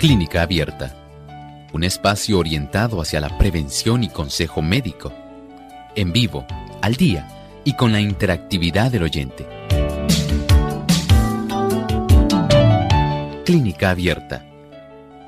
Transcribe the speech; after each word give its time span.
Clínica 0.00 0.40
Abierta, 0.40 0.94
un 1.74 1.84
espacio 1.84 2.38
orientado 2.38 3.02
hacia 3.02 3.20
la 3.20 3.36
prevención 3.36 4.02
y 4.02 4.08
consejo 4.08 4.62
médico, 4.62 5.12
en 5.94 6.10
vivo, 6.10 6.46
al 6.80 6.94
día 6.94 7.28
y 7.64 7.74
con 7.74 7.92
la 7.92 8.00
interactividad 8.00 8.90
del 8.90 9.02
oyente. 9.02 9.46
Clínica 13.44 13.90
Abierta, 13.90 14.46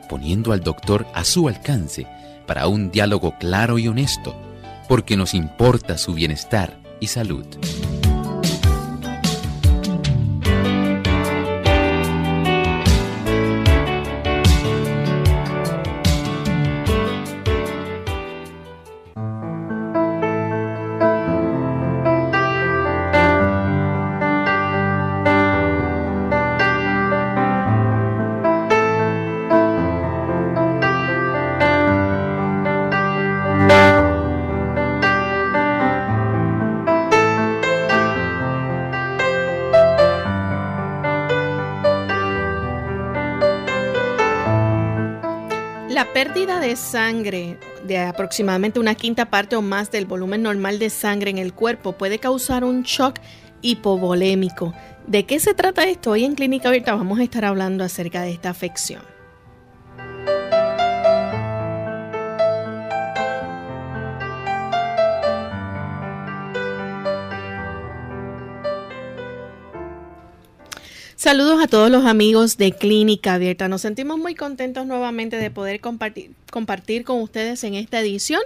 poniendo 0.09 0.52
al 0.52 0.61
doctor 0.61 1.07
a 1.12 1.25
su 1.25 1.48
alcance 1.48 2.07
para 2.53 2.69
un 2.69 2.91
diálogo 2.91 3.39
claro 3.39 3.79
y 3.79 3.89
honesto, 3.89 4.36
porque 4.86 5.17
nos 5.17 5.32
importa 5.32 5.96
su 5.96 6.13
bienestar 6.13 6.79
y 7.00 7.07
salud. 7.07 7.46
Sangre 46.77 47.59
de 47.87 47.98
aproximadamente 47.98 48.81
una 48.81 48.95
quinta 48.95 49.27
parte 49.27 49.56
o 49.56 49.62
más 49.62 49.91
del 49.91 50.06
volumen 50.06 50.42
normal 50.42 50.78
de 50.78 50.91
sangre 50.91 51.31
en 51.31 51.39
el 51.39 51.53
cuerpo 51.53 51.92
puede 51.92 52.19
causar 52.19 52.65
un 52.65 52.83
shock 52.83 53.19
hipovolémico. 53.61 54.75
¿De 55.06 55.25
qué 55.25 55.41
se 55.41 55.55
trata 55.55 55.84
esto? 55.84 56.12
Hoy 56.12 56.25
en 56.25 56.34
Clínica 56.34 56.69
Abierta 56.69 56.95
vamos 56.95 57.19
a 57.19 57.25
estar 57.25 57.45
hablando 57.45 57.84
acerca 57.84 58.23
de 58.23 58.33
esta 58.33 58.50
afección. 58.50 59.11
Saludos 71.33 71.62
a 71.62 71.66
todos 71.66 71.91
los 71.91 72.05
amigos 72.05 72.58
de 72.58 72.72
Clínica 72.72 73.33
Abierta. 73.33 73.66
Nos 73.66 73.80
sentimos 73.80 74.19
muy 74.19 74.34
contentos 74.34 74.86
nuevamente 74.86 75.36
de 75.36 75.50
poder 75.50 75.80
compartir, 75.80 76.33
compartir 76.50 77.05
con 77.05 77.22
ustedes 77.22 77.64
en 77.64 77.72
esta 77.72 78.00
edición 78.00 78.42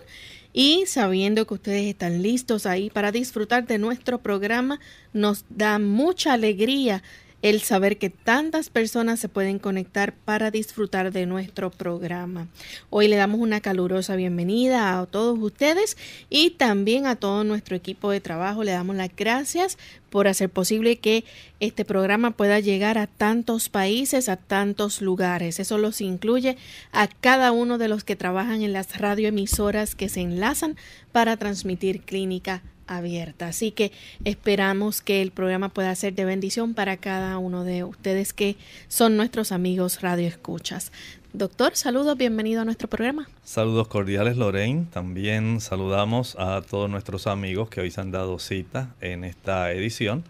y 0.52 0.84
sabiendo 0.86 1.48
que 1.48 1.54
ustedes 1.54 1.84
están 1.86 2.22
listos 2.22 2.64
ahí 2.64 2.88
para 2.88 3.10
disfrutar 3.10 3.66
de 3.66 3.78
nuestro 3.78 4.18
programa, 4.18 4.78
nos 5.12 5.44
da 5.48 5.80
mucha 5.80 6.32
alegría 6.32 7.02
el 7.42 7.60
saber 7.60 7.98
que 7.98 8.10
tantas 8.10 8.70
personas 8.70 9.20
se 9.20 9.28
pueden 9.28 9.58
conectar 9.58 10.14
para 10.14 10.50
disfrutar 10.50 11.12
de 11.12 11.26
nuestro 11.26 11.70
programa. 11.70 12.48
Hoy 12.90 13.08
le 13.08 13.16
damos 13.16 13.40
una 13.40 13.60
calurosa 13.60 14.16
bienvenida 14.16 14.98
a 14.98 15.06
todos 15.06 15.38
ustedes 15.38 15.96
y 16.30 16.50
también 16.50 17.06
a 17.06 17.16
todo 17.16 17.44
nuestro 17.44 17.76
equipo 17.76 18.10
de 18.10 18.20
trabajo. 18.20 18.64
Le 18.64 18.72
damos 18.72 18.96
las 18.96 19.14
gracias 19.14 19.78
por 20.10 20.28
hacer 20.28 20.48
posible 20.48 20.96
que 20.96 21.24
este 21.60 21.84
programa 21.84 22.30
pueda 22.30 22.58
llegar 22.58 22.96
a 22.96 23.06
tantos 23.06 23.68
países, 23.68 24.28
a 24.28 24.36
tantos 24.36 25.02
lugares. 25.02 25.60
Eso 25.60 25.76
los 25.78 26.00
incluye 26.00 26.56
a 26.90 27.06
cada 27.06 27.52
uno 27.52 27.76
de 27.76 27.88
los 27.88 28.02
que 28.02 28.16
trabajan 28.16 28.62
en 28.62 28.72
las 28.72 28.98
radioemisoras 28.98 29.94
que 29.94 30.08
se 30.08 30.22
enlazan 30.22 30.76
para 31.12 31.36
transmitir 31.36 32.00
clínica 32.00 32.62
abierta. 32.86 33.48
Así 33.48 33.70
que 33.70 33.92
esperamos 34.24 35.00
que 35.00 35.22
el 35.22 35.30
programa 35.30 35.68
pueda 35.68 35.94
ser 35.94 36.14
de 36.14 36.24
bendición 36.24 36.74
para 36.74 36.96
cada 36.96 37.38
uno 37.38 37.64
de 37.64 37.84
ustedes 37.84 38.32
que 38.32 38.56
son 38.88 39.16
nuestros 39.16 39.52
amigos 39.52 40.00
Radio 40.02 40.26
Escuchas. 40.26 40.92
Doctor, 41.32 41.76
saludos, 41.76 42.16
bienvenido 42.16 42.62
a 42.62 42.64
nuestro 42.64 42.88
programa. 42.88 43.28
Saludos 43.44 43.88
cordiales, 43.88 44.38
Lorraine. 44.38 44.86
También 44.90 45.60
saludamos 45.60 46.34
a 46.38 46.62
todos 46.62 46.88
nuestros 46.88 47.26
amigos 47.26 47.68
que 47.68 47.82
hoy 47.82 47.90
se 47.90 48.00
han 48.00 48.10
dado 48.10 48.38
cita 48.38 48.94
en 49.00 49.22
esta 49.22 49.70
edición. 49.72 50.24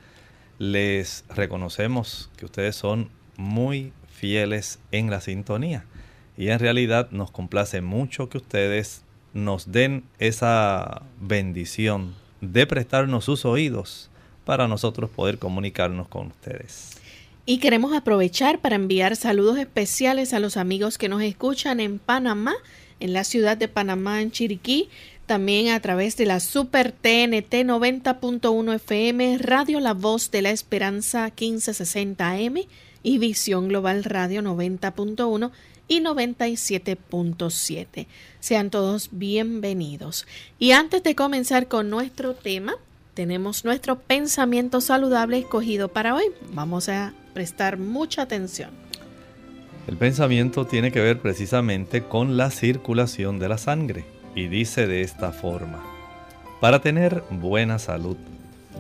Les 0.59 1.25
reconocemos 1.29 2.31
que 2.37 2.45
ustedes 2.45 2.75
son 2.75 3.11
muy 3.37 3.93
fieles 4.09 4.81
en 4.91 5.11
la 5.11 5.21
sintonía 5.21 5.85
y 6.37 6.49
en 6.49 6.59
realidad 6.59 7.09
nos 7.11 7.31
complace 7.31 7.81
mucho 7.81 8.29
que 8.29 8.39
ustedes 8.39 9.03
nos 9.33 9.71
den 9.71 10.05
esa 10.19 11.03
bendición 11.21 12.15
de 12.41 12.67
prestarnos 12.67 13.25
sus 13.25 13.45
oídos 13.45 14.11
para 14.45 14.69
nosotros 14.69 15.11
poder 15.11 15.39
comunicarnos 15.39 16.09
con 16.09 16.29
ustedes. 16.29 16.97
Y 17.45 17.59
queremos 17.59 17.95
aprovechar 17.95 18.61
para 18.61 18.77
enviar 18.77 19.15
saludos 19.17 19.59
especiales 19.59 20.33
a 20.33 20.41
los 20.41 20.57
amigos 20.57 20.99
que 20.99 21.09
nos 21.09 21.23
escuchan 21.23 21.81
en 21.81 21.99
Panamá, 21.99 22.55
en 22.99 23.13
la 23.13 23.25
ciudad 23.25 23.57
de 23.57 23.69
Panamá, 23.69 24.21
en 24.21 24.31
Chiriquí, 24.31 24.89
también 25.27 25.69
a 25.73 25.81
través 25.81 26.17
de 26.17 26.27
la 26.27 26.41
Super 26.41 26.93
TNT 26.93 27.53
90.1 27.65 28.75
FM, 28.75 29.39
Radio 29.39 29.81
La 29.81 29.93
Voz 29.93 30.31
de 30.31 30.43
la 30.43 30.51
Esperanza 30.51 31.25
1560 31.27 32.31
AM 32.31 32.57
y 33.03 33.19
Visión 33.19 33.69
Global 33.69 34.05
Radio 34.05 34.43
90.1 34.43 35.51
y 35.89 36.01
97.7. 36.01 38.07
Sean 38.41 38.71
todos 38.71 39.11
bienvenidos. 39.13 40.27
Y 40.59 40.73
antes 40.73 41.03
de 41.03 41.15
comenzar 41.15 41.69
con 41.69 41.91
nuestro 41.91 42.35
tema, 42.35 42.75
tenemos 43.15 43.65
nuestro 43.65 43.99
pensamiento 43.99 44.81
saludable 44.81 45.39
escogido 45.39 45.89
para 45.89 46.15
hoy. 46.15 46.25
Vamos 46.53 46.89
a 46.89 47.13
prestar 47.35 47.79
mucha 47.79 48.23
atención. 48.23 48.71
El 49.87 49.97
pensamiento 49.97 50.67
tiene 50.67 50.91
que 50.91 51.01
ver 51.01 51.21
precisamente 51.21 52.03
con 52.03 52.37
la 52.37 52.51
circulación 52.51 53.39
de 53.39 53.49
la 53.49 53.59
sangre 53.59 54.05
y 54.35 54.49
dice 54.49 54.87
de 54.87 55.03
esta 55.03 55.33
forma, 55.33 55.83
para 56.61 56.81
tener 56.81 57.23
buena 57.31 57.79
salud 57.79 58.17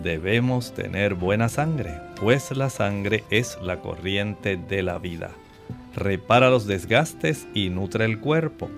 debemos 0.02 0.74
tener 0.74 1.14
buena 1.14 1.48
sangre, 1.48 1.98
pues 2.20 2.54
la 2.54 2.68
sangre 2.68 3.24
es 3.30 3.56
la 3.62 3.80
corriente 3.80 4.58
de 4.58 4.82
la 4.82 4.98
vida 4.98 5.30
repara 5.96 6.50
los 6.50 6.66
desgastes 6.66 7.48
y 7.54 7.70
nutre 7.70 8.04
el 8.04 8.20
cuerpo, 8.20 8.70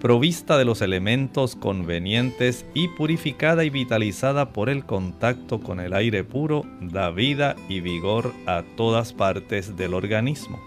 provista 0.00 0.58
de 0.58 0.64
los 0.64 0.82
elementos 0.82 1.56
convenientes 1.56 2.64
y 2.74 2.88
purificada 2.88 3.64
y 3.64 3.70
vitalizada 3.70 4.52
por 4.52 4.68
el 4.68 4.84
contacto 4.84 5.60
con 5.60 5.80
el 5.80 5.94
aire 5.94 6.22
puro, 6.22 6.64
da 6.80 7.10
vida 7.10 7.56
y 7.68 7.80
vigor 7.80 8.32
a 8.46 8.62
todas 8.76 9.12
partes 9.12 9.76
del 9.76 9.94
organismo. 9.94 10.60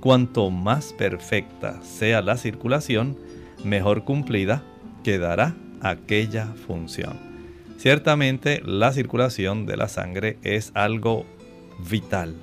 Cuanto 0.00 0.50
más 0.50 0.92
perfecta 0.94 1.82
sea 1.82 2.22
la 2.22 2.36
circulación, 2.36 3.18
mejor 3.64 4.04
cumplida 4.04 4.62
quedará 5.04 5.54
aquella 5.80 6.46
función. 6.66 7.18
Ciertamente 7.76 8.62
la 8.64 8.92
circulación 8.92 9.66
de 9.66 9.76
la 9.76 9.88
sangre 9.88 10.38
es 10.42 10.70
algo 10.74 11.26
vital 11.90 12.36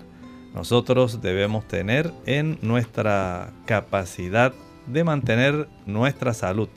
nosotros 0.53 1.21
debemos 1.21 1.67
tener 1.67 2.11
en 2.25 2.57
nuestra 2.61 3.51
capacidad 3.65 4.53
de 4.87 5.03
mantener 5.03 5.67
nuestra 5.85 6.33
salud 6.33 6.69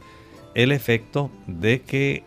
el 0.54 0.72
efecto 0.72 1.30
de 1.46 1.80
que 1.80 2.24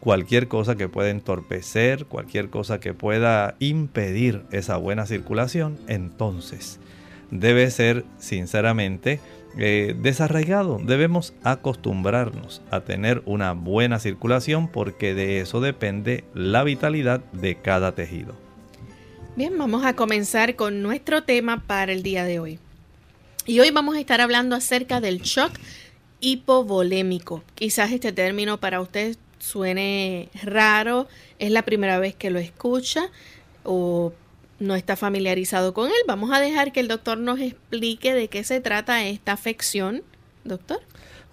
cualquier 0.00 0.48
cosa 0.48 0.76
que 0.76 0.88
pueda 0.88 1.10
entorpecer, 1.10 2.06
cualquier 2.06 2.50
cosa 2.50 2.78
que 2.78 2.94
pueda 2.94 3.56
impedir 3.58 4.42
esa 4.52 4.76
buena 4.76 5.06
circulación, 5.06 5.78
entonces 5.88 6.78
debe 7.30 7.70
ser 7.70 8.04
sinceramente 8.18 9.18
eh, 9.56 9.96
desarraigado. 10.00 10.78
Debemos 10.84 11.32
acostumbrarnos 11.42 12.62
a 12.70 12.80
tener 12.80 13.22
una 13.24 13.52
buena 13.52 13.98
circulación 13.98 14.68
porque 14.68 15.14
de 15.14 15.40
eso 15.40 15.60
depende 15.60 16.24
la 16.34 16.64
vitalidad 16.64 17.20
de 17.32 17.56
cada 17.56 17.94
tejido. 17.94 18.43
Bien, 19.36 19.58
vamos 19.58 19.84
a 19.84 19.96
comenzar 19.96 20.54
con 20.54 20.80
nuestro 20.80 21.24
tema 21.24 21.60
para 21.66 21.92
el 21.92 22.04
día 22.04 22.22
de 22.22 22.38
hoy. 22.38 22.60
Y 23.46 23.58
hoy 23.58 23.72
vamos 23.72 23.96
a 23.96 24.00
estar 24.00 24.20
hablando 24.20 24.54
acerca 24.54 25.00
del 25.00 25.22
shock 25.22 25.50
hipovolémico. 26.20 27.42
Quizás 27.56 27.90
este 27.90 28.12
término 28.12 28.60
para 28.60 28.80
usted 28.80 29.16
suene 29.40 30.28
raro, 30.44 31.08
es 31.40 31.50
la 31.50 31.62
primera 31.62 31.98
vez 31.98 32.14
que 32.14 32.30
lo 32.30 32.38
escucha 32.38 33.10
o 33.64 34.12
no 34.60 34.76
está 34.76 34.94
familiarizado 34.94 35.74
con 35.74 35.88
él. 35.88 35.94
Vamos 36.06 36.30
a 36.30 36.38
dejar 36.38 36.70
que 36.70 36.78
el 36.78 36.86
doctor 36.86 37.18
nos 37.18 37.40
explique 37.40 38.14
de 38.14 38.28
qué 38.28 38.44
se 38.44 38.60
trata 38.60 39.04
esta 39.04 39.32
afección, 39.32 40.04
doctor. 40.44 40.78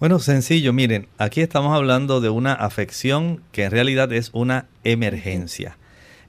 Bueno, 0.00 0.18
sencillo, 0.18 0.72
miren, 0.72 1.06
aquí 1.18 1.40
estamos 1.40 1.72
hablando 1.72 2.20
de 2.20 2.30
una 2.30 2.52
afección 2.52 3.44
que 3.52 3.62
en 3.62 3.70
realidad 3.70 4.12
es 4.12 4.30
una 4.32 4.66
emergencia. 4.82 5.78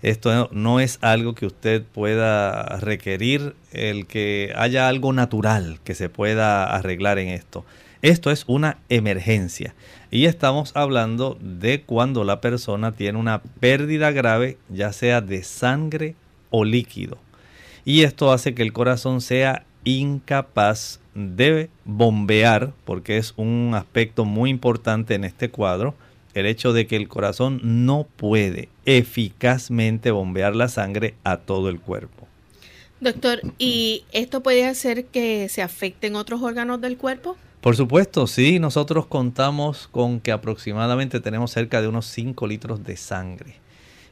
Esto 0.04 0.50
no 0.52 0.82
es 0.82 1.00
algo 1.02 1.34
que 1.34 1.46
usted 1.46 1.82
pueda 1.82 2.62
requerir, 2.80 3.56
el 3.72 4.06
que 4.06 4.54
haya 4.58 4.90
algo 4.90 5.14
natural 5.14 5.80
que 5.86 5.96
se 5.96 6.10
pueda 6.10 6.66
arreglar 6.66 7.20
en 7.20 7.30
esto. 7.30 7.64
Esto 8.02 8.30
es 8.30 8.44
una 8.48 8.80
emergencia. 8.90 9.74
Y 10.12 10.26
estamos 10.26 10.76
hablando 10.76 11.38
de 11.40 11.84
cuando 11.84 12.26
la 12.26 12.42
persona 12.42 12.92
tiene 12.92 13.18
una 13.18 13.42
pérdida 13.62 14.12
grave, 14.12 14.58
ya 14.68 14.92
sea 14.92 15.22
de 15.22 15.42
sangre 15.42 16.16
o 16.50 16.66
líquido. 16.66 17.18
Y 17.86 18.04
esto 18.04 18.34
hace 18.34 18.54
que 18.54 18.64
el 18.64 18.74
corazón 18.74 19.22
sea 19.22 19.64
incapaz 19.86 21.00
de 21.16 21.70
bombear, 21.86 22.74
porque 22.84 23.18
es 23.18 23.34
un 23.38 23.72
aspecto 23.74 24.26
muy 24.26 24.50
importante 24.50 25.16
en 25.16 25.24
este 25.24 25.50
cuadro, 25.50 25.96
el 26.34 26.46
hecho 26.46 26.74
de 26.74 26.88
que 26.88 26.96
el 26.96 27.08
corazón 27.08 27.60
no 27.64 28.08
puede 28.16 28.70
eficazmente 28.86 30.12
bombear 30.12 30.56
la 30.56 30.68
sangre 30.68 31.16
a 31.24 31.38
todo 31.38 31.70
el 31.70 31.80
cuerpo. 31.80 32.28
Doctor, 33.00 33.42
¿y 33.60 34.06
esto 34.12 34.42
puede 34.42 34.66
hacer 34.66 35.06
que 35.06 35.50
se 35.50 35.62
afecten 35.62 36.16
otros 36.16 36.42
órganos 36.42 36.80
del 36.80 36.98
cuerpo? 36.98 37.36
Por 37.60 37.76
supuesto, 37.76 38.28
sí, 38.28 38.60
nosotros 38.60 39.06
contamos 39.06 39.88
con 39.88 40.20
que 40.20 40.32
aproximadamente 40.32 41.20
tenemos 41.20 41.52
cerca 41.52 41.82
de 41.82 41.88
unos 41.88 42.06
5 42.08 42.48
litros 42.48 42.84
de 42.84 42.98
sangre 42.98 43.56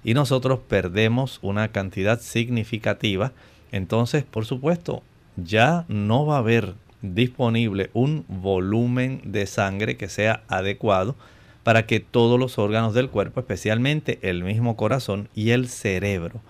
y 0.04 0.14
nosotros 0.14 0.60
perdemos 0.68 1.40
una 1.42 1.70
cantidad 1.70 2.20
significativa, 2.20 3.34
entonces, 3.72 4.24
por 4.24 4.46
supuesto, 4.46 5.04
ya 5.38 5.86
no 5.88 6.26
va 6.26 6.36
a 6.36 6.40
haber 6.40 6.76
disponible 7.02 7.90
un 7.94 8.26
volumen 8.28 9.22
de 9.26 9.46
sangre 9.48 9.98
que 9.98 10.10
sea 10.10 10.44
adecuado 10.48 11.16
para 11.64 11.86
que 11.86 12.00
todos 12.00 12.40
los 12.40 12.58
órganos 12.58 12.94
del 12.94 13.10
cuerpo, 13.10 13.40
especialmente 13.40 14.20
el 14.22 14.44
mismo 14.44 14.76
corazón 14.76 15.30
y 15.36 15.52
el 15.52 15.68
cerebro, 15.70 16.42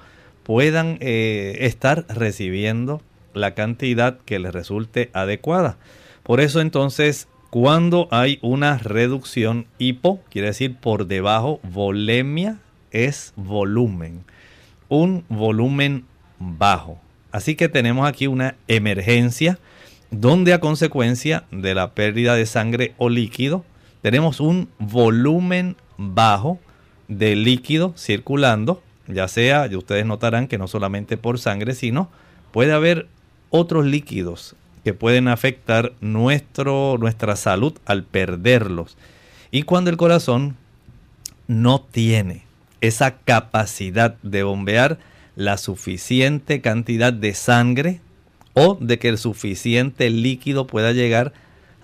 puedan 0.43 0.97
eh, 1.01 1.57
estar 1.61 2.05
recibiendo 2.09 3.01
la 3.33 3.53
cantidad 3.53 4.19
que 4.25 4.39
les 4.39 4.53
resulte 4.53 5.09
adecuada. 5.13 5.77
Por 6.23 6.41
eso 6.41 6.61
entonces, 6.61 7.27
cuando 7.49 8.07
hay 8.11 8.39
una 8.41 8.77
reducción 8.77 9.67
hipo, 9.77 10.21
quiere 10.29 10.47
decir 10.47 10.75
por 10.75 11.07
debajo, 11.07 11.59
volemia 11.63 12.59
es 12.91 13.33
volumen, 13.35 14.23
un 14.89 15.25
volumen 15.29 16.05
bajo. 16.39 16.99
Así 17.31 17.55
que 17.55 17.69
tenemos 17.69 18.07
aquí 18.07 18.27
una 18.27 18.55
emergencia 18.67 19.59
donde 20.11 20.53
a 20.53 20.59
consecuencia 20.59 21.45
de 21.51 21.73
la 21.73 21.91
pérdida 21.91 22.35
de 22.35 22.45
sangre 22.45 22.93
o 22.97 23.09
líquido, 23.09 23.63
tenemos 24.01 24.39
un 24.39 24.69
volumen 24.79 25.75
bajo 25.97 26.59
de 27.07 27.35
líquido 27.35 27.93
circulando, 27.97 28.81
ya 29.07 29.27
sea, 29.27 29.67
y 29.67 29.75
ustedes 29.75 30.05
notarán 30.05 30.47
que 30.47 30.57
no 30.57 30.67
solamente 30.67 31.17
por 31.17 31.39
sangre, 31.39 31.73
sino 31.73 32.09
puede 32.51 32.73
haber 32.73 33.07
otros 33.49 33.85
líquidos 33.85 34.55
que 34.83 34.93
pueden 34.93 35.27
afectar 35.27 35.93
nuestro, 36.01 36.97
nuestra 36.99 37.35
salud 37.35 37.73
al 37.85 38.03
perderlos. 38.03 38.97
Y 39.51 39.63
cuando 39.63 39.89
el 39.89 39.97
corazón 39.97 40.55
no 41.47 41.81
tiene 41.81 42.45
esa 42.79 43.17
capacidad 43.17 44.15
de 44.23 44.43
bombear 44.43 44.97
la 45.35 45.57
suficiente 45.57 46.61
cantidad 46.61 47.13
de 47.13 47.33
sangre 47.33 48.01
o 48.53 48.77
de 48.79 48.99
que 48.99 49.09
el 49.09 49.17
suficiente 49.17 50.09
líquido 50.09 50.65
pueda 50.65 50.91
llegar 50.91 51.33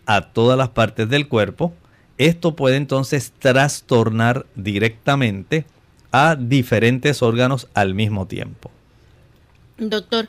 a 0.06 0.22
todas 0.22 0.58
las 0.58 0.70
partes 0.70 1.10
del 1.10 1.28
cuerpo, 1.28 1.74
esto 2.18 2.56
puede 2.56 2.78
entonces 2.78 3.32
trastornar 3.40 4.46
directamente 4.56 5.66
a 6.12 6.36
diferentes 6.36 7.22
órganos 7.22 7.68
al 7.74 7.94
mismo 7.94 8.28
tiempo. 8.28 8.72
Doctor, 9.78 10.28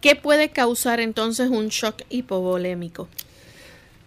¿qué 0.00 0.14
puede 0.14 0.50
causar 0.50 1.00
entonces 1.00 1.50
un 1.50 1.68
shock 1.68 2.02
hipovolémico? 2.10 3.08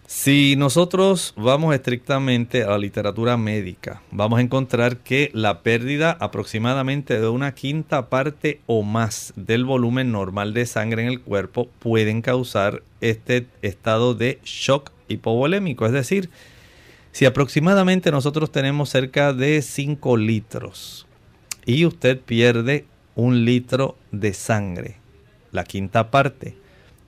Si 0.06 0.54
nosotros 0.56 1.32
vamos 1.34 1.74
estrictamente 1.74 2.62
a 2.62 2.68
la 2.68 2.78
literatura 2.78 3.38
médica, 3.38 4.02
vamos 4.10 4.38
a 4.38 4.42
encontrar 4.42 4.98
que 4.98 5.30
la 5.32 5.62
pérdida 5.62 6.16
aproximadamente 6.20 7.18
de 7.18 7.28
una 7.28 7.54
quinta 7.54 8.10
parte 8.10 8.60
o 8.66 8.82
más 8.82 9.32
del 9.34 9.64
volumen 9.64 10.12
normal 10.12 10.52
de 10.52 10.66
sangre 10.66 11.02
en 11.02 11.08
el 11.08 11.20
cuerpo 11.20 11.68
pueden 11.78 12.20
causar 12.20 12.82
este 13.00 13.46
estado 13.62 14.14
de 14.14 14.38
shock 14.44 14.92
hipovolémico. 15.08 15.86
Es 15.86 15.92
decir, 15.92 16.28
si 17.14 17.26
aproximadamente 17.26 18.10
nosotros 18.10 18.50
tenemos 18.50 18.90
cerca 18.90 19.32
de 19.32 19.62
5 19.62 20.16
litros 20.16 21.06
y 21.64 21.86
usted 21.86 22.18
pierde 22.18 22.86
un 23.14 23.44
litro 23.44 23.96
de 24.10 24.34
sangre, 24.34 24.96
la 25.52 25.62
quinta 25.62 26.10
parte, 26.10 26.56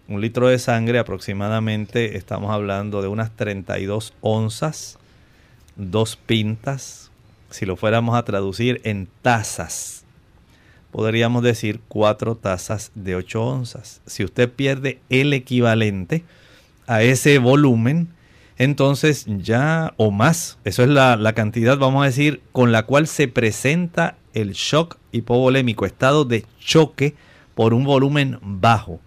un 0.07 0.21
litro 0.21 0.47
de 0.47 0.61
sangre 0.61 1.01
aproximadamente 1.01 2.17
estamos 2.17 2.53
hablando 2.53 3.03
de 3.03 3.09
unas 3.09 3.35
32 3.35 4.15
onzas, 4.21 4.97
dos 5.75 6.15
pintas. 6.15 7.11
Si 7.51 7.67
lo 7.67 7.75
fuéramos 7.75 8.17
a 8.17 8.25
traducir 8.25 8.81
en 8.85 9.09
tazas, 9.23 10.05
podríamos 10.93 11.43
decir 11.43 11.81
cuatro 11.89 12.37
tazas 12.37 12.93
de 12.95 13.17
8 13.17 13.45
onzas. 13.45 14.03
Si 14.07 14.23
usted 14.23 14.53
pierde 14.53 15.01
el 15.09 15.33
equivalente 15.33 16.23
a 16.87 17.03
ese 17.03 17.41
volumen, 17.41 18.15
entonces 18.59 19.27
ya 19.27 19.93
o 19.97 20.11
más, 20.11 20.59
eso 20.65 20.83
es 20.83 20.89
la, 20.89 21.33
cantidad, 21.35 21.79
vamos 21.79 22.03
a 22.03 22.07
decir, 22.07 22.41
con 22.53 22.73
la 22.73 22.85
cual 22.85 23.07
se 23.07 23.29
presenta 23.29 24.17
el 24.35 24.53
shock 24.53 24.99
hipovolémico, 25.13 25.87
estado 25.87 26.25
de 26.25 26.45
choque 26.59 27.15
por 27.55 27.75
un 27.75 27.85
volumen 27.85 28.39
bajo. 28.43 29.01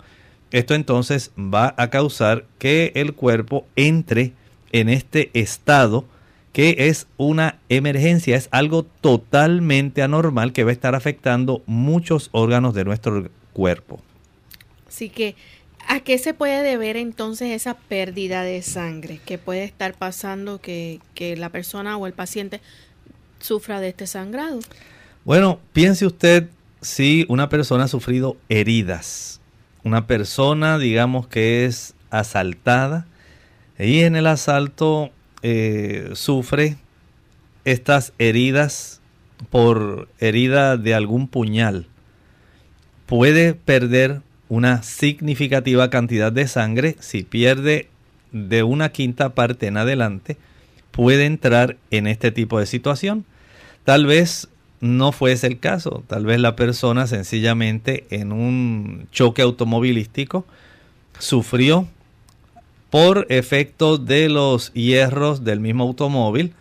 Esto 0.52 0.74
entonces 0.74 1.32
va 1.38 1.74
a 1.78 1.90
causar 1.90 2.46
que 2.58 2.92
el 2.96 3.14
cuerpo 3.14 3.66
entre 3.76 4.34
en 4.72 4.90
este 4.90 5.30
estado 5.34 6.06
que 6.54 6.76
es 6.90 7.08
una 7.18 7.60
emergencia, 7.70 8.36
es 8.36 8.50
algo 8.52 8.84
totalmente 8.84 10.02
anormal 10.02 10.52
que 10.52 10.64
va 10.64 10.72
a 10.72 10.74
estar 10.74 10.96
afectando 10.96 11.62
muchos 11.68 12.30
órganos 12.32 12.74
de 12.74 12.86
nuestro 12.86 13.30
cuerpo. 13.54 14.02
Así 14.88 15.10
que, 15.10 15.36
¿a 15.90 16.00
qué 16.00 16.18
se 16.18 16.34
puede 16.34 16.64
deber 16.64 16.96
entonces 16.96 17.50
esa 17.50 17.74
pérdida 17.74 18.44
de 18.44 18.62
sangre 18.62 19.20
que 19.26 19.38
puede 19.38 19.66
estar 19.66 19.94
pasando 19.96 20.62
que, 20.62 21.02
que 21.14 21.36
la 21.36 21.50
persona 21.50 21.98
o 21.98 22.08
el 22.08 22.14
paciente 22.14 22.62
sufra 23.40 23.82
de 23.82 23.90
este 23.90 24.08
sangrado? 24.08 24.62
Bueno, 25.26 25.60
piense 25.74 26.06
usted 26.06 26.48
si 26.80 27.26
una 27.28 27.50
persona 27.50 27.84
ha 27.84 27.88
sufrido 27.90 28.38
heridas 28.48 29.40
una 29.84 30.08
persona, 30.08 30.78
digamos 30.78 31.28
que 31.28 31.66
es 31.66 31.96
asaltada 32.10 33.08
y 33.78 34.02
en 34.02 34.16
el 34.16 34.28
asalto 34.28 35.12
eh, 35.42 36.12
sufre 36.14 36.78
estas 37.66 38.14
heridas 38.18 39.02
por 39.50 40.10
herida 40.20 40.76
de 40.76 40.94
algún 40.94 41.28
puñal, 41.28 41.88
puede 43.06 43.54
perder 43.54 44.22
una 44.50 44.84
significativa 44.84 45.90
cantidad 45.90 46.32
de 46.32 46.48
sangre. 46.48 46.96
Si 47.00 47.24
pierde 47.24 47.88
de 48.32 48.64
una 48.64 48.90
quinta 48.90 49.30
parte 49.30 49.68
en 49.68 49.78
adelante, 49.78 50.38
puede 50.92 51.26
entrar 51.26 51.78
en 51.92 52.08
este 52.08 52.32
tipo 52.32 52.60
de 52.60 52.66
situación. 52.66 53.26
Tal 53.86 54.06
vez 54.06 54.50
no 54.82 55.12
fuese 55.12 55.48
el 55.48 55.60
caso. 55.60 56.04
Tal 56.08 56.26
vez 56.26 56.40
la 56.40 56.56
persona 56.56 57.08
sencillamente 57.08 58.06
en 58.10 58.32
un 58.32 59.08
choque 59.12 59.42
automovilístico 59.42 60.46
sufrió 61.20 61.88
por 62.90 63.28
efecto 63.30 63.98
de 63.98 64.30
los 64.30 64.74
hierros 64.74 65.44
del 65.44 65.60
mismo 65.60 65.84
automóvil 65.84 66.54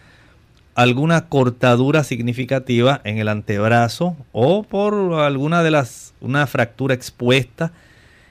alguna 0.78 1.22
cortadura 1.22 2.04
significativa 2.04 3.00
en 3.02 3.18
el 3.18 3.26
antebrazo 3.26 4.16
o 4.30 4.62
por 4.62 4.94
alguna 5.14 5.64
de 5.64 5.72
las 5.72 6.14
una 6.20 6.46
fractura 6.46 6.94
expuesta 6.94 7.72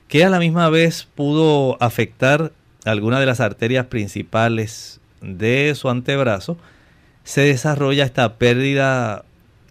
que 0.08 0.24
a 0.24 0.30
la 0.30 0.40
misma 0.40 0.70
vez 0.70 1.10
pudo 1.14 1.76
afectar 1.84 2.54
alguna 2.86 3.20
de 3.20 3.26
las 3.26 3.42
arterias 3.42 3.88
principales 3.88 5.02
de 5.20 5.76
su 5.76 5.90
antebrazo 5.90 6.58
se 7.26 7.42
desarrolla 7.42 8.06
esta 8.06 8.36
pérdida 8.36 9.26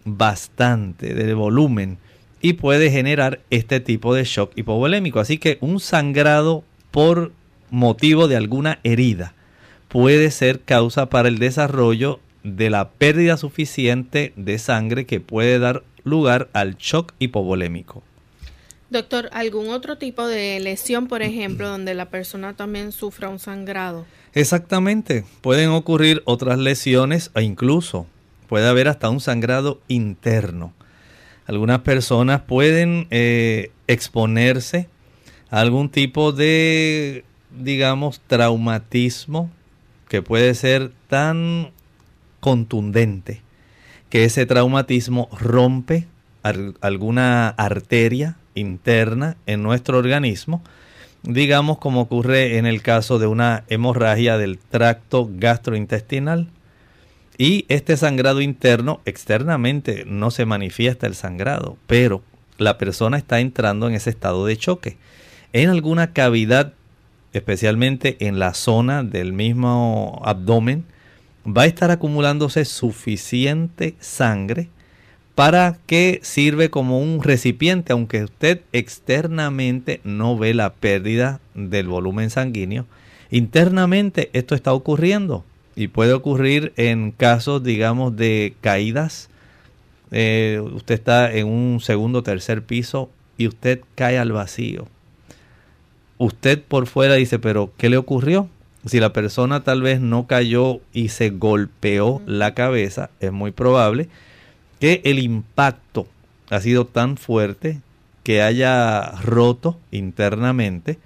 bastante 0.05 1.15
de 1.15 1.33
volumen 1.33 1.97
y 2.41 2.53
puede 2.53 2.91
generar 2.91 3.39
este 3.49 3.79
tipo 3.79 4.13
de 4.13 4.23
shock 4.23 4.51
hipovolémico. 4.55 5.19
Así 5.19 5.39
que 5.39 5.57
un 5.61 5.79
sangrado 5.79 6.63
por 6.91 7.31
motivo 7.71 8.27
de 8.27 8.35
alguna 8.35 8.77
herida 8.83 9.33
puede 9.87 10.29
ser 10.29 10.59
causa 10.61 11.07
para 11.07 11.27
el 11.27 11.39
desarrollo 11.39 12.19
de 12.55 12.69
la 12.69 12.89
pérdida 12.89 13.37
suficiente 13.37 14.33
de 14.35 14.57
sangre 14.57 15.05
que 15.05 15.19
puede 15.19 15.59
dar 15.59 15.83
lugar 16.03 16.49
al 16.53 16.77
shock 16.77 17.13
hipovolémico. 17.19 18.03
Doctor, 18.89 19.29
¿algún 19.33 19.69
otro 19.69 19.97
tipo 19.97 20.25
de 20.27 20.59
lesión, 20.61 21.07
por 21.07 21.21
ejemplo, 21.21 21.67
donde 21.69 21.93
la 21.93 22.09
persona 22.09 22.55
también 22.55 22.91
sufra 22.91 23.29
un 23.29 23.39
sangrado? 23.39 24.05
Exactamente, 24.33 25.25
pueden 25.41 25.69
ocurrir 25.69 26.21
otras 26.25 26.57
lesiones 26.57 27.31
e 27.35 27.41
incluso 27.43 28.07
puede 28.47 28.67
haber 28.67 28.87
hasta 28.87 29.09
un 29.09 29.19
sangrado 29.19 29.81
interno. 29.87 30.73
Algunas 31.45 31.79
personas 31.79 32.41
pueden 32.41 33.07
eh, 33.09 33.71
exponerse 33.87 34.89
a 35.49 35.61
algún 35.61 35.89
tipo 35.89 36.31
de, 36.31 37.23
digamos, 37.51 38.21
traumatismo 38.27 39.49
que 40.07 40.21
puede 40.21 40.53
ser 40.55 40.91
tan 41.07 41.71
contundente 42.39 43.41
que 44.09 44.23
ese 44.23 44.45
traumatismo 44.45 45.29
rompe 45.37 46.07
alguna 46.43 47.49
arteria 47.49 48.37
interna 48.55 49.35
en 49.45 49.63
nuestro 49.63 49.97
organismo 49.97 50.61
digamos 51.23 51.77
como 51.77 52.01
ocurre 52.01 52.57
en 52.57 52.65
el 52.65 52.81
caso 52.81 53.19
de 53.19 53.27
una 53.27 53.63
hemorragia 53.67 54.37
del 54.37 54.57
tracto 54.57 55.29
gastrointestinal. 55.31 56.47
Y 57.37 57.65
este 57.67 57.97
sangrado 57.97 58.41
interno, 58.41 59.01
externamente 59.05 60.05
no 60.07 60.31
se 60.31 60.45
manifiesta 60.45 61.05
el 61.05 61.13
sangrado, 61.13 61.77
pero 61.85 62.23
la 62.57 62.77
persona 62.77 63.17
está 63.17 63.39
entrando 63.39 63.87
en 63.87 63.93
ese 63.93 64.09
estado 64.09 64.45
de 64.45 64.57
choque. 64.57 64.97
En 65.53 65.69
alguna 65.69 66.13
cavidad, 66.13 66.73
especialmente 67.33 68.17
en 68.25 68.39
la 68.39 68.53
zona 68.55 69.03
del 69.03 69.33
mismo 69.33 70.21
abdomen, 70.23 70.85
va 71.47 71.63
a 71.63 71.67
estar 71.67 71.91
acumulándose 71.91 72.65
suficiente 72.65 73.95
sangre 73.99 74.69
para 75.35 75.77
que 75.85 76.19
sirve 76.23 76.69
como 76.69 76.99
un 76.99 77.21
recipiente, 77.21 77.93
aunque 77.93 78.23
usted 78.23 78.61
externamente 78.73 80.01
no 80.03 80.37
ve 80.37 80.53
la 80.53 80.73
pérdida 80.73 81.39
del 81.53 81.87
volumen 81.87 82.29
sanguíneo, 82.29 82.85
internamente 83.29 84.29
esto 84.33 84.55
está 84.55 84.73
ocurriendo 84.73 85.45
y 85.75 85.89
puede 85.89 86.13
ocurrir 86.13 86.73
en 86.75 87.11
casos, 87.11 87.63
digamos, 87.63 88.15
de 88.15 88.55
caídas. 88.61 89.29
Eh, 90.09 90.59
usted 90.73 90.95
está 90.95 91.31
en 91.31 91.47
un 91.47 91.81
segundo 91.81 92.19
o 92.19 92.23
tercer 92.23 92.63
piso 92.63 93.11
y 93.37 93.47
usted 93.47 93.81
cae 93.93 94.17
al 94.17 94.31
vacío. 94.31 94.87
Usted 96.17 96.63
por 96.63 96.87
fuera 96.87 97.13
dice, 97.13 97.37
pero 97.37 97.71
¿qué 97.77 97.89
le 97.89 97.97
ocurrió? 97.97 98.49
Si 98.87 98.99
la 98.99 99.11
persona 99.11 99.63
tal 99.63 99.81
vez 99.81 99.99
no 99.99 100.27
cayó 100.27 100.79
y 100.93 101.09
se 101.09 101.29
golpeó 101.29 102.21
la 102.25 102.53
cabeza, 102.53 103.09
es 103.19 103.31
muy 103.31 103.51
probable 103.51 104.07
que 104.79 105.01
el 105.03 105.19
impacto 105.19 106.07
ha 106.49 106.61
sido 106.61 106.85
tan 106.85 107.17
fuerte 107.17 107.81
que 108.23 108.41
haya 108.41 109.11
roto 109.23 109.77
internamente 109.91 110.99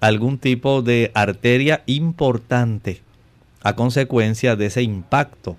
algún 0.00 0.38
tipo 0.38 0.82
de 0.82 1.10
arteria 1.14 1.82
importante 1.86 3.00
a 3.62 3.76
consecuencia 3.76 4.56
de 4.56 4.66
ese 4.66 4.82
impacto. 4.82 5.56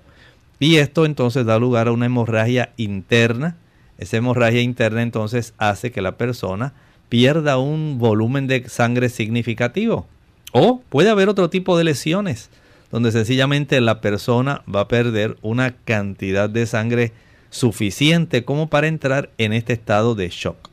Y 0.59 0.75
esto 0.77 1.05
entonces 1.05 1.45
da 1.45 1.57
lugar 1.59 1.87
a 1.87 1.91
una 1.91 2.05
hemorragia 2.05 2.71
interna. 2.77 3.55
Esa 3.97 4.17
hemorragia 4.17 4.61
interna 4.61 5.01
entonces 5.01 5.53
hace 5.57 5.91
que 5.91 6.01
la 6.01 6.17
persona 6.17 6.73
pierda 7.09 7.57
un 7.57 7.99
volumen 7.99 8.47
de 8.47 8.67
sangre 8.67 9.09
significativo. 9.09 10.07
O 10.53 10.81
puede 10.87 11.09
haber 11.09 11.27
otro 11.27 11.49
tipo 11.49 11.77
de 11.77 11.83
lesiones 11.83 12.49
donde 12.93 13.11
sencillamente 13.11 13.81
la 13.81 14.01
persona 14.01 14.61
va 14.73 14.81
a 14.81 14.87
perder 14.87 15.35
una 15.41 15.75
cantidad 15.75 16.47
de 16.47 16.67
sangre 16.67 17.11
suficiente 17.49 18.45
como 18.45 18.69
para 18.69 18.85
entrar 18.85 19.31
en 19.39 19.51
este 19.51 19.73
estado 19.73 20.13
de 20.13 20.29
shock. 20.29 20.69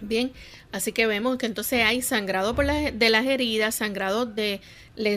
Bien, 0.00 0.30
así 0.70 0.92
que 0.92 1.06
vemos 1.06 1.38
que 1.38 1.46
entonces 1.46 1.84
hay 1.84 2.02
sangrado 2.02 2.54
por 2.54 2.66
de 2.66 3.10
las 3.10 3.26
heridas, 3.26 3.74
sangrado 3.74 4.26
de 4.26 4.60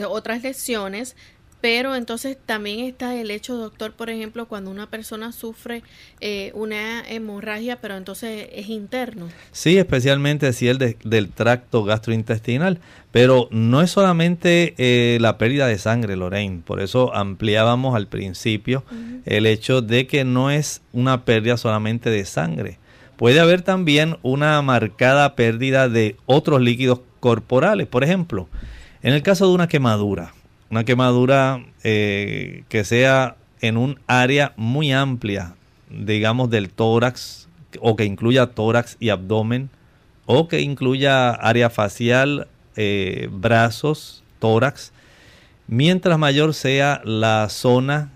otras 0.09 0.41
lesiones, 0.41 1.15
pero 1.63 1.95
entonces 1.95 2.35
también 2.45 2.81
está 2.81 3.15
el 3.15 3.31
hecho, 3.31 3.55
doctor, 3.55 3.93
por 3.93 4.09
ejemplo, 4.09 4.49
cuando 4.49 4.69
una 4.69 4.89
persona 4.89 5.31
sufre 5.31 5.81
eh, 6.19 6.51
una 6.55 7.07
hemorragia, 7.07 7.79
pero 7.79 7.95
entonces 7.95 8.49
es 8.51 8.67
interno. 8.67 9.29
Sí, 9.53 9.77
especialmente 9.77 10.51
si 10.51 10.67
es 10.67 10.77
del 10.77 11.29
tracto 11.29 11.85
gastrointestinal. 11.85 12.79
Pero 13.13 13.47
no 13.49 13.81
es 13.81 13.91
solamente 13.91 14.75
eh, 14.77 15.17
la 15.21 15.37
pérdida 15.37 15.65
de 15.67 15.77
sangre, 15.77 16.17
Lorraine. 16.17 16.61
Por 16.65 16.81
eso 16.81 17.15
ampliábamos 17.15 17.95
al 17.95 18.07
principio 18.07 18.83
el 19.23 19.45
hecho 19.45 19.81
de 19.81 20.05
que 20.05 20.25
no 20.25 20.51
es 20.51 20.81
una 20.91 21.23
pérdida 21.23 21.55
solamente 21.55 22.09
de 22.09 22.25
sangre. 22.25 22.77
Puede 23.15 23.39
haber 23.39 23.61
también 23.61 24.17
una 24.21 24.61
marcada 24.61 25.33
pérdida 25.35 25.87
de 25.87 26.17
otros 26.25 26.59
líquidos 26.59 26.99
corporales. 27.21 27.87
Por 27.87 28.03
ejemplo, 28.03 28.49
en 29.01 29.13
el 29.13 29.23
caso 29.23 29.47
de 29.47 29.53
una 29.53 29.69
quemadura 29.69 30.33
una 30.73 30.85
quemadura 30.85 31.63
eh, 31.83 32.63
que 32.67 32.83
sea 32.83 33.35
en 33.61 33.77
un 33.77 33.99
área 34.07 34.53
muy 34.57 34.91
amplia, 34.91 35.53
digamos 35.91 36.49
del 36.49 36.71
tórax, 36.71 37.47
o 37.79 37.95
que 37.95 38.05
incluya 38.05 38.47
tórax 38.47 38.97
y 38.99 39.09
abdomen, 39.09 39.69
o 40.25 40.47
que 40.47 40.61
incluya 40.61 41.29
área 41.29 41.69
facial, 41.69 42.47
eh, 42.75 43.29
brazos, 43.31 44.23
tórax, 44.39 44.93
mientras 45.67 46.17
mayor 46.17 46.55
sea 46.55 47.01
la 47.05 47.49
zona 47.49 48.11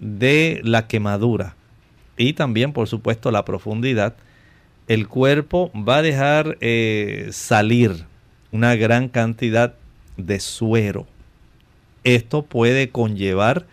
de 0.00 0.60
la 0.64 0.88
quemadura 0.88 1.54
y 2.16 2.32
también 2.32 2.72
por 2.72 2.88
supuesto 2.88 3.30
la 3.30 3.44
profundidad, 3.44 4.16
el 4.88 5.06
cuerpo 5.06 5.70
va 5.76 5.98
a 5.98 6.02
dejar 6.02 6.58
eh, 6.60 7.28
salir 7.30 8.06
una 8.50 8.74
gran 8.74 9.08
cantidad 9.08 9.76
de 10.16 10.40
suero 10.40 11.06
esto 12.04 12.42
puede 12.42 12.90
conllevar 12.90 13.66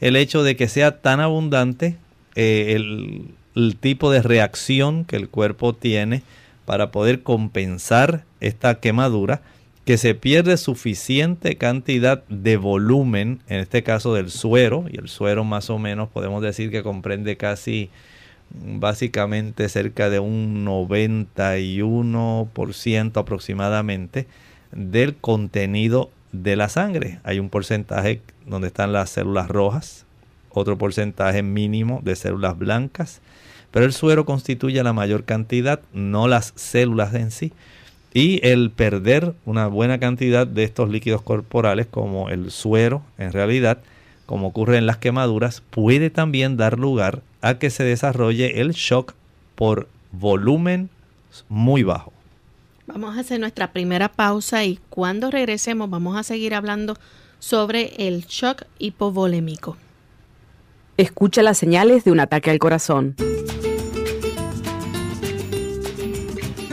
el 0.00 0.16
hecho 0.16 0.42
de 0.42 0.56
que 0.56 0.68
sea 0.68 1.00
tan 1.00 1.20
abundante 1.20 1.96
eh, 2.34 2.74
el, 2.74 3.34
tipo 3.80 4.10
de 4.10 4.22
reacción 4.22 5.04
que 5.04 5.16
el 5.16 5.28
cuerpo 5.28 5.74
tiene 5.74 6.22
para 6.64 6.90
poder 6.90 7.22
compensar 7.22 8.24
esta 8.40 8.80
quemadura, 8.80 9.42
que 9.84 9.98
se 9.98 10.14
pierde 10.14 10.56
suficiente 10.56 11.56
cantidad 11.56 12.24
de 12.28 12.56
volumen, 12.56 13.40
en 13.48 13.60
este 13.60 13.82
caso 13.82 14.14
del 14.14 14.30
suero, 14.30 14.86
y 14.90 14.96
el 14.98 15.08
suero 15.08 15.44
más 15.44 15.68
o 15.70 15.78
menos 15.78 16.08
podemos 16.08 16.42
decir 16.42 16.70
que 16.70 16.82
comprende 16.82 17.36
casi 17.36 17.90
básicamente 18.54 19.68
cerca 19.68 20.08
de 20.08 20.20
un 20.20 20.64
91% 20.64 23.20
aproximadamente 23.20 24.26
del 24.72 25.16
contenido 25.16 26.10
de 26.32 26.56
la 26.56 26.68
sangre. 26.68 27.20
Hay 27.24 27.38
un 27.38 27.50
porcentaje 27.50 28.20
donde 28.46 28.68
están 28.68 28.92
las 28.92 29.10
células 29.10 29.48
rojas, 29.48 30.06
otro 30.50 30.76
porcentaje 30.76 31.42
mínimo 31.42 32.00
de 32.02 32.16
células 32.16 32.58
blancas, 32.58 33.20
pero 33.70 33.86
el 33.86 33.92
suero 33.92 34.24
constituye 34.24 34.82
la 34.82 34.92
mayor 34.92 35.24
cantidad, 35.24 35.80
no 35.92 36.28
las 36.28 36.52
células 36.56 37.14
en 37.14 37.30
sí. 37.30 37.52
Y 38.14 38.46
el 38.46 38.70
perder 38.70 39.34
una 39.46 39.68
buena 39.68 39.98
cantidad 39.98 40.46
de 40.46 40.64
estos 40.64 40.90
líquidos 40.90 41.22
corporales, 41.22 41.86
como 41.86 42.28
el 42.28 42.50
suero, 42.50 43.02
en 43.16 43.32
realidad, 43.32 43.78
como 44.26 44.48
ocurre 44.48 44.76
en 44.76 44.84
las 44.84 44.98
quemaduras, 44.98 45.62
puede 45.70 46.10
también 46.10 46.58
dar 46.58 46.78
lugar 46.78 47.22
a 47.40 47.58
que 47.58 47.70
se 47.70 47.84
desarrolle 47.84 48.60
el 48.60 48.72
shock 48.72 49.14
por 49.54 49.88
volumen 50.12 50.90
muy 51.48 51.82
bajo. 51.82 52.12
Vamos 52.92 53.16
a 53.16 53.20
hacer 53.20 53.40
nuestra 53.40 53.72
primera 53.72 54.12
pausa 54.12 54.64
y 54.64 54.78
cuando 54.90 55.30
regresemos 55.30 55.88
vamos 55.88 56.14
a 56.18 56.22
seguir 56.22 56.54
hablando 56.54 56.94
sobre 57.38 57.94
el 57.96 58.26
shock 58.26 58.64
hipovolémico. 58.78 59.78
Escucha 60.98 61.42
las 61.42 61.56
señales 61.56 62.04
de 62.04 62.12
un 62.12 62.20
ataque 62.20 62.50
al 62.50 62.58
corazón. 62.58 63.16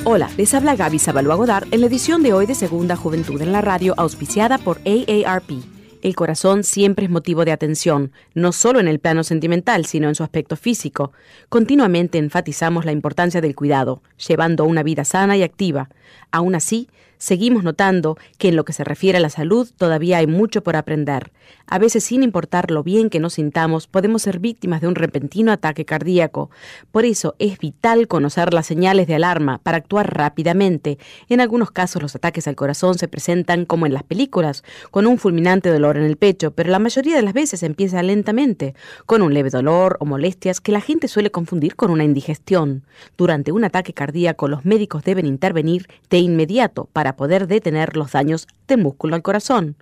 Hola, 0.04 0.30
les 0.36 0.54
habla 0.54 0.76
Gaby 0.76 1.00
Zabalúa 1.00 1.36
Godard 1.36 1.68
en 1.72 1.80
la 1.80 1.88
edición 1.88 2.22
de 2.22 2.34
hoy 2.34 2.46
de 2.46 2.56
Segunda 2.56 2.98
Juventud 2.98 3.42
en 3.42 3.54
la 3.54 3.62
Radio, 3.62 3.94
auspiciada 3.96 4.58
por 4.58 4.80
AARP. 4.80 5.79
El 6.02 6.16
corazón 6.16 6.64
siempre 6.64 7.06
es 7.06 7.12
motivo 7.12 7.44
de 7.44 7.52
atención, 7.52 8.14
no 8.34 8.54
solo 8.54 8.80
en 8.80 8.88
el 8.88 9.00
plano 9.00 9.26
sentimental, 9.26 9.86
sino 9.86 10.08
en 10.08 10.16
su 10.16 10.24
aspecto 10.24 10.56
físico. 10.56 11.12
Continuamente 11.50 12.18
enfatizamos 12.18 12.86
la 12.86 12.94
importancia 12.94 13.42
del 13.42 13.56
cuidado, 13.56 14.02
llevando 14.28 14.64
una 14.64 14.82
vida 14.82 15.04
sana 15.04 15.36
y 15.36 15.44
activa. 15.44 15.90
Aún 16.32 16.56
así, 16.56 16.88
seguimos 17.20 17.64
notando 17.64 18.18
que 18.40 18.48
en 18.48 18.56
lo 18.56 18.66
que 18.66 18.74
se 18.74 18.84
refiere 18.84 19.20
a 19.20 19.22
la 19.22 19.30
salud 19.30 19.70
todavía 19.78 20.18
hay 20.18 20.26
mucho 20.26 20.64
por 20.64 20.76
aprender. 20.76 21.32
A 21.68 21.78
veces, 21.78 22.04
sin 22.04 22.24
importar 22.24 22.72
lo 22.72 22.82
bien 22.84 23.10
que 23.10 23.20
nos 23.20 23.34
sintamos, 23.34 23.86
podemos 23.86 24.24
ser 24.24 24.40
víctimas 24.40 24.82
de 24.82 24.88
un 24.88 24.96
repentino 24.96 25.52
ataque 25.52 25.86
cardíaco. 25.86 26.50
Por 26.92 27.06
eso 27.06 27.36
es 27.38 27.60
vital 27.60 28.08
conocer 28.08 28.54
las 28.54 28.66
señales 28.66 29.08
de 29.08 29.16
alarma 29.16 29.60
para 29.60 29.78
actuar 29.78 30.16
rápidamente. 30.16 30.98
En 31.28 31.42
algunos 31.42 31.70
casos 31.70 32.02
los 32.02 32.16
ataques 32.16 32.48
al 32.48 32.56
corazón 32.56 32.98
se 32.98 33.08
presentan 33.08 33.66
como 33.66 33.86
en 33.86 33.94
las 33.94 34.04
películas, 34.04 34.64
con 34.90 35.06
un 35.06 35.20
fulminante 35.20 35.70
dolor 35.70 35.98
en 35.98 36.04
el 36.04 36.18
pecho, 36.18 36.52
pero 36.52 36.72
la 36.72 36.80
mayoría 36.80 37.16
de 37.16 37.22
las 37.22 37.34
veces 37.34 37.62
empieza 37.62 38.02
lentamente, 38.02 38.74
con 39.06 39.22
un 39.22 39.34
leve 39.34 39.50
dolor 39.50 39.98
o 40.00 40.06
molestias 40.06 40.62
que 40.62 40.72
la 40.72 40.82
gente 40.82 41.08
suele 41.08 41.30
confundir 41.30 41.76
con 41.76 41.92
una 41.92 42.04
indigestión. 42.04 42.84
Durante 43.18 43.52
un 43.52 43.64
ataque 43.64 43.94
cardíaco 43.94 44.48
los 44.48 44.66
médicos 44.66 45.04
deben 45.04 45.26
intervenir 45.26 45.88
de 46.10 46.18
inmediato 46.18 46.90
para 46.94 47.09
poder 47.16 47.48
detener 47.48 47.96
los 47.96 48.12
daños 48.12 48.48
de 48.68 48.78
músculo 48.78 49.16
al 49.16 49.22
corazón. 49.22 49.76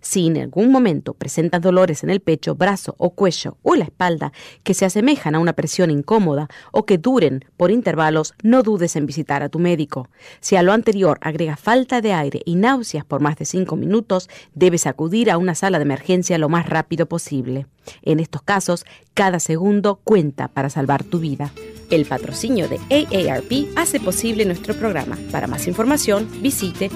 Si 0.00 0.26
en 0.26 0.38
algún 0.38 0.70
momento 0.70 1.14
presentas 1.14 1.60
dolores 1.60 2.02
en 2.02 2.10
el 2.10 2.20
pecho, 2.20 2.54
brazo 2.54 2.94
o 2.98 3.10
cuello 3.10 3.58
o 3.62 3.74
la 3.74 3.84
espalda 3.84 4.32
que 4.62 4.74
se 4.74 4.84
asemejan 4.84 5.34
a 5.34 5.38
una 5.38 5.52
presión 5.52 5.90
incómoda 5.90 6.48
o 6.72 6.86
que 6.86 6.98
duren 6.98 7.44
por 7.56 7.70
intervalos, 7.70 8.34
no 8.42 8.62
dudes 8.62 8.96
en 8.96 9.06
visitar 9.06 9.42
a 9.42 9.48
tu 9.48 9.58
médico. 9.58 10.08
Si 10.40 10.56
a 10.56 10.62
lo 10.62 10.72
anterior 10.72 11.18
agrega 11.20 11.56
falta 11.56 12.00
de 12.00 12.12
aire 12.12 12.40
y 12.44 12.56
náuseas 12.56 13.04
por 13.04 13.20
más 13.20 13.36
de 13.36 13.44
5 13.44 13.76
minutos, 13.76 14.28
debes 14.54 14.86
acudir 14.86 15.30
a 15.30 15.38
una 15.38 15.54
sala 15.54 15.78
de 15.78 15.84
emergencia 15.84 16.38
lo 16.38 16.48
más 16.48 16.68
rápido 16.68 17.06
posible. 17.06 17.66
En 18.02 18.20
estos 18.20 18.42
casos, 18.42 18.84
cada 19.14 19.40
segundo 19.40 20.00
cuenta 20.04 20.48
para 20.48 20.70
salvar 20.70 21.04
tu 21.04 21.18
vida. 21.18 21.52
El 21.90 22.06
patrocinio 22.06 22.66
de 22.68 22.78
AARP 22.90 23.76
hace 23.76 24.00
posible 24.00 24.44
nuestro 24.46 24.74
programa. 24.74 25.18
Para 25.30 25.46
más 25.46 25.66
información, 25.66 26.28
visite 26.40 26.90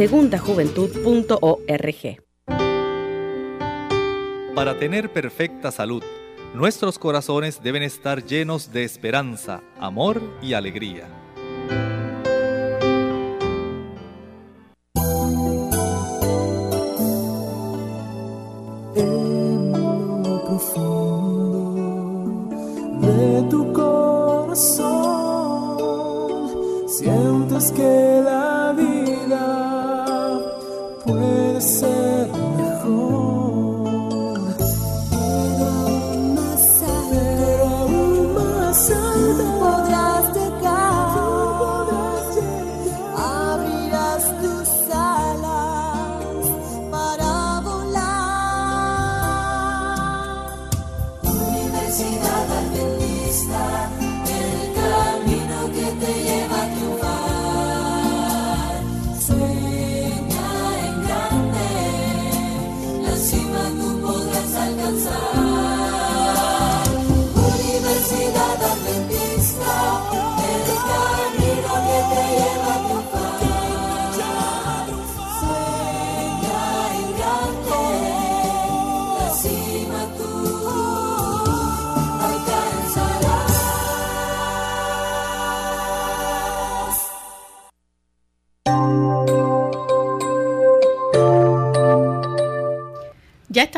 www.aarpsegundajuventud.org. 0.00 2.20
Para 4.54 4.78
tener 4.78 5.12
perfecta 5.12 5.70
salud, 5.70 6.02
nuestros 6.54 6.98
corazones 6.98 7.62
deben 7.62 7.82
estar 7.82 8.24
llenos 8.24 8.72
de 8.72 8.84
esperanza, 8.84 9.60
amor 9.78 10.22
y 10.42 10.54
alegría. 10.54 11.06
que 27.76 28.22
la 28.24 28.39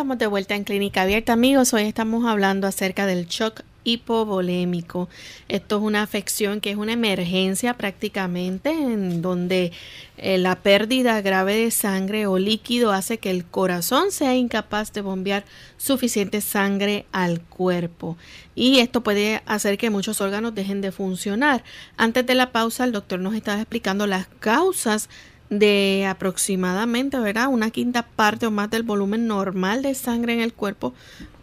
de 0.03 0.27
vuelta 0.27 0.57
en 0.57 0.65
Clínica 0.65 1.03
Abierta, 1.03 1.33
amigos. 1.33 1.73
Hoy 1.73 1.83
estamos 1.83 2.27
hablando 2.27 2.67
acerca 2.67 3.07
del 3.07 3.27
shock 3.29 3.63
hipovolémico. 3.85 5.09
Esto 5.49 5.77
es 5.77 5.83
una 5.83 6.03
afección 6.03 6.61
que 6.61 6.73
es 6.73 6.77
una 6.77 6.95
emergencia 6.95 7.75
prácticamente 7.75 8.71
en 8.71 9.23
donde 9.23 9.71
eh, 10.19 10.39
la 10.39 10.57
pérdida 10.57 11.21
grave 11.21 11.55
de 11.55 11.71
sangre 11.71 12.27
o 12.27 12.37
líquido 12.37 12.91
hace 12.91 13.19
que 13.19 13.31
el 13.31 13.45
corazón 13.45 14.11
sea 14.11 14.35
incapaz 14.35 14.93
de 14.93 15.03
bombear 15.03 15.45
suficiente 15.77 16.41
sangre 16.41 17.07
al 17.13 17.41
cuerpo. 17.41 18.17
Y 18.57 18.81
esto 18.81 19.05
puede 19.05 19.41
hacer 19.47 19.79
que 19.79 19.91
muchos 19.91 20.21
órganos 20.21 20.53
dejen 20.53 20.81
de 20.81 20.91
funcionar. 20.91 21.63
Antes 21.97 22.27
de 22.27 22.35
la 22.35 22.51
pausa, 22.51 22.83
el 22.83 22.93
doctor 22.93 23.21
nos 23.21 23.35
estaba 23.35 23.61
explicando 23.61 24.09
las 24.09 24.27
causas 24.41 25.09
de 25.59 26.07
aproximadamente, 26.09 27.19
¿verdad? 27.19 27.49
Una 27.49 27.71
quinta 27.71 28.03
parte 28.03 28.47
o 28.47 28.51
más 28.51 28.71
del 28.71 28.85
volumen 28.85 29.27
normal 29.27 29.83
de 29.83 29.95
sangre 29.95 30.33
en 30.33 30.41
el 30.41 30.55
cuerpo 30.55 30.95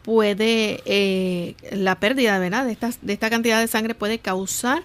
puede, 0.01 0.81
eh, 0.85 1.55
la 1.71 1.99
pérdida, 1.99 2.39
¿verdad? 2.39 2.65
De, 2.65 2.71
estas, 2.71 2.97
de 3.03 3.13
esta 3.13 3.29
cantidad 3.29 3.59
de 3.59 3.67
sangre 3.67 3.93
puede 3.93 4.17
causar 4.17 4.81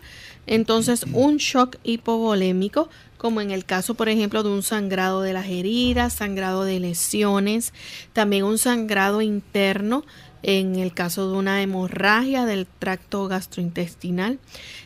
entonces 0.46 1.06
un 1.12 1.38
shock 1.38 1.76
hipovolémico, 1.84 2.90
como 3.16 3.40
en 3.40 3.50
el 3.50 3.64
caso, 3.64 3.94
por 3.94 4.10
ejemplo, 4.10 4.42
de 4.42 4.50
un 4.50 4.62
sangrado 4.62 5.22
de 5.22 5.32
las 5.32 5.46
heridas, 5.46 6.12
sangrado 6.12 6.64
de 6.64 6.78
lesiones, 6.78 7.72
también 8.12 8.44
un 8.44 8.58
sangrado 8.58 9.22
interno 9.22 10.04
en 10.42 10.76
el 10.76 10.92
caso 10.92 11.30
de 11.30 11.38
una 11.38 11.62
hemorragia 11.62 12.44
del 12.44 12.66
tracto 12.66 13.26
gastrointestinal. 13.26 14.38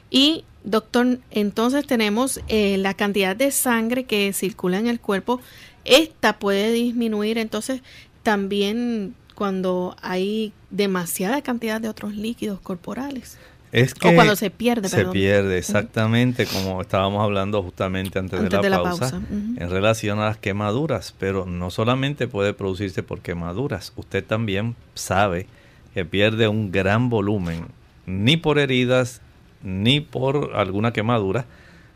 Y 0.08 0.44
doctor, 0.70 1.18
entonces 1.30 1.86
tenemos 1.86 2.40
eh, 2.48 2.76
la 2.78 2.94
cantidad 2.94 3.34
de 3.34 3.50
sangre 3.50 4.04
que 4.04 4.32
circula 4.32 4.78
en 4.78 4.86
el 4.86 5.00
cuerpo. 5.00 5.40
Esta 5.84 6.38
puede 6.38 6.72
disminuir 6.72 7.38
entonces 7.38 7.82
también 8.22 9.14
cuando 9.34 9.96
hay 10.02 10.52
demasiada 10.70 11.42
cantidad 11.42 11.80
de 11.80 11.88
otros 11.88 12.14
líquidos 12.14 12.60
corporales. 12.60 13.38
Es 13.70 13.92
O 14.02 14.14
cuando 14.14 14.34
se 14.34 14.50
pierde, 14.50 14.88
se 14.88 14.96
perdón. 14.96 15.12
pierde 15.12 15.58
exactamente 15.58 16.46
como 16.46 16.80
estábamos 16.80 17.22
hablando 17.22 17.62
justamente 17.62 18.18
antes, 18.18 18.40
Antes 18.40 18.50
de 18.50 18.56
la 18.56 18.62
de 18.62 18.70
la 18.70 18.82
pausa, 18.82 19.20
en 19.30 19.70
relación 19.70 20.18
a 20.20 20.24
las 20.26 20.38
quemaduras, 20.38 21.14
pero 21.18 21.44
no 21.44 21.70
solamente 21.70 22.28
puede 22.28 22.54
producirse 22.54 23.02
por 23.02 23.20
quemaduras, 23.20 23.92
usted 23.96 24.24
también 24.24 24.74
sabe 24.94 25.46
que 25.92 26.04
pierde 26.06 26.48
un 26.48 26.72
gran 26.72 27.10
volumen, 27.10 27.66
ni 28.06 28.38
por 28.38 28.58
heridas, 28.58 29.20
ni 29.62 30.00
por 30.00 30.52
alguna 30.54 30.92
quemadura, 30.92 31.46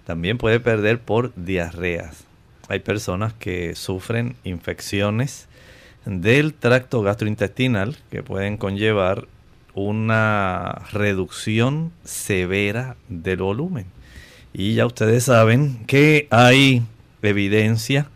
también 0.06 0.38
puede 0.38 0.60
perder 0.60 1.00
por 1.00 1.32
diarreas. 1.34 2.24
Hay 2.68 2.80
personas 2.80 3.32
que 3.34 3.74
sufren 3.74 4.36
infecciones 4.44 5.48
del 6.04 6.54
tracto 6.54 7.02
gastrointestinal 7.02 7.96
que 8.10 8.22
pueden 8.22 8.56
conllevar 8.56 9.26
una 9.74 10.82
reducción 10.92 11.92
severa 12.04 12.96
del 13.08 13.38
volumen. 13.38 13.86
Y 14.52 14.74
ya 14.74 14.86
ustedes 14.86 15.24
saben 15.24 15.84
que 15.86 16.26
hay 16.30 16.82
evidencia 17.22 18.08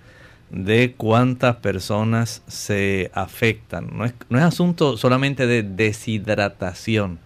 de 0.51 0.95
cuántas 0.97 1.57
personas 1.57 2.43
se 2.47 3.11
afectan. 3.15 3.89
No 3.97 4.05
es, 4.05 4.15
no 4.29 4.39
es 4.39 4.45
asunto 4.45 4.97
solamente 4.97 5.47
de 5.47 5.63
deshidratación. 5.63 7.19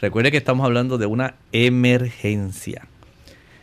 Recuerde 0.00 0.30
que 0.30 0.36
estamos 0.36 0.64
hablando 0.64 0.98
de 0.98 1.06
una 1.06 1.36
emergencia. 1.52 2.86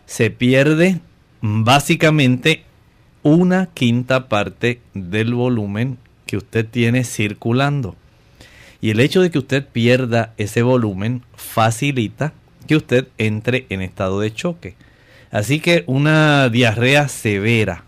Se 0.05 0.31
pierde 0.31 0.99
básicamente 1.41 2.63
una 3.21 3.67
quinta 3.67 4.27
parte 4.27 4.81
del 4.93 5.33
volumen 5.33 5.97
que 6.25 6.37
usted 6.37 6.65
tiene 6.67 7.03
circulando. 7.03 7.95
Y 8.81 8.89
el 8.89 8.99
hecho 8.99 9.21
de 9.21 9.31
que 9.31 9.39
usted 9.39 9.65
pierda 9.65 10.33
ese 10.37 10.61
volumen 10.61 11.23
facilita 11.35 12.33
que 12.67 12.75
usted 12.75 13.07
entre 13.17 13.65
en 13.69 13.81
estado 13.81 14.19
de 14.19 14.33
choque. 14.33 14.75
Así 15.31 15.59
que 15.59 15.83
una 15.87 16.49
diarrea 16.49 17.07
severa 17.07 17.83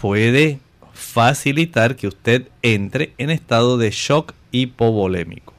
puede 0.00 0.58
facilitar 0.92 1.96
que 1.96 2.06
usted 2.06 2.48
entre 2.62 3.12
en 3.18 3.30
estado 3.30 3.78
de 3.78 3.90
shock 3.90 4.34
hipovolémico. 4.52 5.51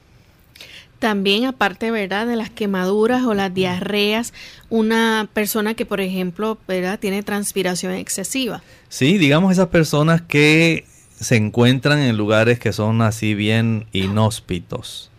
También, 1.04 1.44
aparte, 1.44 1.90
¿verdad?, 1.90 2.26
de 2.26 2.34
las 2.34 2.48
quemaduras 2.48 3.24
o 3.24 3.34
las 3.34 3.52
diarreas, 3.52 4.32
una 4.70 5.28
persona 5.34 5.74
que, 5.74 5.84
por 5.84 6.00
ejemplo, 6.00 6.56
¿verdad?, 6.66 6.98
tiene 6.98 7.22
transpiración 7.22 7.92
excesiva. 7.92 8.62
Sí, 8.88 9.18
digamos 9.18 9.52
esas 9.52 9.68
personas 9.68 10.22
que 10.22 10.86
se 11.20 11.36
encuentran 11.36 11.98
en 11.98 12.16
lugares 12.16 12.58
que 12.58 12.72
son 12.72 13.02
así 13.02 13.34
bien 13.34 13.84
inhóspitos. 13.92 15.10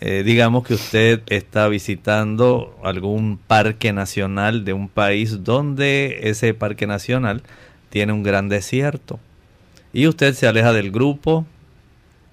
Eh, 0.00 0.24
digamos 0.26 0.66
que 0.66 0.74
usted 0.74 1.22
está 1.28 1.68
visitando 1.68 2.76
algún 2.82 3.38
parque 3.38 3.92
nacional 3.92 4.64
de 4.64 4.72
un 4.72 4.88
país 4.88 5.44
donde 5.44 6.22
ese 6.24 6.54
parque 6.54 6.88
nacional 6.88 7.44
tiene 7.88 8.12
un 8.12 8.24
gran 8.24 8.48
desierto. 8.48 9.20
Y 9.92 10.08
usted 10.08 10.34
se 10.34 10.48
aleja 10.48 10.72
del 10.72 10.90
grupo, 10.90 11.46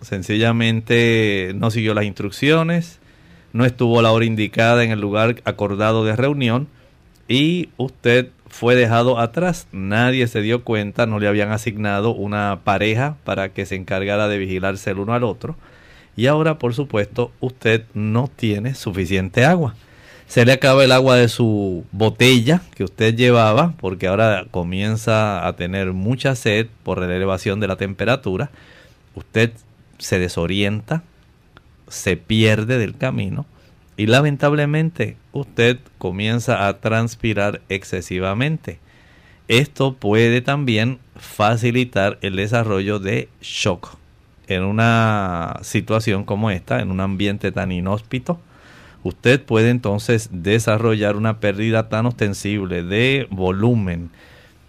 sencillamente 0.02 1.52
no 1.56 1.72
siguió 1.72 1.94
las 1.94 2.06
instrucciones, 2.06 3.00
no 3.54 3.66
estuvo 3.66 4.00
a 4.00 4.02
la 4.02 4.12
hora 4.12 4.26
indicada 4.26 4.84
en 4.84 4.92
el 4.92 5.02
lugar 5.02 5.42
acordado 5.46 6.06
de 6.06 6.16
reunión 6.16 6.68
y 7.28 7.70
usted 7.78 8.30
fue 8.48 8.76
dejado 8.76 9.20
atrás. 9.20 9.68
Nadie 9.72 10.28
se 10.28 10.42
dio 10.42 10.64
cuenta, 10.64 11.06
no 11.06 11.20
le 11.20 11.28
habían 11.28 11.52
asignado 11.52 12.12
una 12.12 12.60
pareja 12.64 13.16
para 13.24 13.50
que 13.50 13.66
se 13.66 13.76
encargara 13.76 14.28
de 14.28 14.38
vigilarse 14.38 14.92
el 14.92 15.00
uno 15.00 15.14
al 15.14 15.24
otro. 15.24 15.56
Y 16.16 16.28
ahora, 16.28 16.60
por 16.60 16.74
supuesto, 16.74 17.32
usted 17.40 17.86
no 17.94 18.30
tiene 18.36 18.76
suficiente 18.76 19.46
agua. 19.46 19.76
Se 20.28 20.46
le 20.46 20.54
acaba 20.54 20.84
el 20.84 20.92
agua 20.92 21.16
de 21.16 21.28
su 21.28 21.86
botella 21.92 22.62
que 22.76 22.84
usted 22.84 23.16
llevaba, 23.16 23.74
porque 23.80 24.08
ahora 24.08 24.46
comienza 24.52 25.46
a 25.46 25.56
tener 25.56 25.94
mucha 25.94 26.36
sed 26.36 26.68
por 26.84 27.00
la 27.00 27.14
elevación 27.14 27.60
de 27.60 27.68
la 27.68 27.76
temperatura. 27.76 28.50
Usted 29.16 29.52
se 30.02 30.20
desorienta, 30.20 31.04
se 31.88 32.18
pierde 32.18 32.78
del 32.78 32.98
camino 32.98 33.46
y 33.98 34.08
lamentablemente 34.08 35.18
usted 35.32 35.80
comienza 35.98 36.68
a 36.68 36.80
transpirar 36.80 37.62
excesivamente. 37.70 38.80
Esto 39.48 39.94
puede 39.94 40.42
también 40.42 41.00
facilitar 41.16 42.18
el 42.22 42.36
desarrollo 42.36 43.00
de 43.00 43.30
shock 43.42 43.98
en 44.48 44.64
una 44.64 45.60
situación 45.62 46.24
como 46.24 46.52
esta, 46.52 46.82
en 46.82 46.92
un 46.92 47.00
ambiente 47.00 47.52
tan 47.52 47.72
inhóspito. 47.72 48.40
Usted 49.04 49.42
puede 49.42 49.70
entonces 49.70 50.30
desarrollar 50.32 51.16
una 51.16 51.40
pérdida 51.40 51.90
tan 51.90 52.06
ostensible 52.06 52.84
de 52.84 53.28
volumen 53.30 54.10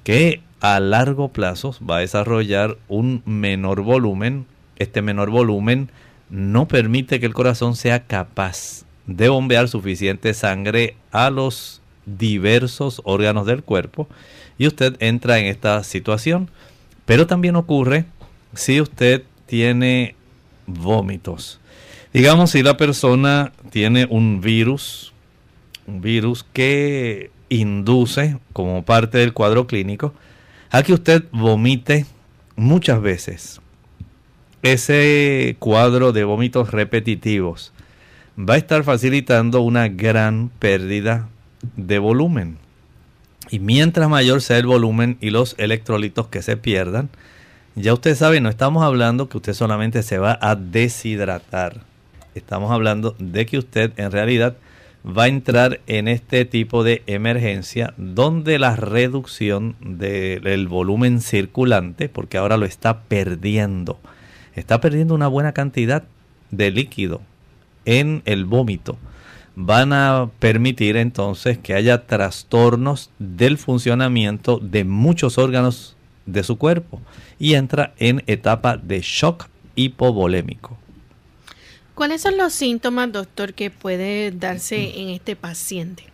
que 0.05 0.41
a 0.61 0.81
largo 0.81 1.29
plazo 1.29 1.75
va 1.89 1.97
a 1.97 2.01
desarrollar 2.01 2.79
un 2.89 3.23
menor 3.27 3.83
volumen. 3.83 4.47
Este 4.77 5.03
menor 5.03 5.31
volumen 5.31 5.91
no 6.31 6.67
permite 6.67 7.21
que 7.21 7.27
el 7.27 7.35
corazón 7.35 7.77
sea 7.77 8.05
capaz 8.05 8.85
de 9.07 9.29
bombear 9.29 9.69
suficiente 9.69 10.35
sangre 10.35 10.97
a 11.11 11.31
los 11.31 11.83
diversos 12.07 13.01
órganos 13.05 13.47
del 13.47 13.63
cuerpo 13.63 14.09
y 14.59 14.67
usted 14.67 14.97
entra 15.01 15.39
en 15.39 15.47
esta 15.47 15.83
situación. 15.85 16.51
Pero 17.05 17.27
también 17.27 17.57
ocurre 17.57 18.07
si 18.55 18.81
usted 18.81 19.25
tiene 19.47 20.15
vómitos. 20.67 21.61
Digamos 22.13 22.51
si 22.51 22.63
la 22.63 22.77
persona 22.77 23.53
tiene 23.71 24.07
un 24.09 24.41
virus, 24.41 25.13
un 25.87 26.01
virus 26.01 26.45
que 26.53 27.31
induce 27.49 28.39
como 28.53 28.85
parte 28.85 29.19
del 29.19 29.33
cuadro 29.33 29.67
clínico 29.67 30.15
a 30.71 30.83
que 30.83 30.93
usted 30.93 31.25
vomite 31.33 32.07
muchas 32.57 33.01
veces 33.01 33.62
ese 34.63 35.57
cuadro 35.59 36.13
de 36.13 36.25
vómitos 36.25 36.71
repetitivos 36.71 37.73
va 38.39 38.55
a 38.55 38.59
estar 38.59 38.85
facilitando 38.85 39.61
una 39.61 39.89
gran 39.89 40.51
pérdida 40.59 41.29
de 41.77 41.99
volumen. 41.99 42.59
Y 43.51 43.59
mientras 43.59 44.09
mayor 44.09 44.41
sea 44.41 44.59
el 44.59 44.67
volumen 44.67 45.19
y 45.21 45.31
los 45.31 45.55
electrolitos 45.59 46.29
que 46.29 46.43
se 46.43 46.57
pierdan, 46.57 47.11
ya 47.75 47.93
usted 47.93 48.15
sabe, 48.15 48.41
no 48.41 48.49
estamos 48.49 48.83
hablando 48.83 49.29
que 49.29 49.39
usted 49.39 49.53
solamente 49.53 50.03
se 50.03 50.19
va 50.19 50.39
a 50.41 50.57
deshidratar. 50.57 51.81
Estamos 52.35 52.71
hablando 52.71 53.15
de 53.19 53.47
que 53.47 53.59
usted 53.59 53.93
en 53.97 54.11
realidad 54.11 54.57
va 55.05 55.25
a 55.25 55.29
entrar 55.29 55.81
en 55.87 56.09
este 56.09 56.45
tipo 56.45 56.85
de 56.85 57.03
emergencia 57.07 57.93
donde 57.97 58.59
la 58.59 58.77
reducción 58.77 59.75
del 59.81 60.69
volumen 60.69 61.21
circulante, 61.21 62.09
porque 62.09 62.39
ahora 62.39 62.57
lo 62.57 62.67
está 62.67 63.01
perdiendo, 63.03 63.99
está 64.55 64.81
perdiendo 64.81 65.15
una 65.15 65.29
buena 65.29 65.53
cantidad 65.53 66.05
de 66.51 66.71
líquido 66.71 67.21
en 67.85 68.23
el 68.25 68.45
vómito 68.45 68.99
van 69.55 69.93
a 69.93 70.31
permitir 70.39 70.97
entonces 70.97 71.59
que 71.59 71.75
haya 71.75 72.07
trastornos 72.07 73.11
del 73.19 73.59
funcionamiento 73.59 74.59
de 74.59 74.85
muchos 74.85 75.39
órganos 75.39 75.97
de 76.27 76.43
su 76.43 76.57
cuerpo 76.57 77.01
y 77.39 77.55
entra 77.55 77.93
en 77.99 78.23
etapa 78.27 78.77
de 78.77 79.01
shock 79.03 79.49
hipovolémico. 79.75 80.79
¿Cuáles 81.95 82.23
son 82.23 82.39
los 82.39 82.55
síntomas, 82.55 83.13
doctor, 83.13 83.53
que 83.53 83.71
puede 83.71 84.31
darse 84.31 85.01
en 85.01 85.11
este 85.11 85.37
paciente? 85.37 86.05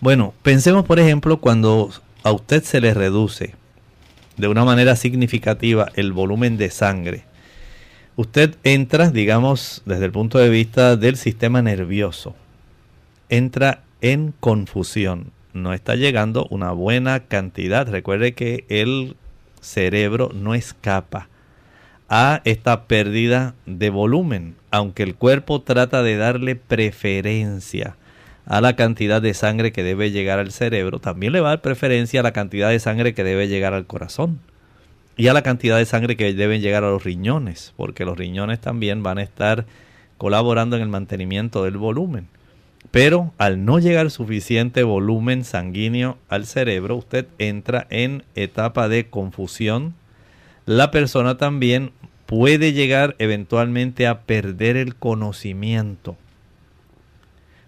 Bueno, 0.00 0.34
pensemos 0.42 0.84
por 0.84 1.00
ejemplo 1.00 1.38
cuando 1.38 1.90
a 2.22 2.32
usted 2.32 2.62
se 2.62 2.80
le 2.80 2.92
reduce 2.92 3.54
de 4.36 4.48
una 4.48 4.64
manera 4.64 4.96
significativa 4.96 5.90
el 5.94 6.12
volumen 6.12 6.58
de 6.58 6.70
sangre 6.70 7.24
usted 8.16 8.56
entra, 8.62 9.10
digamos, 9.10 9.82
desde 9.84 10.06
el 10.06 10.12
punto 10.12 10.38
de 10.38 10.48
vista 10.48 10.96
del 10.96 11.16
sistema 11.16 11.62
nervioso, 11.62 12.34
entra 13.28 13.82
en 14.00 14.32
confusión. 14.40 15.32
No 15.52 15.72
está 15.72 15.94
llegando 15.94 16.46
una 16.50 16.72
buena 16.72 17.20
cantidad. 17.20 17.88
Recuerde 17.88 18.34
que 18.34 18.64
el 18.68 19.16
cerebro 19.60 20.30
no 20.34 20.54
escapa 20.54 21.28
a 22.08 22.42
esta 22.44 22.84
pérdida 22.84 23.54
de 23.66 23.90
volumen, 23.90 24.56
aunque 24.70 25.02
el 25.02 25.14
cuerpo 25.14 25.62
trata 25.62 26.02
de 26.02 26.16
darle 26.16 26.54
preferencia 26.56 27.96
a 28.46 28.60
la 28.60 28.76
cantidad 28.76 29.22
de 29.22 29.32
sangre 29.32 29.72
que 29.72 29.82
debe 29.82 30.10
llegar 30.10 30.38
al 30.38 30.52
cerebro, 30.52 30.98
también 30.98 31.32
le 31.32 31.40
va 31.40 31.48
a 31.48 31.52
dar 31.52 31.62
preferencia 31.62 32.20
a 32.20 32.22
la 32.22 32.32
cantidad 32.32 32.68
de 32.68 32.78
sangre 32.78 33.14
que 33.14 33.24
debe 33.24 33.48
llegar 33.48 33.72
al 33.72 33.86
corazón 33.86 34.40
y 35.16 35.28
a 35.28 35.32
la 35.32 35.42
cantidad 35.42 35.78
de 35.78 35.86
sangre 35.86 36.16
que 36.16 36.32
deben 36.34 36.60
llegar 36.60 36.84
a 36.84 36.90
los 36.90 37.04
riñones, 37.04 37.72
porque 37.76 38.04
los 38.04 38.18
riñones 38.18 38.60
también 38.60 39.02
van 39.02 39.18
a 39.18 39.22
estar 39.22 39.66
colaborando 40.18 40.76
en 40.76 40.82
el 40.82 40.88
mantenimiento 40.88 41.64
del 41.64 41.76
volumen. 41.76 42.28
Pero 42.90 43.32
al 43.38 43.64
no 43.64 43.78
llegar 43.78 44.10
suficiente 44.10 44.82
volumen 44.82 45.44
sanguíneo 45.44 46.18
al 46.28 46.46
cerebro, 46.46 46.96
usted 46.96 47.26
entra 47.38 47.86
en 47.90 48.24
etapa 48.34 48.88
de 48.88 49.06
confusión. 49.06 49.94
La 50.66 50.90
persona 50.90 51.36
también 51.36 51.92
puede 52.26 52.72
llegar 52.72 53.16
eventualmente 53.18 54.06
a 54.06 54.20
perder 54.22 54.76
el 54.76 54.94
conocimiento. 54.94 56.16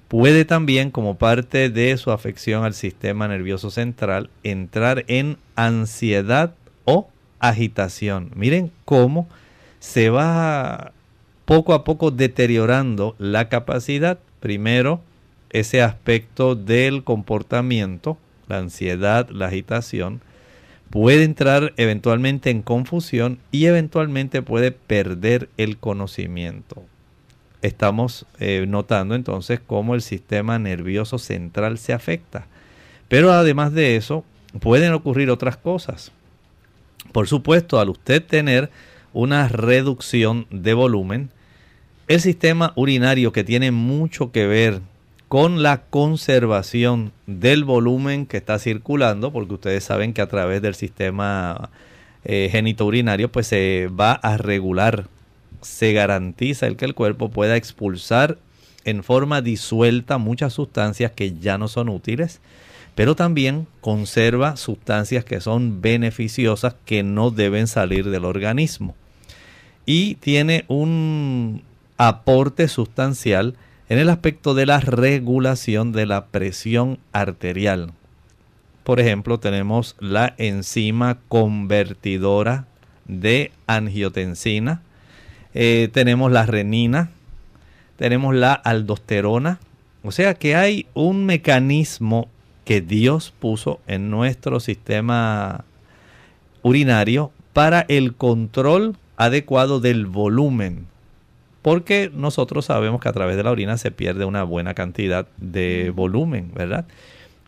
Puede 0.08 0.44
también, 0.44 0.92
como 0.92 1.18
parte 1.18 1.68
de 1.70 1.96
su 1.96 2.12
afección 2.12 2.64
al 2.64 2.74
sistema 2.74 3.26
nervioso 3.26 3.70
central, 3.70 4.30
entrar 4.44 5.04
en 5.08 5.38
ansiedad 5.56 6.54
o 6.84 7.08
agitación. 7.48 8.30
Miren 8.34 8.70
cómo 8.84 9.28
se 9.78 10.10
va 10.10 10.92
poco 11.44 11.74
a 11.74 11.84
poco 11.84 12.10
deteriorando 12.10 13.14
la 13.18 13.48
capacidad. 13.48 14.18
Primero, 14.40 15.00
ese 15.50 15.82
aspecto 15.82 16.54
del 16.54 17.04
comportamiento, 17.04 18.18
la 18.48 18.58
ansiedad, 18.58 19.28
la 19.30 19.46
agitación, 19.46 20.20
puede 20.90 21.24
entrar 21.24 21.72
eventualmente 21.76 22.50
en 22.50 22.62
confusión 22.62 23.38
y 23.50 23.66
eventualmente 23.66 24.42
puede 24.42 24.72
perder 24.72 25.48
el 25.56 25.78
conocimiento. 25.78 26.82
Estamos 27.62 28.26
eh, 28.38 28.64
notando 28.68 29.14
entonces 29.14 29.60
cómo 29.64 29.94
el 29.94 30.02
sistema 30.02 30.58
nervioso 30.58 31.18
central 31.18 31.78
se 31.78 31.92
afecta. 31.92 32.46
Pero 33.08 33.32
además 33.32 33.72
de 33.72 33.96
eso, 33.96 34.24
pueden 34.60 34.92
ocurrir 34.92 35.30
otras 35.30 35.56
cosas. 35.56 36.12
Por 37.16 37.28
supuesto, 37.28 37.80
al 37.80 37.88
usted 37.88 38.22
tener 38.22 38.68
una 39.14 39.48
reducción 39.48 40.46
de 40.50 40.74
volumen, 40.74 41.30
el 42.08 42.20
sistema 42.20 42.74
urinario 42.76 43.32
que 43.32 43.42
tiene 43.42 43.70
mucho 43.70 44.32
que 44.32 44.46
ver 44.46 44.82
con 45.28 45.62
la 45.62 45.84
conservación 45.84 47.12
del 47.26 47.64
volumen 47.64 48.26
que 48.26 48.36
está 48.36 48.58
circulando, 48.58 49.32
porque 49.32 49.54
ustedes 49.54 49.82
saben 49.82 50.12
que 50.12 50.20
a 50.20 50.28
través 50.28 50.60
del 50.60 50.74
sistema 50.74 51.70
eh, 52.26 52.50
genitourinario 52.52 53.32
pues 53.32 53.46
se 53.46 53.88
va 53.98 54.12
a 54.12 54.36
regular, 54.36 55.06
se 55.62 55.94
garantiza 55.94 56.66
el 56.66 56.76
que 56.76 56.84
el 56.84 56.94
cuerpo 56.94 57.30
pueda 57.30 57.56
expulsar 57.56 58.36
en 58.84 59.02
forma 59.02 59.40
disuelta 59.40 60.18
muchas 60.18 60.52
sustancias 60.52 61.12
que 61.12 61.32
ya 61.38 61.56
no 61.56 61.68
son 61.68 61.88
útiles 61.88 62.42
pero 62.96 63.14
también 63.14 63.68
conserva 63.82 64.56
sustancias 64.56 65.24
que 65.24 65.42
son 65.42 65.82
beneficiosas 65.82 66.74
que 66.86 67.02
no 67.02 67.30
deben 67.30 67.66
salir 67.68 68.08
del 68.08 68.24
organismo. 68.24 68.96
Y 69.84 70.14
tiene 70.16 70.64
un 70.66 71.62
aporte 71.98 72.68
sustancial 72.68 73.54
en 73.90 73.98
el 73.98 74.08
aspecto 74.08 74.54
de 74.54 74.64
la 74.64 74.80
regulación 74.80 75.92
de 75.92 76.06
la 76.06 76.26
presión 76.28 76.98
arterial. 77.12 77.92
Por 78.82 78.98
ejemplo, 78.98 79.38
tenemos 79.38 79.94
la 80.00 80.34
enzima 80.38 81.18
convertidora 81.28 82.66
de 83.04 83.52
angiotensina, 83.66 84.80
eh, 85.52 85.90
tenemos 85.92 86.32
la 86.32 86.46
renina, 86.46 87.10
tenemos 87.98 88.34
la 88.34 88.54
aldosterona. 88.54 89.60
O 90.02 90.12
sea 90.12 90.32
que 90.32 90.56
hay 90.56 90.86
un 90.94 91.26
mecanismo 91.26 92.28
que 92.66 92.80
Dios 92.80 93.32
puso 93.38 93.80
en 93.86 94.10
nuestro 94.10 94.58
sistema 94.58 95.64
urinario 96.62 97.30
para 97.52 97.86
el 97.88 98.14
control 98.14 98.96
adecuado 99.16 99.78
del 99.78 100.06
volumen. 100.06 100.86
Porque 101.62 102.10
nosotros 102.12 102.66
sabemos 102.66 103.00
que 103.00 103.08
a 103.08 103.12
través 103.12 103.36
de 103.36 103.44
la 103.44 103.52
orina 103.52 103.78
se 103.78 103.92
pierde 103.92 104.24
una 104.24 104.42
buena 104.42 104.74
cantidad 104.74 105.28
de 105.36 105.92
volumen, 105.94 106.50
¿verdad? 106.54 106.86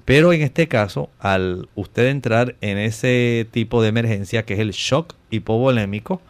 Pero 0.05 0.33
en 0.33 0.41
este 0.41 0.69
caso, 0.69 1.11
al 1.19 1.69
usted 1.75 2.07
entrar 2.07 2.55
en 2.61 2.79
ese 2.79 3.47
tipo 3.51 3.83
de 3.83 3.89
emergencia 3.89 4.45
que 4.45 4.55
es 4.55 4.61
el 4.61 4.71
shock 4.71 5.15
hipovolémico, 5.31 6.23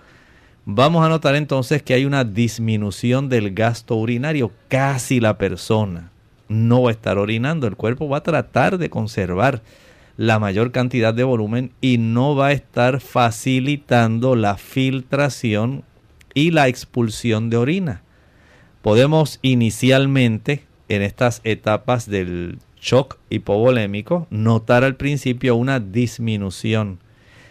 vamos 0.65 1.05
a 1.05 1.11
notar 1.11 1.37
entonces 1.37 1.83
que 1.83 1.93
hay 1.93 2.07
una 2.07 2.25
disminución 2.25 3.29
del 3.29 3.53
gasto 3.53 3.97
urinario. 3.97 4.51
Casi 4.69 5.21
la 5.21 5.37
persona 5.37 6.11
no 6.49 6.83
va 6.83 6.91
a 6.91 6.93
estar 6.93 7.19
orinando, 7.19 7.67
el 7.67 7.77
cuerpo 7.77 8.09
va 8.09 8.19
a 8.19 8.23
tratar 8.23 8.79
de 8.79 8.91
conservar 8.91 9.63
la 10.17 10.39
mayor 10.39 10.73
cantidad 10.73 11.15
de 11.15 11.25
volumen 11.25 11.73
y 11.81 11.99
no 11.99 12.35
va 12.35 12.49
a 12.49 12.53
estar 12.53 13.01
facilitando 13.01 14.35
la 14.35 14.57
filtración 14.57 15.85
y 16.35 16.51
la 16.51 16.69
expulsión 16.69 17.51
de 17.51 17.57
orina. 17.57 18.03
Podemos 18.83 19.39
inicialmente 19.43 20.65
en 20.89 21.03
estas 21.03 21.41
etapas 21.45 22.09
del 22.09 22.59
shock 22.81 23.19
hipovolémico 23.31 24.27
notar 24.31 24.85
al 24.85 24.97
principio 24.97 25.57
una 25.57 25.81
disminución. 25.81 26.99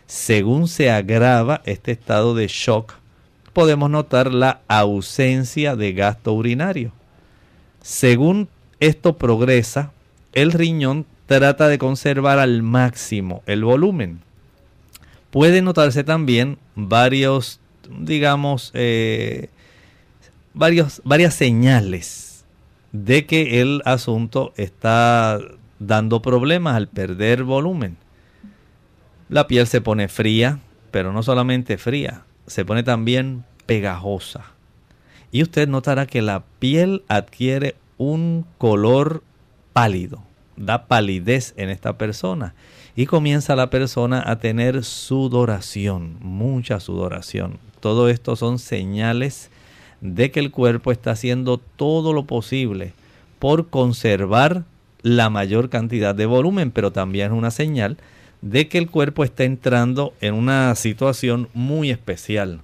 Según 0.05 0.67
se 0.67 0.89
agrava 0.89 1.61
este 1.65 1.91
estado 1.91 2.33
de 2.33 2.47
shock, 2.47 2.95
podemos 3.53 3.89
notar 3.89 4.33
la 4.33 4.61
ausencia 4.67 5.75
de 5.75 5.93
gasto 5.93 6.33
urinario. 6.33 6.91
Según 7.81 8.49
esto 8.79 9.17
progresa, 9.17 9.91
el 10.33 10.51
riñón 10.51 11.05
trata 11.25 11.67
de 11.67 11.77
conservar 11.77 12.39
al 12.39 12.61
máximo 12.63 13.43
el 13.45 13.63
volumen. 13.63 14.21
Puede 15.31 15.61
notarse 15.61 16.03
también 16.03 16.57
varios, 16.75 17.59
digamos, 17.99 18.71
eh, 18.73 19.49
varios, 20.53 21.01
varias 21.03 21.33
señales 21.33 22.45
de 22.91 23.25
que 23.25 23.61
el 23.61 23.81
asunto 23.85 24.53
está 24.55 25.39
dando 25.79 26.21
problemas 26.21 26.75
al 26.75 26.87
perder 26.87 27.43
volumen. 27.43 27.97
La 29.29 29.47
piel 29.47 29.67
se 29.67 29.81
pone 29.81 30.07
fría, 30.07 30.59
pero 30.91 31.11
no 31.11 31.21
solamente 31.21 31.77
fría, 31.77 32.23
se 32.47 32.63
pone 32.63 32.83
también 32.83 33.43
pegajosa. 33.65 34.45
Y 35.31 35.43
usted 35.43 35.67
notará 35.67 36.05
que 36.05 36.21
la 36.21 36.43
piel 36.59 37.03
adquiere 37.09 37.75
un 37.97 38.45
color 38.57 39.23
pálido, 39.73 40.23
da 40.55 40.87
palidez 40.87 41.53
en 41.57 41.69
esta 41.69 41.97
persona 41.97 42.55
y 42.95 43.05
comienza 43.05 43.55
la 43.55 43.69
persona 43.69 44.23
a 44.25 44.39
tener 44.39 44.83
sudoración, 44.83 46.17
mucha 46.19 46.79
sudoración. 46.79 47.59
Todo 47.79 48.09
esto 48.09 48.35
son 48.35 48.57
señales 48.57 49.51
de 50.01 50.31
que 50.31 50.39
el 50.39 50.51
cuerpo 50.51 50.91
está 50.91 51.11
haciendo 51.11 51.57
todo 51.57 52.13
lo 52.13 52.25
posible 52.25 52.93
por 53.39 53.69
conservar 53.69 54.63
la 55.03 55.29
mayor 55.29 55.69
cantidad 55.69 56.15
de 56.15 56.25
volumen, 56.25 56.71
pero 56.71 56.91
también 56.91 57.31
es 57.31 57.37
una 57.37 57.51
señal 57.51 57.97
de 58.41 58.67
que 58.67 58.77
el 58.77 58.89
cuerpo 58.89 59.23
está 59.23 59.43
entrando 59.43 60.13
en 60.21 60.33
una 60.33 60.73
situación 60.75 61.49
muy 61.53 61.91
especial. 61.91 62.61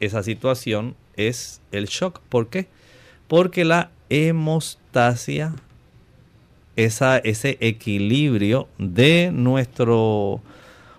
Esa 0.00 0.22
situación 0.22 0.94
es 1.16 1.60
el 1.72 1.86
shock. 1.86 2.20
¿Por 2.28 2.48
qué? 2.48 2.66
Porque 3.28 3.64
la 3.64 3.90
hemostasia, 4.10 5.54
esa, 6.76 7.18
ese 7.18 7.56
equilibrio 7.60 8.68
de 8.78 9.30
nuestro 9.32 10.42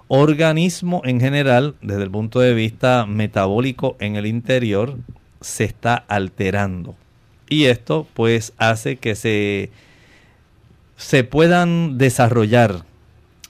organismo 0.08 1.02
en 1.06 1.20
general, 1.20 1.76
desde 1.82 2.04
el 2.04 2.12
punto 2.12 2.40
de 2.40 2.54
vista 2.54 3.06
metabólico 3.06 3.96
en 4.00 4.16
el 4.16 4.26
interior, 4.26 4.98
se 5.42 5.66
está 5.66 5.96
alterando. 5.96 6.96
Y 7.50 7.66
esto 7.66 8.08
pues 8.14 8.54
hace 8.58 8.98
que 8.98 9.16
se, 9.16 9.70
se 10.96 11.24
puedan 11.24 11.98
desarrollar 11.98 12.84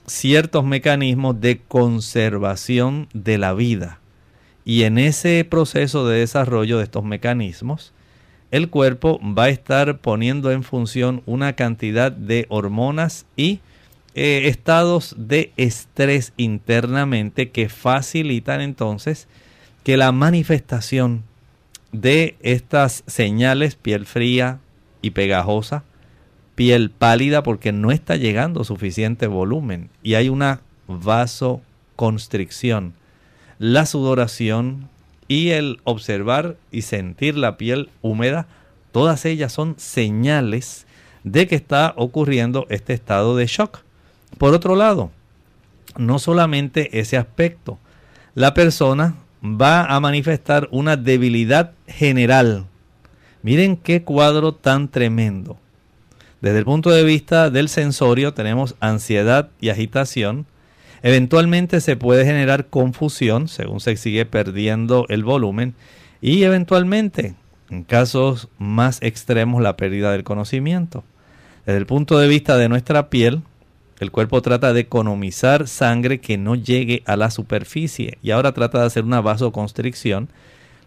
ciertos 0.06 0.64
mecanismos 0.64 1.40
de 1.40 1.60
conservación 1.60 3.08
de 3.12 3.38
la 3.38 3.54
vida. 3.54 4.00
Y 4.64 4.82
en 4.82 4.98
ese 4.98 5.46
proceso 5.48 6.06
de 6.06 6.20
desarrollo 6.20 6.78
de 6.78 6.84
estos 6.84 7.04
mecanismos, 7.04 7.92
el 8.50 8.70
cuerpo 8.70 9.20
va 9.22 9.44
a 9.44 9.48
estar 9.50 9.98
poniendo 9.98 10.50
en 10.50 10.62
función 10.62 11.22
una 11.26 11.54
cantidad 11.54 12.10
de 12.10 12.46
hormonas 12.48 13.26
y 13.36 13.60
eh, 14.14 14.48
estados 14.48 15.14
de 15.18 15.52
estrés 15.56 16.32
internamente 16.36 17.50
que 17.50 17.68
facilitan 17.68 18.60
entonces 18.60 19.28
que 19.84 19.96
la 19.96 20.12
manifestación 20.12 21.22
de 21.92 22.36
estas 22.40 23.04
señales, 23.06 23.76
piel 23.76 24.06
fría 24.06 24.58
y 25.02 25.10
pegajosa, 25.10 25.84
piel 26.54 26.90
pálida 26.90 27.42
porque 27.42 27.72
no 27.72 27.92
está 27.92 28.16
llegando 28.16 28.64
suficiente 28.64 29.26
volumen 29.26 29.90
y 30.02 30.14
hay 30.14 30.28
una 30.28 30.60
vasoconstricción, 30.88 32.94
la 33.58 33.86
sudoración 33.86 34.88
y 35.28 35.50
el 35.50 35.80
observar 35.84 36.56
y 36.72 36.82
sentir 36.82 37.36
la 37.36 37.56
piel 37.56 37.90
húmeda, 38.00 38.46
todas 38.92 39.24
ellas 39.24 39.52
son 39.52 39.74
señales 39.78 40.86
de 41.22 41.46
que 41.46 41.54
está 41.54 41.92
ocurriendo 41.96 42.66
este 42.70 42.94
estado 42.94 43.36
de 43.36 43.46
shock. 43.46 43.80
Por 44.38 44.54
otro 44.54 44.74
lado, 44.74 45.10
no 45.96 46.18
solamente 46.18 46.98
ese 46.98 47.16
aspecto, 47.16 47.78
la 48.34 48.54
persona 48.54 49.16
va 49.42 49.84
a 49.84 50.00
manifestar 50.00 50.68
una 50.70 50.96
debilidad 50.96 51.72
general. 51.86 52.66
Miren 53.42 53.76
qué 53.76 54.02
cuadro 54.02 54.54
tan 54.54 54.88
tremendo. 54.88 55.58
Desde 56.40 56.58
el 56.58 56.64
punto 56.64 56.90
de 56.90 57.04
vista 57.04 57.50
del 57.50 57.68
sensorio 57.68 58.32
tenemos 58.32 58.76
ansiedad 58.80 59.50
y 59.60 59.70
agitación. 59.70 60.46
Eventualmente 61.02 61.80
se 61.80 61.96
puede 61.96 62.24
generar 62.24 62.66
confusión 62.66 63.48
según 63.48 63.80
se 63.80 63.96
sigue 63.96 64.26
perdiendo 64.26 65.06
el 65.08 65.24
volumen 65.24 65.74
y 66.20 66.42
eventualmente, 66.42 67.34
en 67.70 67.84
casos 67.84 68.48
más 68.58 69.00
extremos, 69.02 69.62
la 69.62 69.76
pérdida 69.76 70.12
del 70.12 70.24
conocimiento. 70.24 71.04
Desde 71.66 71.78
el 71.78 71.86
punto 71.86 72.18
de 72.18 72.28
vista 72.28 72.56
de 72.56 72.68
nuestra 72.68 73.10
piel, 73.10 73.42
el 74.00 74.10
cuerpo 74.10 74.42
trata 74.42 74.72
de 74.72 74.80
economizar 74.80 75.68
sangre 75.68 76.20
que 76.20 76.38
no 76.38 76.54
llegue 76.54 77.02
a 77.04 77.16
la 77.16 77.30
superficie 77.30 78.18
y 78.22 78.30
ahora 78.30 78.52
trata 78.52 78.80
de 78.80 78.86
hacer 78.86 79.04
una 79.04 79.20
vasoconstricción. 79.20 80.28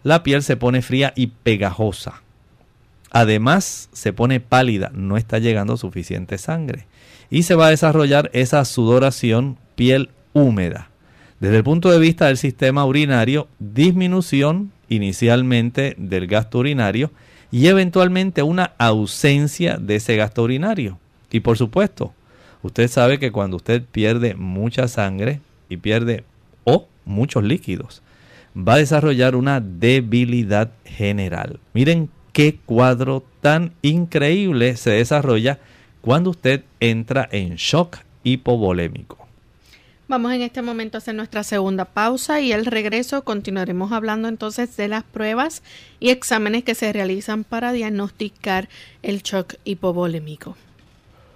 La 0.03 0.23
piel 0.23 0.43
se 0.43 0.57
pone 0.57 0.81
fría 0.81 1.13
y 1.15 1.27
pegajosa. 1.27 2.21
Además, 3.11 3.89
se 3.91 4.13
pone 4.13 4.39
pálida, 4.39 4.91
no 4.93 5.17
está 5.17 5.39
llegando 5.39 5.75
suficiente 5.75 6.37
sangre. 6.37 6.87
Y 7.29 7.43
se 7.43 7.55
va 7.55 7.67
a 7.67 7.71
desarrollar 7.71 8.29
esa 8.33 8.63
sudoración 8.63 9.57
piel 9.75 10.09
húmeda. 10.33 10.89
Desde 11.39 11.57
el 11.57 11.63
punto 11.63 11.89
de 11.89 11.99
vista 11.99 12.27
del 12.27 12.37
sistema 12.37 12.85
urinario, 12.85 13.47
disminución 13.59 14.71
inicialmente 14.89 15.95
del 15.97 16.27
gasto 16.27 16.59
urinario 16.59 17.11
y 17.51 17.67
eventualmente 17.67 18.43
una 18.43 18.73
ausencia 18.77 19.77
de 19.77 19.95
ese 19.95 20.15
gasto 20.15 20.43
urinario. 20.43 20.99
Y 21.31 21.39
por 21.39 21.57
supuesto, 21.57 22.13
Usted 22.63 22.87
sabe 22.87 23.19
que 23.19 23.31
cuando 23.31 23.57
usted 23.57 23.83
pierde 23.83 24.35
mucha 24.35 24.87
sangre 24.87 25.39
y 25.67 25.77
pierde 25.77 26.23
o 26.63 26.87
muchos 27.05 27.43
líquidos, 27.43 28.01
va 28.55 28.75
a 28.75 28.77
desarrollar 28.77 29.35
una 29.35 29.59
debilidad 29.59 30.71
general. 30.85 31.59
Miren 31.73 32.09
qué 32.33 32.59
cuadro 32.65 33.25
tan 33.41 33.73
increíble 33.81 34.77
se 34.77 34.91
desarrolla 34.91 35.59
cuando 36.01 36.29
usted 36.29 36.63
entra 36.79 37.27
en 37.31 37.55
shock 37.55 37.97
hipovolémico. 38.23 39.20
Vamos 40.11 40.33
en 40.33 40.41
este 40.41 40.61
momento 40.61 40.97
a 40.97 40.99
hacer 40.99 41.15
nuestra 41.15 41.41
segunda 41.41 41.85
pausa 41.85 42.41
y 42.41 42.51
al 42.51 42.65
regreso 42.65 43.23
continuaremos 43.23 43.93
hablando 43.93 44.27
entonces 44.27 44.75
de 44.75 44.89
las 44.89 45.05
pruebas 45.05 45.63
y 46.01 46.09
exámenes 46.09 46.65
que 46.65 46.75
se 46.75 46.91
realizan 46.91 47.45
para 47.45 47.71
diagnosticar 47.71 48.67
el 49.03 49.21
shock 49.21 49.53
hipovolémico. 49.63 50.57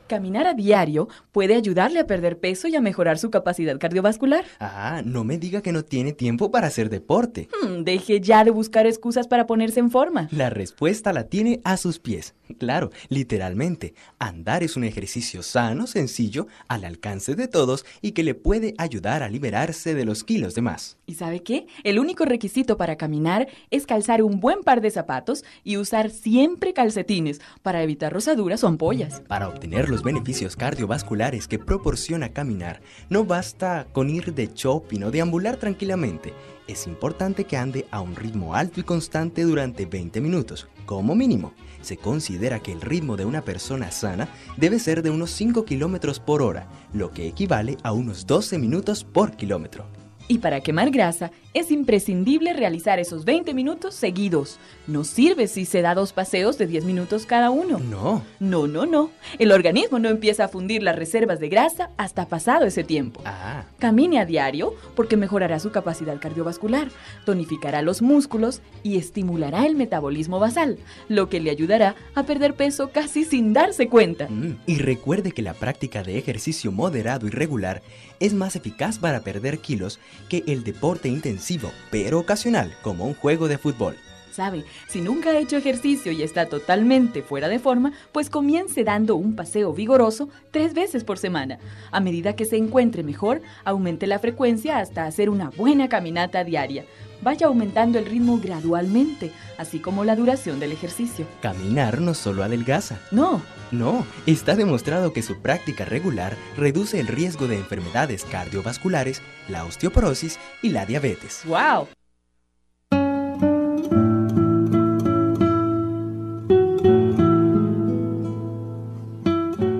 Caminar 0.08 0.46
a 0.46 0.54
diario 0.54 1.08
puede 1.32 1.56
ayudarle 1.56 2.00
a 2.00 2.06
perder 2.06 2.40
peso 2.40 2.68
y 2.68 2.76
a 2.76 2.82
mejorar 2.82 3.18
su 3.18 3.32
capacidad 3.32 3.80
cardiovascular. 3.80 4.46
Ah, 4.60 5.02
no 5.04 5.24
me 5.24 5.40
diga 5.40 5.62
que 5.62 5.72
no 5.72 5.84
tiene 5.84 6.14
tiempo 6.14 6.52
para 6.52 6.68
hacer 6.68 6.92
deporte. 6.92 7.50
Hmm, 7.64 7.84
deje 7.84 8.22
ya 8.22 8.44
de 8.44 8.52
buscar 8.52 8.86
excusas 8.86 9.28
para 9.28 9.48
ponerse 9.48 9.80
en 9.80 9.90
forma. 9.90 10.28
La 10.32 10.52
respuesta 10.52 11.12
la 11.12 11.24
tiene 11.24 11.60
a 11.64 11.78
sus 11.78 11.98
pies. 11.98 12.36
Claro, 12.60 12.92
literalmente. 13.10 13.96
Andar 14.20 14.62
es 14.62 14.76
un 14.76 14.84
ejercicio 14.84 15.42
sano, 15.42 15.88
sencillo, 15.88 16.46
al 16.68 16.86
alcance 16.86 17.34
de 17.34 17.48
todos 17.48 17.84
y 18.02 18.12
que 18.12 18.24
le 18.24 18.36
puede 18.36 18.76
ayudar 18.78 19.24
a 19.24 19.30
liberarse 19.30 19.96
de 19.96 20.06
los 20.06 20.24
kilos 20.24 20.54
de 20.54 20.62
más. 20.62 20.98
¿Y 21.08 21.16
sabe 21.16 21.42
qué? 21.42 21.66
El 21.84 21.98
único 21.98 22.26
requisito 22.26 22.78
para 22.78 22.96
caminar 22.96 23.48
es 23.72 23.88
calzar 23.88 24.22
un 24.22 24.40
buen 24.40 24.62
par 24.62 24.82
de 24.82 24.92
zapatos 24.92 25.44
y 25.64 25.78
usar 25.78 26.12
siempre 26.12 26.74
calcetines 26.74 27.42
para 27.64 27.82
evitar 27.82 28.14
rosaduras 28.14 28.64
o 28.64 28.68
ampollas. 28.68 29.22
Para 29.28 29.48
obtener 29.48 29.90
los 29.96 30.04
beneficios 30.04 30.58
cardiovasculares 30.58 31.48
que 31.48 31.58
proporciona 31.58 32.34
caminar, 32.34 32.82
no 33.10 33.24
basta 33.24 33.88
con 33.94 34.10
ir 34.10 34.34
de 34.34 34.50
shopping 34.54 35.04
o 35.04 35.10
deambular 35.10 35.56
tranquilamente. 35.56 36.34
Es 36.68 36.86
importante 36.86 37.46
que 37.46 37.56
ande 37.56 37.88
a 37.92 38.02
un 38.02 38.14
ritmo 38.14 38.56
alto 38.56 38.82
y 38.82 38.84
constante 38.84 39.44
durante 39.44 39.86
20 39.86 40.20
minutos, 40.20 40.68
como 40.86 41.16
mínimo. 41.16 41.54
Se 41.82 41.96
considera 41.96 42.60
que 42.60 42.74
el 42.74 42.82
ritmo 42.82 43.16
de 43.16 43.24
una 43.24 43.44
persona 43.44 43.90
sana 43.90 44.28
debe 44.58 44.80
ser 44.80 45.02
de 45.02 45.12
unos 45.12 45.32
5 45.32 45.64
kilómetros 45.64 46.20
por 46.20 46.42
hora, 46.42 46.68
lo 46.92 47.12
que 47.12 47.30
equivale 47.30 47.78
a 47.84 47.94
unos 47.94 48.28
12 48.28 48.60
minutos 48.60 49.06
por 49.06 49.38
kilómetro. 49.38 49.86
Y 50.28 50.40
para 50.40 50.62
quemar 50.62 50.90
grasa 50.90 51.32
es 51.54 51.72
imprescindible 51.72 52.52
realizar 52.54 53.00
esos 53.00 53.26
20 53.26 53.54
minutos 53.54 53.94
seguidos. 53.94 54.60
No 54.88 55.04
sirve 55.04 55.48
si 55.48 55.66
se 55.66 55.82
da 55.82 55.94
dos 55.94 56.14
paseos 56.14 56.58
de 56.58 56.68
10 56.68 56.84
minutos 56.84 57.26
cada 57.26 57.52
uno. 57.52 57.80
No. 57.80 58.24
No, 58.40 58.68
no, 58.68 58.86
no. 58.86 59.12
El 59.38 59.52
organismo 59.52 60.00
no 60.00 60.10
empieza 60.10 60.46
a 60.46 60.48
fundir 60.48 60.82
las 60.84 60.96
reservas 60.96 61.40
de 61.40 61.48
grasa 61.48 61.92
hasta 61.98 62.28
pasado 62.28 62.66
ese 62.66 62.84
tiempo. 62.84 63.22
Ah, 63.24 63.66
Camine 63.80 64.20
a 64.20 64.26
diario 64.26 64.74
porque 64.96 65.16
mejorará 65.16 65.60
su 65.60 65.72
capacidad 65.72 66.20
cardiovascular, 66.20 66.90
tonificará 67.26 67.84
los 67.84 68.02
músculos 68.02 68.62
y 68.84 68.98
estimulará 68.98 69.66
el 69.66 69.76
metabolismo 69.76 70.40
basal, 70.40 70.78
lo 71.08 71.30
que 71.30 71.40
le 71.40 71.52
ayudará 71.52 71.96
a 72.16 72.24
perder 72.24 72.56
peso 72.56 72.90
casi 72.90 73.24
sin 73.24 73.54
darse 73.54 73.88
cuenta. 73.88 74.28
mm. 74.28 74.58
Y 74.66 74.78
recuerde 74.80 75.32
que 75.32 75.42
la 75.42 75.54
práctica 75.54 76.04
de 76.04 76.18
ejercicio 76.18 76.72
moderado 76.72 77.28
y 77.28 77.30
regular 77.30 77.82
es 78.20 78.34
más 78.34 78.56
eficaz 78.56 78.98
para 79.00 79.22
perder 79.22 79.60
kilos 79.60 80.00
que 80.30 80.44
el 80.48 80.64
deporte 80.64 81.10
intensivo, 81.10 81.72
pero 81.92 82.20
ocasional, 82.20 82.74
como 82.82 83.06
un 83.06 83.14
juego 83.14 83.48
de 83.48 83.58
fútbol. 83.58 83.96
Sabe, 84.36 84.66
si 84.90 85.00
nunca 85.00 85.30
ha 85.30 85.40
hecho 85.40 85.56
ejercicio 85.56 86.12
y 86.12 86.22
está 86.22 86.48
totalmente 86.48 87.22
fuera 87.22 87.48
de 87.48 87.58
forma, 87.58 87.94
pues 88.12 88.30
comience 88.30 88.84
dando 88.84 89.16
un 89.16 89.34
paseo 89.34 89.72
vigoroso 89.72 90.28
tres 90.52 90.74
veces 90.74 91.06
por 91.06 91.18
semana. 91.18 91.58
A 91.90 92.02
medida 92.02 92.36
que 92.36 92.44
se 92.44 92.58
encuentre 92.58 93.02
mejor, 93.02 93.42
aumente 93.64 94.08
la 94.08 94.20
frecuencia 94.20 94.80
hasta 94.80 95.06
hacer 95.06 95.30
una 95.30 95.52
buena 95.52 95.88
caminata 95.88 96.44
diaria. 96.44 96.84
Vaya 97.22 97.48
aumentando 97.48 97.98
el 97.98 98.06
ritmo 98.06 98.40
gradualmente, 98.40 99.32
así 99.58 99.80
como 99.80 100.04
la 100.04 100.16
duración 100.16 100.60
del 100.60 100.72
ejercicio. 100.72 101.26
Caminar 101.42 102.02
no 102.02 102.14
solo 102.14 102.44
adelgaza. 102.44 103.00
No, 103.12 103.42
No, 103.72 104.06
está 104.26 104.56
demostrado 104.56 105.12
que 105.12 105.24
su 105.24 105.42
práctica 105.42 105.86
regular 105.86 106.38
reduce 106.56 107.00
el 107.00 107.08
riesgo 107.08 107.48
de 107.48 107.58
enfermedades 107.58 108.24
cardiovasculares, 108.26 109.22
la 109.50 109.66
osteoporosis 109.66 110.40
y 110.62 110.70
la 110.70 110.86
diabetes. 110.86 111.42
wow. 111.46 111.88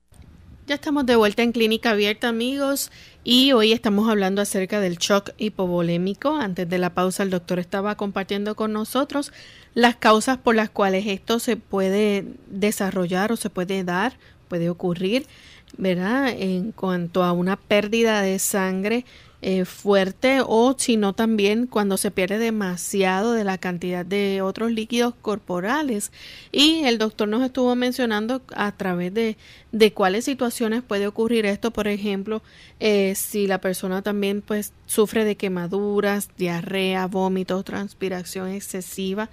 Ya 0.71 0.75
estamos 0.75 1.05
de 1.05 1.17
vuelta 1.17 1.43
en 1.43 1.51
Clínica 1.51 1.89
Abierta, 1.89 2.29
amigos, 2.29 2.91
y 3.25 3.51
hoy 3.51 3.73
estamos 3.73 4.09
hablando 4.09 4.41
acerca 4.41 4.79
del 4.79 4.99
shock 4.99 5.31
hipovolémico. 5.37 6.37
Antes 6.37 6.69
de 6.69 6.77
la 6.77 6.93
pausa, 6.93 7.23
el 7.23 7.29
doctor 7.29 7.59
estaba 7.59 7.97
compartiendo 7.97 8.55
con 8.55 8.71
nosotros 8.71 9.33
las 9.73 9.97
causas 9.97 10.37
por 10.37 10.55
las 10.55 10.69
cuales 10.69 11.07
esto 11.07 11.39
se 11.39 11.57
puede 11.57 12.23
desarrollar 12.47 13.33
o 13.33 13.35
se 13.35 13.49
puede 13.49 13.83
dar, 13.83 14.17
puede 14.47 14.69
ocurrir, 14.69 15.27
¿verdad? 15.75 16.29
En 16.29 16.71
cuanto 16.71 17.25
a 17.25 17.33
una 17.33 17.57
pérdida 17.57 18.21
de 18.21 18.39
sangre 18.39 19.03
eh, 19.41 19.65
fuerte 19.65 20.41
o 20.45 20.75
sino 20.77 21.13
también 21.13 21.65
cuando 21.65 21.97
se 21.97 22.11
pierde 22.11 22.37
demasiado 22.37 23.33
de 23.33 23.43
la 23.43 23.57
cantidad 23.57 24.05
de 24.05 24.41
otros 24.41 24.71
líquidos 24.71 25.13
corporales. 25.21 26.11
Y 26.51 26.83
el 26.83 26.97
doctor 26.97 27.27
nos 27.27 27.43
estuvo 27.43 27.75
mencionando 27.75 28.41
a 28.55 28.71
través 28.71 29.13
de, 29.13 29.37
de 29.71 29.93
cuáles 29.93 30.25
situaciones 30.25 30.83
puede 30.83 31.07
ocurrir 31.07 31.45
esto. 31.45 31.71
Por 31.71 31.87
ejemplo 31.87 32.41
eh, 32.83 33.13
si 33.15 33.45
la 33.45 33.61
persona 33.61 34.01
también 34.01 34.41
pues 34.41 34.73
sufre 34.87 35.23
de 35.23 35.37
quemaduras 35.37 36.29
diarrea 36.35 37.05
vómitos 37.05 37.63
transpiración 37.63 38.49
excesiva 38.49 39.29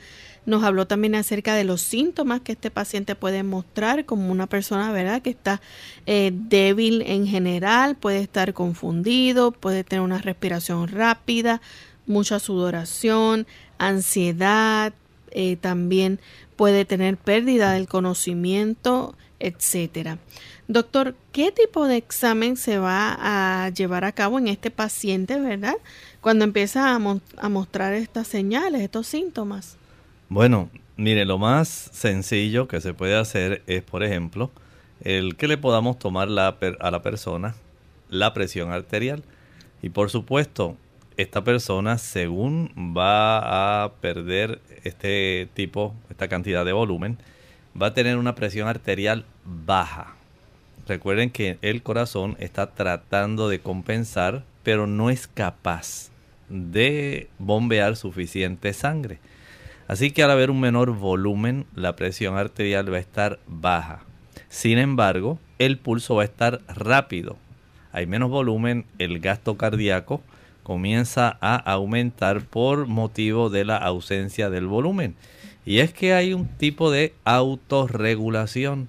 nos 0.48 0.64
habló 0.64 0.86
también 0.86 1.14
acerca 1.14 1.54
de 1.54 1.64
los 1.64 1.82
síntomas 1.82 2.40
que 2.40 2.52
este 2.52 2.70
paciente 2.70 3.14
puede 3.14 3.42
mostrar 3.42 4.06
como 4.06 4.32
una 4.32 4.46
persona, 4.46 4.90
¿verdad? 4.90 5.22
Que 5.22 5.30
está 5.30 5.60
eh, 6.06 6.30
débil 6.34 7.02
en 7.02 7.26
general, 7.26 7.96
puede 7.96 8.20
estar 8.20 8.54
confundido, 8.54 9.52
puede 9.52 9.84
tener 9.84 10.02
una 10.02 10.18
respiración 10.18 10.88
rápida, 10.88 11.60
mucha 12.06 12.38
sudoración, 12.38 13.46
ansiedad, 13.78 14.92
eh, 15.30 15.56
también 15.56 16.20
puede 16.56 16.84
tener 16.84 17.16
pérdida 17.16 17.72
del 17.72 17.86
conocimiento, 17.86 19.14
etcétera. 19.40 20.18
Doctor, 20.66 21.14
¿qué 21.32 21.50
tipo 21.52 21.86
de 21.86 21.96
examen 21.96 22.56
se 22.58 22.78
va 22.78 23.16
a 23.20 23.70
llevar 23.70 24.04
a 24.04 24.12
cabo 24.12 24.38
en 24.38 24.48
este 24.48 24.70
paciente, 24.70 25.38
verdad? 25.40 25.76
Cuando 26.20 26.44
empieza 26.44 26.94
a, 26.94 26.98
mo- 26.98 27.22
a 27.38 27.48
mostrar 27.48 27.94
estas 27.94 28.28
señales, 28.28 28.82
estos 28.82 29.06
síntomas. 29.06 29.77
Bueno, 30.28 30.70
mire, 30.96 31.24
lo 31.24 31.38
más 31.38 31.68
sencillo 31.68 32.68
que 32.68 32.80
se 32.80 32.94
puede 32.94 33.16
hacer 33.16 33.62
es, 33.66 33.82
por 33.82 34.02
ejemplo, 34.02 34.50
el 35.02 35.36
que 35.36 35.48
le 35.48 35.58
podamos 35.58 35.98
tomar 35.98 36.28
la 36.28 36.56
a 36.80 36.90
la 36.90 37.02
persona 37.02 37.54
la 38.08 38.34
presión 38.34 38.72
arterial. 38.72 39.22
Y 39.82 39.90
por 39.90 40.10
supuesto, 40.10 40.76
esta 41.16 41.44
persona, 41.44 41.98
según 41.98 42.70
va 42.96 43.84
a 43.84 43.92
perder 44.00 44.60
este 44.84 45.48
tipo, 45.54 45.94
esta 46.10 46.28
cantidad 46.28 46.64
de 46.64 46.72
volumen, 46.72 47.18
va 47.80 47.88
a 47.88 47.94
tener 47.94 48.16
una 48.16 48.34
presión 48.34 48.68
arterial 48.68 49.24
baja. 49.44 50.14
Recuerden 50.86 51.30
que 51.30 51.58
el 51.62 51.82
corazón 51.82 52.36
está 52.38 52.70
tratando 52.70 53.48
de 53.48 53.60
compensar, 53.60 54.44
pero 54.62 54.86
no 54.86 55.10
es 55.10 55.26
capaz 55.26 56.10
de 56.48 57.28
bombear 57.38 57.96
suficiente 57.96 58.72
sangre. 58.72 59.18
Así 59.88 60.10
que 60.10 60.22
al 60.22 60.30
haber 60.30 60.50
un 60.50 60.60
menor 60.60 60.92
volumen, 60.92 61.64
la 61.74 61.96
presión 61.96 62.36
arterial 62.36 62.92
va 62.92 62.98
a 62.98 63.00
estar 63.00 63.40
baja. 63.46 64.04
Sin 64.50 64.78
embargo, 64.78 65.38
el 65.58 65.78
pulso 65.78 66.14
va 66.16 66.22
a 66.22 66.26
estar 66.26 66.60
rápido. 66.68 67.38
Hay 67.90 68.06
menos 68.06 68.28
volumen, 68.30 68.84
el 68.98 69.18
gasto 69.18 69.56
cardíaco 69.56 70.22
comienza 70.62 71.38
a 71.40 71.56
aumentar 71.56 72.42
por 72.42 72.86
motivo 72.86 73.48
de 73.48 73.64
la 73.64 73.78
ausencia 73.78 74.50
del 74.50 74.66
volumen. 74.66 75.14
Y 75.64 75.78
es 75.78 75.94
que 75.94 76.12
hay 76.12 76.34
un 76.34 76.46
tipo 76.46 76.90
de 76.90 77.14
autorregulación. 77.24 78.88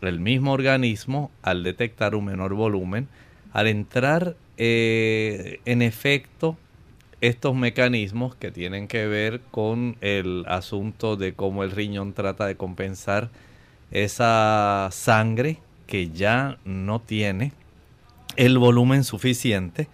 El 0.00 0.20
mismo 0.20 0.52
organismo, 0.52 1.30
al 1.42 1.62
detectar 1.62 2.14
un 2.14 2.24
menor 2.24 2.54
volumen, 2.54 3.08
al 3.52 3.66
entrar 3.66 4.36
eh, 4.56 5.60
en 5.66 5.82
efecto 5.82 6.56
estos 7.20 7.54
mecanismos 7.54 8.34
que 8.34 8.50
tienen 8.50 8.88
que 8.88 9.06
ver 9.06 9.40
con 9.50 9.96
el 10.00 10.44
asunto 10.48 11.16
de 11.16 11.34
cómo 11.34 11.64
el 11.64 11.70
riñón 11.70 12.12
trata 12.12 12.46
de 12.46 12.56
compensar 12.56 13.30
esa 13.90 14.88
sangre 14.92 15.58
que 15.86 16.10
ya 16.10 16.58
no 16.64 17.00
tiene 17.00 17.52
el 18.36 18.58
volumen 18.58 19.04
suficiente, 19.04 19.88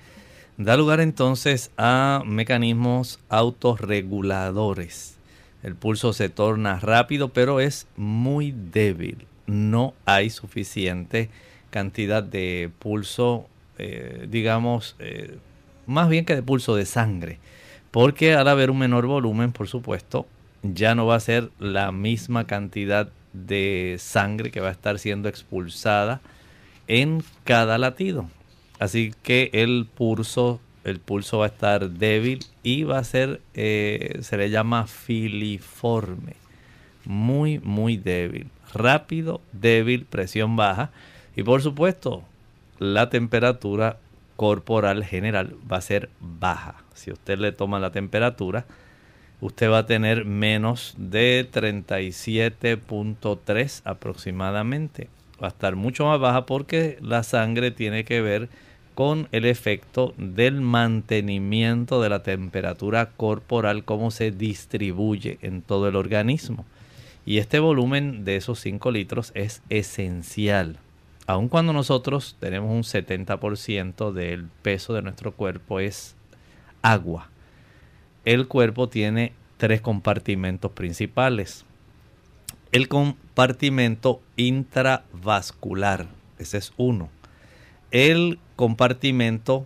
da 0.57 0.77
lugar 0.77 1.01
entonces 1.01 1.71
a 1.77 2.23
mecanismos 2.25 3.19
autorreguladores. 3.29 5.17
El 5.63 5.75
pulso 5.75 6.13
se 6.13 6.29
torna 6.29 6.79
rápido, 6.79 7.31
pero 7.31 7.61
es 7.61 7.89
muy 7.97 8.53
débil. 8.53 9.27
No 9.47 9.95
hay 10.05 10.31
suficiente 10.31 11.31
cantidad 11.71 12.23
de 12.23 12.71
pulso, 12.79 13.49
eh, 13.79 14.27
digamos, 14.31 14.97
eh, 14.99 15.39
más 15.87 16.09
bien 16.09 16.25
que 16.25 16.35
de 16.35 16.43
pulso 16.43 16.77
de 16.77 16.87
sangre, 16.87 17.39
porque 17.91 18.35
al 18.35 18.49
haber 18.49 18.71
un 18.71 18.79
menor 18.79 19.07
volumen, 19.07 19.53
por 19.53 19.69
supuesto, 19.69 20.27
ya 20.63 20.95
no 20.95 21.07
va 21.07 21.17
a 21.17 21.21
ser 21.21 21.51
la 21.59 21.93
misma 21.93 22.47
cantidad 22.47 23.09
de 23.33 23.97
sangre 23.99 24.51
que 24.51 24.61
va 24.61 24.69
a 24.69 24.73
estar 24.73 24.99
siendo 24.99 25.29
expulsada 25.29 26.21
en 26.89 27.23
cada 27.45 27.79
latido. 27.79 28.29
Así 28.79 29.13
que 29.23 29.51
el 29.53 29.87
pulso, 29.87 30.61
el 30.85 31.01
pulso 31.01 31.39
va 31.39 31.47
a 31.47 31.49
estar 31.49 31.91
débil 31.91 32.41
y 32.63 32.85
va 32.85 32.99
a 32.99 33.05
ser, 33.05 33.41
eh, 33.55 34.19
se 34.23 34.37
le 34.37 34.51
llama 34.51 34.87
filiforme. 34.87 36.35
Muy, 37.05 37.59
muy 37.61 37.97
débil. 37.97 38.49
Rápido, 38.75 39.41
débil, 39.53 40.05
presión 40.05 40.57
baja. 40.57 40.91
Y 41.37 41.43
por 41.43 41.63
supuesto, 41.63 42.25
la 42.79 43.09
temperatura 43.09 43.99
corporal 44.37 45.05
general 45.05 45.57
va 45.71 45.77
a 45.79 45.83
ser 45.83 46.09
baja. 46.21 46.77
Si 46.95 47.11
usted 47.11 47.39
le 47.39 47.53
toma 47.53 47.81
la 47.81 47.91
temperatura, 47.91 48.65
usted 49.41 49.71
va 49.71 49.79
a 49.79 49.87
tener 49.87 50.25
menos 50.25 50.95
de 50.97 51.47
37.3 51.51 53.83
aproximadamente. 53.85 55.09
Va 55.43 55.49
a 55.49 55.51
estar 55.51 55.75
mucho 55.77 56.07
más 56.07 56.19
baja 56.21 56.47
porque 56.47 56.97
la 57.03 57.23
sangre 57.23 57.71
tiene 57.71 58.05
que 58.05 58.23
ver 58.23 58.49
con 58.95 59.29
el 59.31 59.45
efecto 59.45 60.15
del 60.17 60.63
mantenimiento 60.63 62.01
de 62.01 62.09
la 62.09 62.23
temperatura 62.23 63.11
corporal, 63.15 63.85
cómo 63.85 64.11
se 64.11 64.31
distribuye 64.31 65.39
en 65.43 65.61
todo 65.61 65.87
el 65.89 65.97
organismo. 65.97 66.65
Y 67.27 67.37
este 67.39 67.59
volumen 67.59 68.25
de 68.25 68.37
esos 68.37 68.61
5 68.61 68.91
litros 68.93 69.33
es 69.35 69.61
esencial. 69.69 70.79
Aun 71.27 71.49
cuando 71.49 71.73
nosotros 71.73 72.37
tenemos 72.39 72.71
un 72.71 72.83
70% 72.83 74.13
del 74.13 74.47
peso 74.63 74.95
de 74.95 75.03
nuestro 75.03 75.33
cuerpo 75.33 75.81
es 75.81 76.15
agua 76.83 77.31
el 78.27 78.49
cuerpo 78.49 78.89
tiene 78.89 79.33
tres 79.57 79.81
compartimentos 79.81 80.73
principales. 80.73 81.65
El 82.73 82.89
compartimento 82.89 84.21
intravascular, 84.37 86.09
ese 86.39 86.59
es 86.59 86.73
uno. 86.77 87.09
El 87.93 88.41
compartimento 88.57 89.65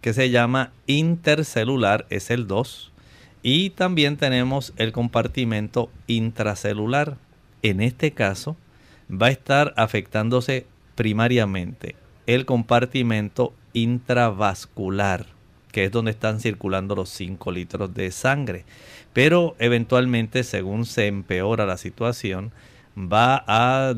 que 0.00 0.14
se 0.14 0.30
llama 0.30 0.70
intercelular 0.86 2.06
es 2.10 2.30
el 2.30 2.46
2. 2.46 2.92
Y 3.42 3.70
también 3.70 4.16
tenemos 4.16 4.72
el 4.76 4.92
compartimento 4.92 5.90
intracelular. 6.06 7.16
En 7.62 7.80
este 7.80 8.12
caso 8.12 8.56
va 9.10 9.26
a 9.26 9.30
estar 9.30 9.74
afectándose 9.76 10.64
primariamente 11.00 11.96
el 12.26 12.44
compartimento 12.44 13.54
intravascular 13.72 15.24
que 15.72 15.86
es 15.86 15.90
donde 15.90 16.10
están 16.10 16.40
circulando 16.40 16.94
los 16.94 17.08
5 17.08 17.52
litros 17.52 17.94
de 17.94 18.10
sangre. 18.10 18.66
Pero 19.14 19.56
eventualmente, 19.58 20.44
según 20.44 20.84
se 20.84 21.06
empeora 21.06 21.64
la 21.64 21.78
situación, 21.78 22.52
va 22.98 23.42
a 23.46 23.94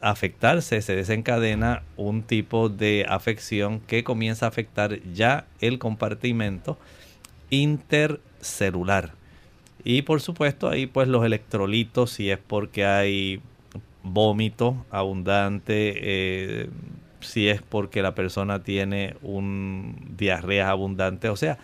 afectarse, 0.00 0.80
se 0.80 0.96
desencadena 0.96 1.82
un 1.98 2.22
tipo 2.22 2.70
de 2.70 3.04
afección 3.06 3.80
que 3.80 4.02
comienza 4.02 4.46
a 4.46 4.48
afectar 4.48 5.02
ya 5.12 5.44
el 5.60 5.78
compartimento 5.78 6.78
intercelular. 7.50 9.12
Y 9.84 10.02
por 10.02 10.22
supuesto 10.22 10.70
ahí 10.70 10.86
pues 10.86 11.06
los 11.06 11.22
electrolitos, 11.22 12.12
si 12.12 12.30
es 12.30 12.38
porque 12.38 12.86
hay 12.86 13.42
vómito 14.06 14.84
abundante, 14.90 15.94
eh, 15.96 16.70
si 17.20 17.48
es 17.48 17.62
porque 17.62 18.02
la 18.02 18.14
persona 18.14 18.62
tiene 18.62 19.16
un 19.22 19.96
diarrea 20.16 20.70
abundante. 20.70 21.28
O 21.28 21.36
sea, 21.36 21.58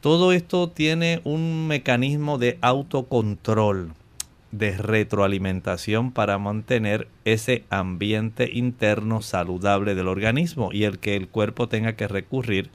todo 0.00 0.32
esto 0.32 0.68
tiene 0.68 1.20
un 1.24 1.66
mecanismo 1.66 2.38
de 2.38 2.58
autocontrol, 2.60 3.92
de 4.50 4.76
retroalimentación 4.76 6.12
para 6.12 6.38
mantener 6.38 7.08
ese 7.24 7.64
ambiente 7.70 8.50
interno 8.52 9.22
saludable 9.22 9.94
del 9.94 10.08
organismo 10.08 10.70
y 10.72 10.84
el 10.84 10.98
que 10.98 11.16
el 11.16 11.28
cuerpo 11.28 11.68
tenga 11.68 11.94
que 11.94 12.06
recurrir 12.06 12.70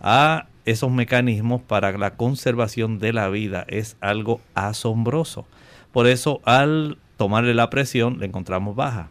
a 0.00 0.46
esos 0.64 0.90
mecanismos 0.90 1.60
para 1.60 1.96
la 1.96 2.16
conservación 2.16 2.98
de 2.98 3.12
la 3.12 3.28
vida 3.28 3.64
es 3.68 3.96
algo 4.00 4.40
asombroso. 4.54 5.46
Por 5.92 6.06
eso 6.06 6.40
al 6.44 6.98
tomarle 7.16 7.54
la 7.54 7.70
presión 7.70 8.18
le 8.18 8.26
encontramos 8.26 8.76
baja 8.76 9.10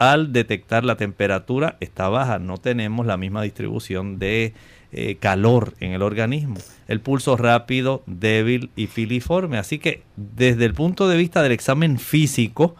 al 0.00 0.32
detectar 0.32 0.82
la 0.82 0.96
temperatura 0.96 1.76
está 1.80 2.08
baja, 2.08 2.38
no 2.38 2.56
tenemos 2.56 3.04
la 3.04 3.18
misma 3.18 3.42
distribución 3.42 4.18
de 4.18 4.54
eh, 4.92 5.16
calor 5.20 5.74
en 5.78 5.92
el 5.92 6.00
organismo. 6.00 6.56
El 6.88 7.00
pulso 7.00 7.36
rápido, 7.36 8.02
débil 8.06 8.70
y 8.76 8.86
filiforme. 8.86 9.58
Así 9.58 9.78
que 9.78 10.02
desde 10.16 10.64
el 10.64 10.72
punto 10.72 11.06
de 11.06 11.18
vista 11.18 11.42
del 11.42 11.52
examen 11.52 11.98
físico, 11.98 12.76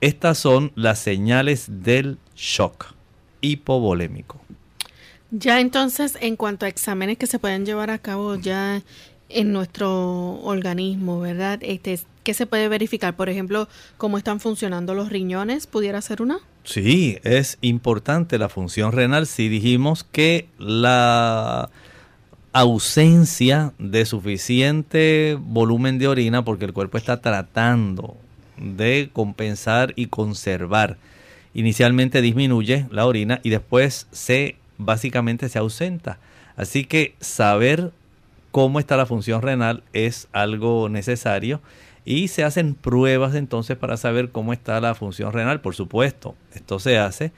estas 0.00 0.38
son 0.38 0.72
las 0.74 0.98
señales 0.98 1.66
del 1.84 2.18
shock 2.34 2.92
hipovolémico. 3.40 4.40
Ya 5.30 5.60
entonces, 5.60 6.18
en 6.20 6.34
cuanto 6.34 6.66
a 6.66 6.68
exámenes 6.68 7.18
que 7.18 7.28
se 7.28 7.38
pueden 7.38 7.66
llevar 7.66 7.90
a 7.90 7.98
cabo 7.98 8.34
ya 8.34 8.82
en 9.28 9.52
nuestro 9.52 10.40
organismo, 10.40 11.20
¿verdad? 11.20 11.60
Este, 11.62 12.00
¿Qué 12.28 12.34
se 12.34 12.44
puede 12.44 12.68
verificar? 12.68 13.16
Por 13.16 13.30
ejemplo, 13.30 13.68
cómo 13.96 14.18
están 14.18 14.38
funcionando 14.38 14.92
los 14.92 15.08
riñones, 15.08 15.66
¿pudiera 15.66 15.98
ser 16.02 16.20
una? 16.20 16.40
Sí, 16.62 17.16
es 17.22 17.56
importante 17.62 18.36
la 18.36 18.50
función 18.50 18.92
renal. 18.92 19.26
Si 19.26 19.48
dijimos 19.48 20.04
que 20.04 20.46
la 20.58 21.70
ausencia 22.52 23.72
de 23.78 24.04
suficiente 24.04 25.38
volumen 25.40 25.98
de 25.98 26.06
orina, 26.06 26.44
porque 26.44 26.66
el 26.66 26.74
cuerpo 26.74 26.98
está 26.98 27.22
tratando 27.22 28.14
de 28.58 29.08
compensar 29.10 29.94
y 29.96 30.08
conservar, 30.08 30.98
inicialmente 31.54 32.20
disminuye 32.20 32.88
la 32.90 33.06
orina 33.06 33.40
y 33.42 33.48
después 33.48 34.06
se 34.12 34.56
básicamente 34.76 35.48
se 35.48 35.58
ausenta. 35.58 36.18
Así 36.56 36.84
que 36.84 37.14
saber 37.20 37.90
cómo 38.50 38.80
está 38.80 38.98
la 38.98 39.06
función 39.06 39.40
renal 39.40 39.82
es 39.94 40.28
algo 40.32 40.90
necesario 40.90 41.62
y 42.08 42.28
se 42.28 42.42
hacen 42.42 42.72
pruebas 42.72 43.34
entonces 43.34 43.76
para 43.76 43.98
saber 43.98 44.30
cómo 44.30 44.54
está 44.54 44.80
la 44.80 44.94
función 44.94 45.30
renal. 45.30 45.60
Por 45.60 45.74
supuesto, 45.74 46.36
esto 46.54 46.78
se 46.78 46.96
hace 46.96 47.32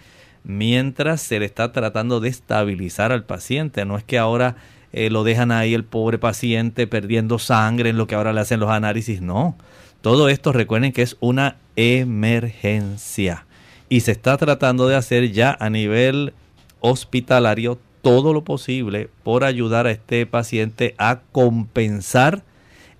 mientras 0.44 1.20
se 1.20 1.40
le 1.40 1.46
está 1.46 1.72
tratando 1.72 2.20
de 2.20 2.28
estabilizar 2.28 3.10
al 3.10 3.24
paciente. 3.24 3.84
No 3.84 3.96
es 3.96 4.04
que 4.04 4.16
ahora 4.16 4.54
eh, 4.92 5.10
lo 5.10 5.24
dejan 5.24 5.50
ahí 5.50 5.74
el 5.74 5.82
pobre 5.82 6.18
paciente 6.18 6.86
perdiendo 6.86 7.40
sangre 7.40 7.90
en 7.90 7.96
lo 7.96 8.06
que 8.06 8.14
ahora 8.14 8.32
le 8.32 8.42
hacen 8.42 8.60
los 8.60 8.70
análisis. 8.70 9.20
No, 9.20 9.56
todo 10.02 10.28
esto 10.28 10.52
recuerden 10.52 10.92
que 10.92 11.02
es 11.02 11.16
una 11.18 11.56
emergencia 11.74 13.46
y 13.88 14.02
se 14.02 14.12
está 14.12 14.36
tratando 14.36 14.86
de 14.86 14.94
hacer 14.94 15.32
ya 15.32 15.56
a 15.58 15.68
nivel 15.68 16.32
hospitalario 16.78 17.76
todo 18.02 18.32
lo 18.32 18.44
posible 18.44 19.10
por 19.24 19.42
ayudar 19.42 19.88
a 19.88 19.90
este 19.90 20.26
paciente 20.26 20.94
a 20.96 21.22
compensar 21.32 22.44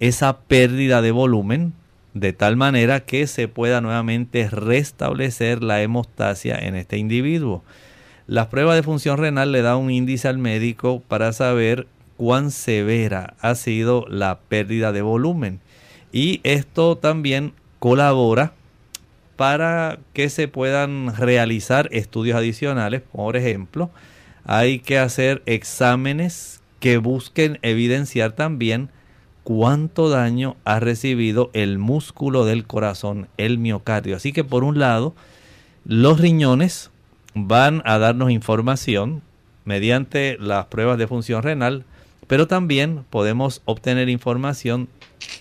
esa 0.01 0.39
pérdida 0.41 1.03
de 1.03 1.13
volumen 1.13 1.75
de 2.15 2.33
tal 2.33 2.57
manera 2.57 3.01
que 3.01 3.27
se 3.27 3.47
pueda 3.49 3.81
nuevamente 3.81 4.49
restablecer 4.49 5.63
la 5.63 5.81
hemostasia 5.83 6.57
en 6.59 6.75
este 6.75 6.97
individuo. 6.99 7.63
Las 8.27 8.49
pruebas 8.49 8.77
de 8.77 8.83
función 8.83 9.19
renal 9.19 9.53
le 9.53 9.63
da 9.63 9.77
un 9.77 9.91
índice 9.91 10.29
al 10.29 10.39
médico 10.39 11.03
para 11.07 11.33
saber 11.33 11.87
cuán 12.17 12.51
severa 12.51 13.35
ha 13.41 13.55
sido 13.55 14.07
la 14.09 14.41
pérdida 14.41 14.93
de 14.93 15.03
volumen. 15.03 15.61
Y 16.13 16.41
esto 16.43 16.97
también 16.97 17.53
colabora 17.79 18.53
para 19.37 19.99
que 20.13 20.29
se 20.29 20.49
puedan 20.49 21.17
realizar 21.17 21.89
estudios 21.93 22.37
adicionales. 22.37 23.03
Por 23.13 23.37
ejemplo, 23.37 23.91
hay 24.45 24.81
que 24.81 24.99
hacer 24.99 25.43
exámenes 25.47 26.61
que 26.79 26.99
busquen 26.99 27.59
evidenciar 27.63 28.33
también 28.33 28.91
cuánto 29.51 30.09
daño 30.09 30.55
ha 30.65 30.79
recibido 30.79 31.51
el 31.55 31.79
músculo 31.81 32.45
del 32.45 32.69
corazón, 32.69 33.27
el 33.37 33.59
miocardio. 33.59 34.15
Así 34.15 34.33
que 34.33 34.45
por 34.45 34.63
un 34.63 34.79
lado, 34.79 35.13
los 35.85 36.21
riñones 36.21 36.93
van 37.35 37.83
a 37.85 37.99
darnos 37.99 38.31
información 38.31 39.23
mediante 39.65 40.37
las 40.39 40.67
pruebas 40.67 40.99
de 40.99 41.09
función 41.09 41.43
renal, 41.43 41.85
pero 42.29 42.47
también 42.47 43.05
podemos 43.11 43.61
obtener 43.65 44.09
información, 44.09 44.89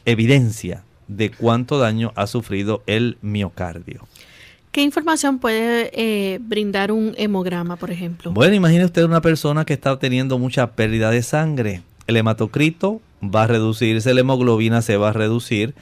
evidencia 0.06 0.84
de 1.08 1.30
cuánto 1.30 1.78
daño 1.78 2.12
ha 2.16 2.26
sufrido 2.26 2.82
el 2.88 3.20
miocardio. 3.22 4.08
¿Qué 4.72 4.82
información 4.82 5.38
puede 5.38 5.92
eh, 5.94 6.40
brindar 6.42 6.92
un 6.92 7.14
hemograma, 7.16 7.76
por 7.76 7.92
ejemplo? 7.92 8.32
Bueno, 8.32 8.56
imagine 8.56 8.86
usted 8.86 9.04
una 9.04 9.22
persona 9.22 9.66
que 9.66 9.74
está 9.74 10.00
teniendo 10.00 10.40
mucha 10.40 10.72
pérdida 10.72 11.12
de 11.12 11.22
sangre. 11.22 11.84
El 12.08 12.18
hematocrito 12.18 13.02
va 13.24 13.44
a 13.44 13.48
reducirse, 13.48 14.14
la 14.14 14.22
hemoglobina 14.22 14.82
se 14.82 14.98
va 14.98 15.10
a 15.10 15.14
reducir. 15.14 15.74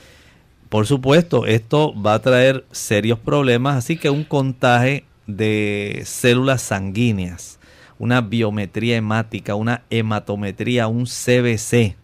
Por 0.69 0.85
supuesto, 0.85 1.45
esto 1.45 1.93
va 1.99 2.15
a 2.15 2.21
traer 2.21 2.65
serios 2.71 3.19
problemas, 3.19 3.77
así 3.77 3.97
que 3.97 4.09
un 4.09 4.23
contaje 4.23 5.05
de 5.27 6.01
células 6.05 6.61
sanguíneas, 6.61 7.59
una 7.99 8.21
biometría 8.21 8.97
hemática, 8.97 9.55
una 9.55 9.83
hematometría, 9.89 10.88
un 10.88 11.05
CBC. 11.05 11.95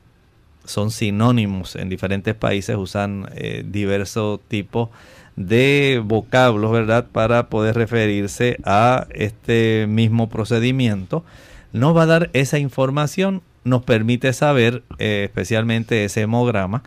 Son 0.66 0.92
sinónimos 0.92 1.76
en 1.76 1.90
diferentes 1.90 2.36
países, 2.36 2.78
usan 2.78 3.30
eh, 3.36 3.66
diversos 3.68 4.40
tipos 4.48 4.90
de 5.36 6.02
vocablos, 6.04 6.72
¿verdad? 6.72 7.08
Para 7.12 7.50
poder 7.50 7.76
referirse 7.76 8.58
a 8.64 9.08
este 9.14 9.88
mismo 9.90 10.30
procedimiento. 10.30 11.26
Nos 11.74 11.96
va 11.96 12.04
a 12.04 12.08
dar 12.08 12.30
esa 12.34 12.60
información, 12.60 13.42
nos 13.64 13.84
permite 13.84 14.34
saber, 14.34 14.84
eh, 15.00 15.24
especialmente 15.26 16.06
ese 16.06 16.22
hemograma, 16.22 16.84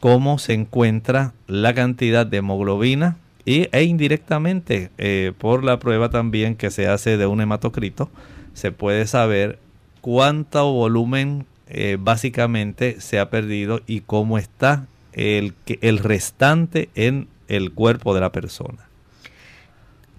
cómo 0.00 0.38
se 0.38 0.54
encuentra 0.54 1.32
la 1.46 1.74
cantidad 1.74 2.26
de 2.26 2.38
hemoglobina 2.38 3.16
y, 3.44 3.68
e 3.72 3.84
indirectamente 3.84 4.90
eh, 4.98 5.32
por 5.38 5.64
la 5.64 5.78
prueba 5.78 6.10
también 6.10 6.56
que 6.56 6.70
se 6.70 6.88
hace 6.88 7.16
de 7.16 7.26
un 7.26 7.40
hematocrito, 7.40 8.10
se 8.54 8.72
puede 8.72 9.06
saber 9.06 9.58
cuánto 10.00 10.72
volumen 10.72 11.46
eh, 11.68 11.96
básicamente 12.00 13.00
se 13.00 13.18
ha 13.18 13.30
perdido 13.30 13.80
y 13.86 14.00
cómo 14.00 14.38
está 14.38 14.86
el, 15.12 15.54
el 15.66 15.98
restante 15.98 16.88
en 16.94 17.28
el 17.48 17.72
cuerpo 17.72 18.14
de 18.14 18.20
la 18.20 18.32
persona. 18.32 18.88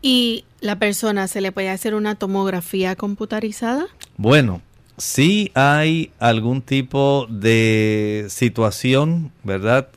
¿Y 0.02 0.46
la 0.62 0.80
persona 0.80 1.28
se 1.28 1.42
le 1.42 1.52
puede 1.52 1.70
hacer 1.70 1.94
una 1.94 2.16
tomografía 2.16 2.96
computarizada? 2.96 3.86
Bueno, 4.18 4.62
si 5.02 5.52
hay 5.56 6.12
algún 6.20 6.62
tipo 6.62 7.26
de 7.28 8.28
situación, 8.30 9.32
¿verdad? 9.44 9.88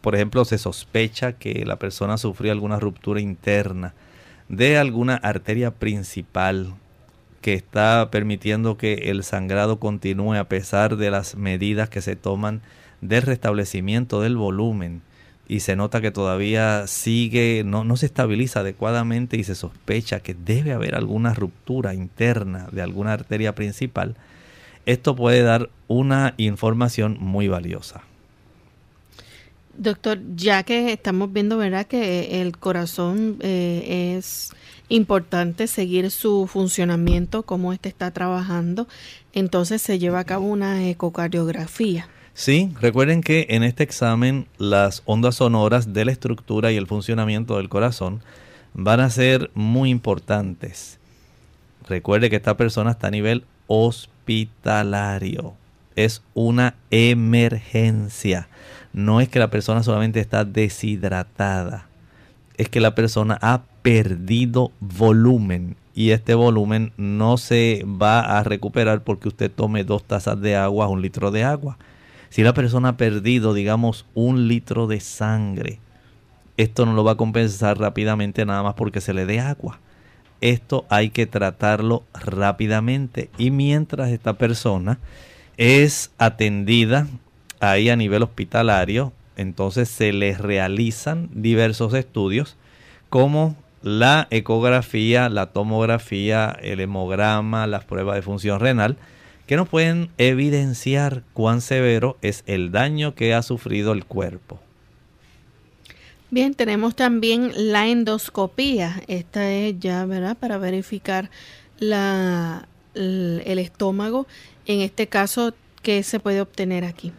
Por 0.00 0.14
ejemplo, 0.14 0.46
se 0.46 0.56
sospecha 0.56 1.34
que 1.34 1.66
la 1.66 1.76
persona 1.76 2.16
sufrió 2.16 2.50
alguna 2.50 2.80
ruptura 2.80 3.20
interna 3.20 3.92
de 4.48 4.78
alguna 4.78 5.16
arteria 5.16 5.72
principal 5.72 6.72
que 7.42 7.52
está 7.52 8.08
permitiendo 8.10 8.78
que 8.78 9.10
el 9.10 9.22
sangrado 9.22 9.78
continúe 9.78 10.36
a 10.36 10.44
pesar 10.44 10.96
de 10.96 11.10
las 11.10 11.36
medidas 11.36 11.90
que 11.90 12.00
se 12.00 12.16
toman 12.16 12.62
de 13.02 13.20
restablecimiento 13.20 14.22
del 14.22 14.38
volumen 14.38 15.02
y 15.46 15.60
se 15.60 15.76
nota 15.76 16.00
que 16.00 16.10
todavía 16.10 16.86
sigue, 16.86 17.64
no, 17.66 17.84
no 17.84 17.98
se 17.98 18.06
estabiliza 18.06 18.60
adecuadamente 18.60 19.36
y 19.36 19.44
se 19.44 19.54
sospecha 19.54 20.20
que 20.20 20.32
debe 20.32 20.72
haber 20.72 20.94
alguna 20.94 21.34
ruptura 21.34 21.92
interna 21.92 22.68
de 22.72 22.80
alguna 22.80 23.12
arteria 23.12 23.54
principal, 23.54 24.16
esto 24.88 25.14
puede 25.14 25.42
dar 25.42 25.68
una 25.86 26.34
información 26.38 27.18
muy 27.20 27.46
valiosa. 27.46 28.00
Doctor, 29.76 30.18
ya 30.34 30.62
que 30.62 30.92
estamos 30.92 31.32
viendo, 31.32 31.58
¿verdad?, 31.58 31.86
que 31.86 32.40
el 32.40 32.56
corazón 32.56 33.36
eh, 33.40 34.16
es 34.16 34.50
importante 34.88 35.66
seguir 35.66 36.10
su 36.10 36.46
funcionamiento, 36.46 37.42
cómo 37.42 37.74
este 37.74 37.90
está 37.90 38.10
trabajando, 38.10 38.88
entonces 39.34 39.82
se 39.82 39.98
lleva 39.98 40.20
a 40.20 40.24
cabo 40.24 40.46
una 40.46 40.88
ecocardiografía. 40.88 42.08
Sí, 42.32 42.72
recuerden 42.80 43.20
que 43.20 43.46
en 43.50 43.64
este 43.64 43.82
examen 43.82 44.46
las 44.56 45.02
ondas 45.04 45.34
sonoras 45.34 45.92
de 45.92 46.06
la 46.06 46.12
estructura 46.12 46.72
y 46.72 46.76
el 46.76 46.86
funcionamiento 46.86 47.58
del 47.58 47.68
corazón 47.68 48.22
van 48.72 49.00
a 49.00 49.10
ser 49.10 49.50
muy 49.54 49.90
importantes. 49.90 50.98
Recuerde 51.86 52.30
que 52.30 52.36
esta 52.36 52.56
persona 52.56 52.92
está 52.92 53.08
a 53.08 53.10
nivel 53.10 53.44
hospitalario. 54.28 55.54
Es 55.96 56.22
una 56.34 56.74
emergencia. 56.90 58.48
No 58.92 59.20
es 59.20 59.28
que 59.28 59.38
la 59.38 59.50
persona 59.50 59.82
solamente 59.82 60.20
está 60.20 60.44
deshidratada. 60.44 61.86
Es 62.56 62.68
que 62.68 62.80
la 62.80 62.94
persona 62.94 63.38
ha 63.40 63.62
perdido 63.82 64.72
volumen 64.80 65.76
y 65.94 66.10
este 66.10 66.34
volumen 66.34 66.92
no 66.96 67.38
se 67.38 67.84
va 67.84 68.20
a 68.20 68.44
recuperar 68.44 69.02
porque 69.02 69.28
usted 69.28 69.50
tome 69.50 69.84
dos 69.84 70.04
tazas 70.04 70.40
de 70.40 70.56
agua, 70.56 70.88
un 70.88 71.02
litro 71.02 71.30
de 71.30 71.44
agua 71.44 71.78
si 72.30 72.42
la 72.42 72.52
persona 72.52 72.90
ha 72.90 72.96
perdido, 72.96 73.54
digamos, 73.54 74.06
un 74.14 74.48
litro 74.48 74.86
de 74.86 75.00
sangre, 75.00 75.80
esto 76.56 76.84
no 76.84 76.92
lo 76.92 77.04
va 77.04 77.12
a 77.12 77.16
compensar 77.16 77.78
rápidamente 77.78 78.44
nada 78.44 78.62
más 78.62 78.74
porque 78.74 79.00
se 79.00 79.14
le 79.14 79.24
dé 79.26 79.40
agua. 79.40 79.80
Esto 80.40 80.86
hay 80.88 81.10
que 81.10 81.26
tratarlo 81.26 82.04
rápidamente 82.14 83.30
y 83.38 83.50
mientras 83.50 84.10
esta 84.10 84.34
persona 84.34 84.98
es 85.56 86.12
atendida 86.18 87.08
ahí 87.60 87.90
a 87.90 87.96
nivel 87.96 88.22
hospitalario, 88.22 89.12
entonces 89.36 89.88
se 89.88 90.12
le 90.12 90.36
realizan 90.36 91.28
diversos 91.32 91.94
estudios 91.94 92.56
como 93.10 93.56
la 93.82 94.26
ecografía, 94.30 95.28
la 95.28 95.46
tomografía, 95.46 96.56
el 96.62 96.80
hemograma, 96.80 97.66
las 97.66 97.84
pruebas 97.84 98.16
de 98.16 98.22
función 98.22 98.60
renal, 98.60 98.96
que 99.46 99.56
nos 99.56 99.68
pueden 99.68 100.10
evidenciar 100.18 101.22
cuán 101.32 101.60
severo 101.60 102.18
es 102.20 102.44
el 102.46 102.70
daño 102.70 103.14
que 103.14 103.34
ha 103.34 103.42
sufrido 103.42 103.92
el 103.92 104.04
cuerpo. 104.04 104.60
Bien, 106.30 106.54
tenemos 106.54 106.94
también 106.94 107.52
la 107.54 107.88
endoscopía. 107.88 109.02
Esta 109.06 109.50
es 109.50 109.78
ya, 109.78 110.04
¿verdad? 110.04 110.36
Para 110.36 110.58
verificar 110.58 111.30
la, 111.78 112.68
el 112.94 113.58
estómago. 113.58 114.26
En 114.66 114.80
este 114.80 115.06
caso, 115.06 115.54
¿qué 115.82 116.02
se 116.02 116.20
puede 116.20 116.40
obtener 116.40 116.84
aquí? 116.84 117.12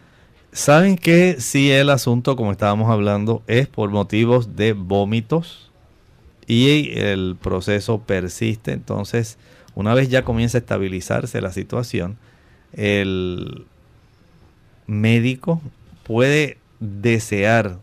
Saben 0.52 0.96
que 0.96 1.40
si 1.40 1.70
el 1.70 1.90
asunto, 1.90 2.36
como 2.36 2.52
estábamos 2.52 2.90
hablando, 2.90 3.42
es 3.46 3.68
por 3.68 3.90
motivos 3.90 4.56
de 4.56 4.72
vómitos 4.72 5.70
y 6.46 6.98
el 6.98 7.36
proceso 7.40 8.00
persiste, 8.00 8.72
entonces 8.72 9.38
una 9.76 9.94
vez 9.94 10.08
ya 10.08 10.24
comienza 10.24 10.58
a 10.58 10.60
estabilizarse 10.60 11.40
la 11.40 11.52
situación, 11.52 12.18
el 12.72 13.66
médico 14.88 15.62
puede 16.02 16.58
desear, 16.80 17.78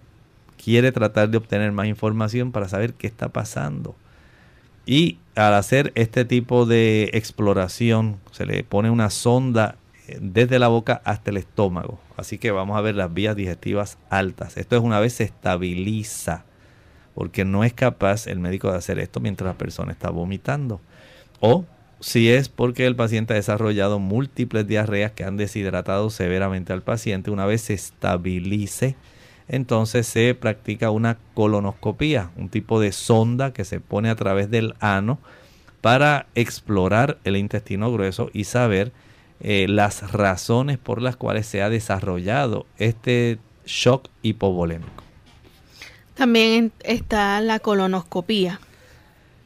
quiere 0.68 0.92
tratar 0.92 1.30
de 1.30 1.38
obtener 1.38 1.72
más 1.72 1.88
información 1.88 2.52
para 2.52 2.68
saber 2.68 2.94
qué 2.94 3.08
está 3.08 3.30
pasando. 3.30 3.96
Y 4.86 5.18
al 5.34 5.54
hacer 5.54 5.94
este 5.96 6.26
tipo 6.26 6.66
de 6.66 7.10
exploración, 7.14 8.18
se 8.32 8.46
le 8.46 8.66
pone 8.66 8.90
una 8.90 9.10
sonda 9.10 9.78
eh, 10.10 10.18
desde 10.22 10.60
la 10.60 10.68
boca 10.68 11.02
hasta 11.06 11.32
el 11.32 11.38
estómago. 11.38 12.02
Así 12.18 12.38
que 12.38 12.52
vamos 12.52 12.78
a 12.78 12.82
ver 12.82 12.96
las 12.96 13.14
vías 13.14 13.38
digestivas 13.38 13.98
altas. 14.10 14.58
Esto 14.58 14.76
es 14.76 14.82
una 14.82 15.00
vez 15.00 15.14
se 15.14 15.24
estabiliza, 15.24 16.44
porque 17.16 17.46
no 17.46 17.64
es 17.64 17.72
capaz 17.72 18.28
el 18.28 18.40
médico 18.40 18.70
de 18.70 18.78
hacer 18.78 19.00
esto 19.00 19.22
mientras 19.22 19.48
la 19.48 19.58
persona 19.58 19.94
está 19.94 20.10
vomitando. 20.10 20.82
O 21.40 21.64
si 22.02 22.30
es 22.30 22.50
porque 22.50 22.86
el 22.88 22.98
paciente 22.98 23.32
ha 23.32 23.38
desarrollado 23.38 24.00
múltiples 24.00 24.68
diarreas 24.68 25.14
que 25.14 25.24
han 25.24 25.38
deshidratado 25.38 26.10
severamente 26.10 26.74
al 26.74 26.82
paciente, 26.82 27.32
una 27.32 27.46
vez 27.46 27.62
se 27.62 27.74
estabilice, 27.74 28.98
entonces 29.48 30.08
se 30.08 30.34
practica 30.36 30.92
una 30.92 31.18
colonoscopía, 31.34 32.32
un 32.36 32.50
tipo 32.50 32.80
de 32.80 32.92
sonda 32.92 33.54
que 33.54 33.66
se 33.66 33.80
pone 33.80 34.10
a 34.10 34.16
través 34.16 34.50
del 34.50 34.76
ano 34.80 35.20
para 35.82 36.28
explorar 36.36 37.18
el 37.24 37.38
intestino 37.38 37.92
grueso 37.92 38.30
y 38.34 38.44
saber 38.44 38.92
eh, 39.40 39.68
las 39.70 40.12
razones 40.12 40.78
por 40.78 41.02
las 41.02 41.16
cuales 41.16 41.46
se 41.46 41.62
ha 41.62 41.70
desarrollado 41.70 42.66
este 42.78 43.40
shock 43.66 44.10
hipovolémico. 44.22 45.04
También 46.16 46.72
está 46.84 47.40
la 47.42 47.60
colonoscopía. 47.60 48.60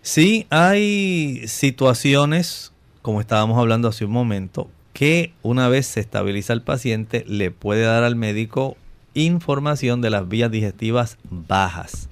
Sí, 0.01 0.47
hay 0.49 1.43
situaciones, 1.47 2.71
como 3.01 3.19
estábamos 3.19 3.59
hablando 3.59 3.89
hace 3.89 4.05
un 4.05 4.11
momento, 4.11 4.69
que 4.93 5.33
una 5.41 5.67
vez 5.67 5.85
se 5.85 5.99
estabiliza 5.99 6.53
el 6.53 6.61
paciente, 6.61 7.23
le 7.27 7.51
puede 7.51 7.83
dar 7.83 8.03
al 8.03 8.15
médico 8.15 8.77
información 9.14 10.01
de 10.01 10.09
las 10.09 10.28
vías 10.28 10.51
digestivas 10.51 11.18
bajas 11.30 12.09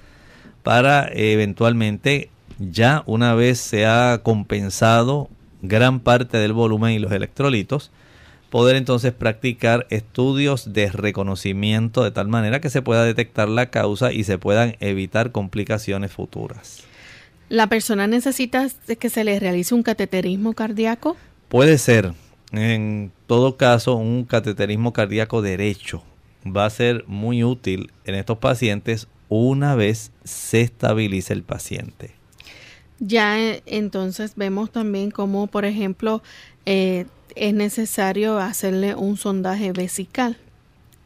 para 0.63 1.09
eventualmente 1.13 2.29
ya 2.59 3.03
una 3.05 3.33
vez 3.33 3.59
se 3.59 3.85
ha 3.85 4.21
compensado 4.23 5.29
gran 5.61 5.99
parte 5.99 6.37
del 6.37 6.53
volumen 6.53 6.91
y 6.91 6.99
los 6.99 7.11
electrolitos, 7.11 7.91
poder 8.49 8.75
entonces 8.75 9.13
practicar 9.13 9.87
estudios 9.89 10.73
de 10.73 10.91
reconocimiento 10.91 12.03
de 12.03 12.11
tal 12.11 12.27
manera 12.27 12.59
que 12.59 12.69
se 12.69 12.81
pueda 12.81 13.03
detectar 13.03 13.47
la 13.47 13.69
causa 13.69 14.11
y 14.11 14.23
se 14.23 14.37
puedan 14.37 14.75
evitar 14.79 15.31
complicaciones 15.31 16.11
futuras. 16.11 16.83
¿La 17.49 17.67
persona 17.67 18.07
necesita 18.07 18.67
que 18.99 19.09
se 19.09 19.23
le 19.23 19.39
realice 19.39 19.73
un 19.73 19.83
cateterismo 19.83 20.53
cardíaco? 20.53 21.17
Puede 21.47 21.77
ser. 21.77 22.13
En 22.51 23.11
todo 23.27 23.57
caso, 23.57 23.95
un 23.95 24.23
cateterismo 24.25 24.93
cardíaco 24.93 25.41
derecho 25.41 26.03
va 26.45 26.65
a 26.65 26.69
ser 26.69 27.03
muy 27.07 27.43
útil 27.43 27.91
en 28.05 28.15
estos 28.15 28.37
pacientes 28.37 29.07
una 29.29 29.75
vez 29.75 30.11
se 30.23 30.61
estabilice 30.61 31.33
el 31.33 31.43
paciente. 31.43 32.11
Ya 32.99 33.39
eh, 33.39 33.63
entonces 33.65 34.33
vemos 34.35 34.71
también 34.71 35.11
cómo, 35.11 35.47
por 35.47 35.65
ejemplo, 35.65 36.21
eh, 36.65 37.05
es 37.35 37.53
necesario 37.53 38.39
hacerle 38.39 38.95
un 38.95 39.17
sondaje 39.17 39.71
vesical. 39.71 40.37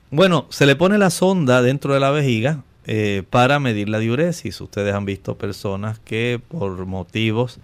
Bueno, 0.10 0.48
se 0.50 0.66
le 0.66 0.76
pone 0.76 0.98
la 0.98 1.10
sonda 1.10 1.62
dentro 1.62 1.94
de 1.94 2.00
la 2.00 2.12
vejiga 2.12 2.64
eh, 2.86 3.24
para 3.30 3.60
medir 3.60 3.90
la 3.90 4.00
diuresis. 4.00 4.60
Ustedes 4.62 4.94
han 4.94 5.06
visto 5.06 5.38
personas 5.38 6.00
que 6.00 6.40
por 6.48 6.86
motivos 6.86 7.60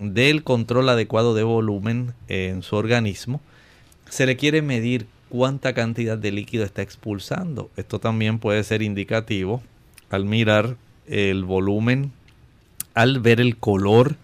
del 0.00 0.42
control 0.42 0.88
adecuado 0.88 1.34
de 1.34 1.42
volumen 1.42 2.14
en 2.28 2.62
su 2.62 2.76
organismo, 2.76 3.40
se 4.08 4.26
le 4.26 4.36
quiere 4.36 4.62
medir 4.62 5.06
cuánta 5.32 5.72
cantidad 5.72 6.18
de 6.18 6.30
líquido 6.30 6.62
está 6.62 6.82
expulsando. 6.82 7.70
Esto 7.78 7.98
también 7.98 8.38
puede 8.38 8.62
ser 8.64 8.82
indicativo 8.82 9.62
al 10.10 10.26
mirar 10.26 10.76
el 11.06 11.44
volumen, 11.44 12.12
al 12.92 13.18
ver 13.18 13.40
el 13.40 13.56
color, 13.56 14.16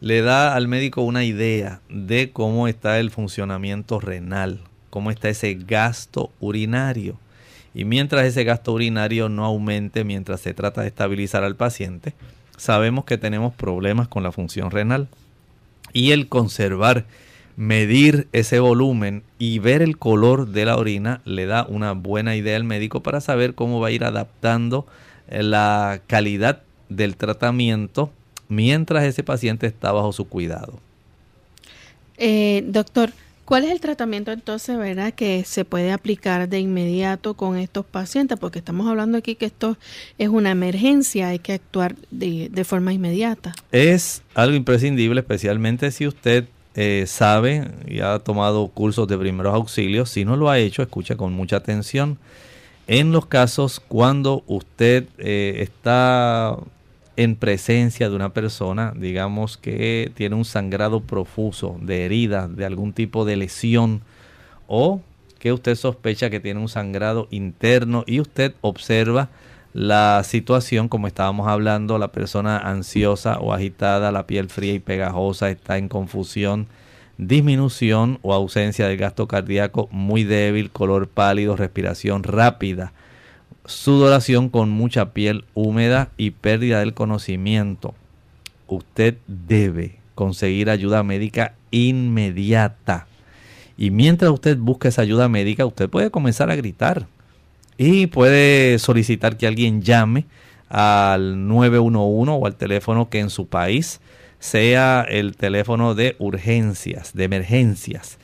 le 0.00 0.22
da 0.22 0.54
al 0.54 0.66
médico 0.66 1.02
una 1.02 1.22
idea 1.22 1.82
de 1.90 2.30
cómo 2.32 2.66
está 2.66 2.98
el 2.98 3.10
funcionamiento 3.10 4.00
renal, 4.00 4.60
cómo 4.88 5.10
está 5.10 5.28
ese 5.28 5.52
gasto 5.52 6.30
urinario. 6.40 7.18
Y 7.74 7.84
mientras 7.84 8.24
ese 8.24 8.44
gasto 8.44 8.72
urinario 8.72 9.28
no 9.28 9.44
aumente, 9.44 10.02
mientras 10.02 10.40
se 10.40 10.54
trata 10.54 10.80
de 10.80 10.88
estabilizar 10.88 11.44
al 11.44 11.56
paciente, 11.56 12.14
sabemos 12.56 13.04
que 13.04 13.18
tenemos 13.18 13.52
problemas 13.52 14.08
con 14.08 14.22
la 14.22 14.32
función 14.32 14.70
renal. 14.70 15.08
Y 15.92 16.12
el 16.12 16.26
conservar, 16.26 17.04
medir 17.58 18.28
ese 18.32 18.60
volumen 18.60 19.24
y 19.40 19.58
ver 19.58 19.82
el 19.82 19.98
color 19.98 20.46
de 20.46 20.64
la 20.64 20.76
orina 20.76 21.20
le 21.24 21.44
da 21.44 21.66
una 21.68 21.90
buena 21.90 22.36
idea 22.36 22.54
al 22.54 22.62
médico 22.62 23.02
para 23.02 23.20
saber 23.20 23.56
cómo 23.56 23.80
va 23.80 23.88
a 23.88 23.90
ir 23.90 24.04
adaptando 24.04 24.86
la 25.28 26.00
calidad 26.06 26.62
del 26.88 27.16
tratamiento 27.16 28.12
mientras 28.46 29.02
ese 29.02 29.24
paciente 29.24 29.66
está 29.66 29.90
bajo 29.90 30.12
su 30.12 30.28
cuidado. 30.28 30.78
Eh, 32.16 32.62
doctor, 32.68 33.10
¿cuál 33.44 33.64
es 33.64 33.72
el 33.72 33.80
tratamiento 33.80 34.30
entonces, 34.30 34.78
verdad, 34.78 35.12
que 35.12 35.42
se 35.42 35.64
puede 35.64 35.90
aplicar 35.90 36.48
de 36.48 36.60
inmediato 36.60 37.34
con 37.34 37.56
estos 37.56 37.84
pacientes? 37.84 38.38
Porque 38.38 38.60
estamos 38.60 38.86
hablando 38.86 39.18
aquí 39.18 39.34
que 39.34 39.46
esto 39.46 39.76
es 40.16 40.28
una 40.28 40.52
emergencia, 40.52 41.30
hay 41.30 41.40
que 41.40 41.54
actuar 41.54 41.96
de, 42.12 42.50
de 42.50 42.64
forma 42.64 42.92
inmediata. 42.92 43.52
Es 43.72 44.22
algo 44.34 44.54
imprescindible, 44.54 45.18
especialmente 45.22 45.90
si 45.90 46.06
usted 46.06 46.46
eh, 46.80 47.06
sabe 47.08 47.72
y 47.88 47.98
ha 47.98 48.20
tomado 48.20 48.68
cursos 48.68 49.08
de 49.08 49.18
primeros 49.18 49.52
auxilios. 49.52 50.10
Si 50.10 50.24
no 50.24 50.36
lo 50.36 50.48
ha 50.48 50.60
hecho, 50.60 50.80
escucha 50.80 51.16
con 51.16 51.32
mucha 51.32 51.56
atención. 51.56 52.18
En 52.86 53.10
los 53.10 53.26
casos 53.26 53.80
cuando 53.80 54.44
usted 54.46 55.08
eh, 55.18 55.56
está 55.58 56.56
en 57.16 57.34
presencia 57.34 58.08
de 58.08 58.14
una 58.14 58.32
persona, 58.32 58.92
digamos 58.94 59.56
que 59.56 60.12
tiene 60.14 60.36
un 60.36 60.44
sangrado 60.44 61.00
profuso 61.00 61.76
de 61.82 62.04
herida, 62.04 62.46
de 62.46 62.64
algún 62.64 62.92
tipo 62.92 63.24
de 63.24 63.34
lesión, 63.34 64.02
o 64.68 65.00
que 65.40 65.52
usted 65.52 65.74
sospecha 65.74 66.30
que 66.30 66.38
tiene 66.38 66.60
un 66.60 66.68
sangrado 66.68 67.26
interno 67.32 68.04
y 68.06 68.20
usted 68.20 68.54
observa 68.60 69.30
la 69.78 70.24
situación 70.24 70.88
como 70.88 71.06
estábamos 71.06 71.46
hablando, 71.46 71.98
la 71.98 72.10
persona 72.10 72.58
ansiosa 72.58 73.38
o 73.38 73.52
agitada, 73.52 74.10
la 74.10 74.26
piel 74.26 74.48
fría 74.48 74.74
y 74.74 74.80
pegajosa, 74.80 75.50
está 75.50 75.78
en 75.78 75.86
confusión, 75.86 76.66
disminución 77.16 78.18
o 78.22 78.34
ausencia 78.34 78.88
del 78.88 78.96
gasto 78.96 79.28
cardíaco 79.28 79.88
muy 79.92 80.24
débil, 80.24 80.72
color 80.72 81.06
pálido, 81.06 81.54
respiración 81.54 82.24
rápida 82.24 82.92
sudoración 83.66 84.48
con 84.48 84.70
mucha 84.70 85.12
piel 85.12 85.44
húmeda 85.54 86.10
y 86.16 86.30
pérdida 86.32 86.80
del 86.80 86.94
conocimiento. 86.94 87.94
Usted 88.66 89.18
debe 89.28 90.00
conseguir 90.16 90.70
ayuda 90.70 91.04
médica 91.04 91.54
inmediata. 91.70 93.06
Y 93.76 93.90
mientras 93.90 94.32
usted 94.32 94.56
busca 94.56 94.88
esa 94.88 95.02
ayuda 95.02 95.28
médica, 95.28 95.66
usted 95.66 95.88
puede 95.88 96.10
comenzar 96.10 96.50
a 96.50 96.56
gritar 96.56 97.06
y 97.78 98.08
puede 98.08 98.78
solicitar 98.78 99.38
que 99.38 99.46
alguien 99.46 99.80
llame 99.80 100.26
al 100.68 101.48
911 101.48 102.32
o 102.32 102.46
al 102.46 102.56
teléfono 102.56 103.08
que 103.08 103.20
en 103.20 103.30
su 103.30 103.46
país 103.46 104.00
sea 104.40 105.06
el 105.08 105.36
teléfono 105.36 105.94
de 105.94 106.16
urgencias, 106.18 107.14
de 107.14 107.24
emergencias 107.24 108.18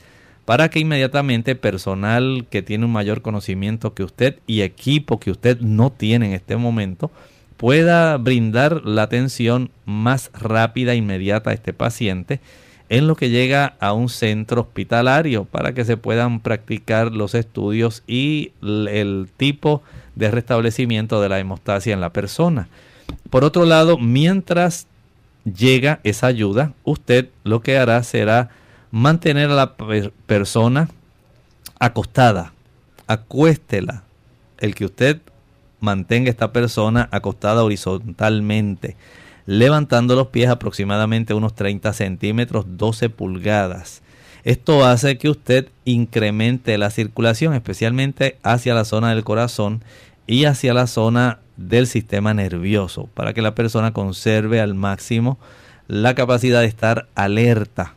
para 0.45 0.69
que 0.69 0.79
inmediatamente 0.79 1.55
personal 1.55 2.45
que 2.49 2.61
tiene 2.61 2.85
un 2.85 2.91
mayor 2.91 3.21
conocimiento 3.21 3.93
que 3.93 4.03
usted 4.03 4.37
y 4.45 4.61
equipo 4.61 5.19
que 5.19 5.31
usted 5.31 5.59
no 5.59 5.91
tiene 5.91 6.27
en 6.27 6.33
este 6.33 6.55
momento 6.55 7.11
pueda 7.57 8.15
brindar 8.17 8.85
la 8.85 9.03
atención 9.03 9.71
más 9.85 10.29
rápida 10.33 10.93
e 10.93 10.97
inmediata 10.97 11.49
a 11.49 11.53
este 11.53 11.73
paciente 11.73 12.39
en 12.89 13.07
lo 13.07 13.15
que 13.15 13.29
llega 13.29 13.75
a 13.79 13.93
un 13.93 14.09
centro 14.09 14.61
hospitalario 14.61 15.45
para 15.45 15.73
que 15.73 15.85
se 15.85 15.97
puedan 15.97 16.39
practicar 16.39 17.11
los 17.11 17.33
estudios 17.33 18.03
y 18.07 18.51
el 18.61 19.29
tipo 19.37 19.81
de 20.15 20.31
restablecimiento 20.31 21.21
de 21.21 21.29
la 21.29 21.39
hemostasia 21.39 21.93
en 21.93 22.01
la 22.01 22.11
persona. 22.11 22.67
Por 23.29 23.43
otro 23.43 23.65
lado, 23.65 23.97
mientras 23.97 24.87
llega 25.45 25.99
esa 26.03 26.27
ayuda, 26.27 26.73
usted 26.83 27.29
lo 27.43 27.61
que 27.61 27.77
hará 27.77 28.01
será 28.03 28.49
mantener 28.91 29.49
a 29.49 29.55
la 29.55 29.75
persona 30.25 30.89
acostada. 31.79 32.53
Acuéstela. 33.07 34.03
El 34.57 34.73
que 34.73 34.85
usted 34.85 35.21
mantenga 35.81 36.29
a 36.29 36.31
esta 36.31 36.53
persona 36.53 37.09
acostada 37.11 37.63
horizontalmente, 37.63 38.95
levantando 39.45 40.15
los 40.15 40.27
pies 40.27 40.49
aproximadamente 40.49 41.33
unos 41.33 41.55
30 41.55 41.93
centímetros, 41.93 42.65
12 42.77 43.09
pulgadas. 43.09 44.01
Esto 44.43 44.85
hace 44.85 45.17
que 45.17 45.29
usted 45.29 45.69
incremente 45.85 46.77
la 46.77 46.91
circulación, 46.91 47.53
especialmente 47.53 48.37
hacia 48.43 48.73
la 48.73 48.85
zona 48.85 49.09
del 49.09 49.23
corazón 49.23 49.83
y 50.27 50.45
hacia 50.45 50.73
la 50.73 50.87
zona 50.87 51.39
del 51.57 51.87
sistema 51.87 52.33
nervioso, 52.33 53.09
para 53.13 53.33
que 53.33 53.41
la 53.41 53.55
persona 53.55 53.93
conserve 53.93 54.61
al 54.61 54.75
máximo 54.75 55.39
la 55.87 56.15
capacidad 56.15 56.61
de 56.61 56.67
estar 56.67 57.07
alerta 57.15 57.95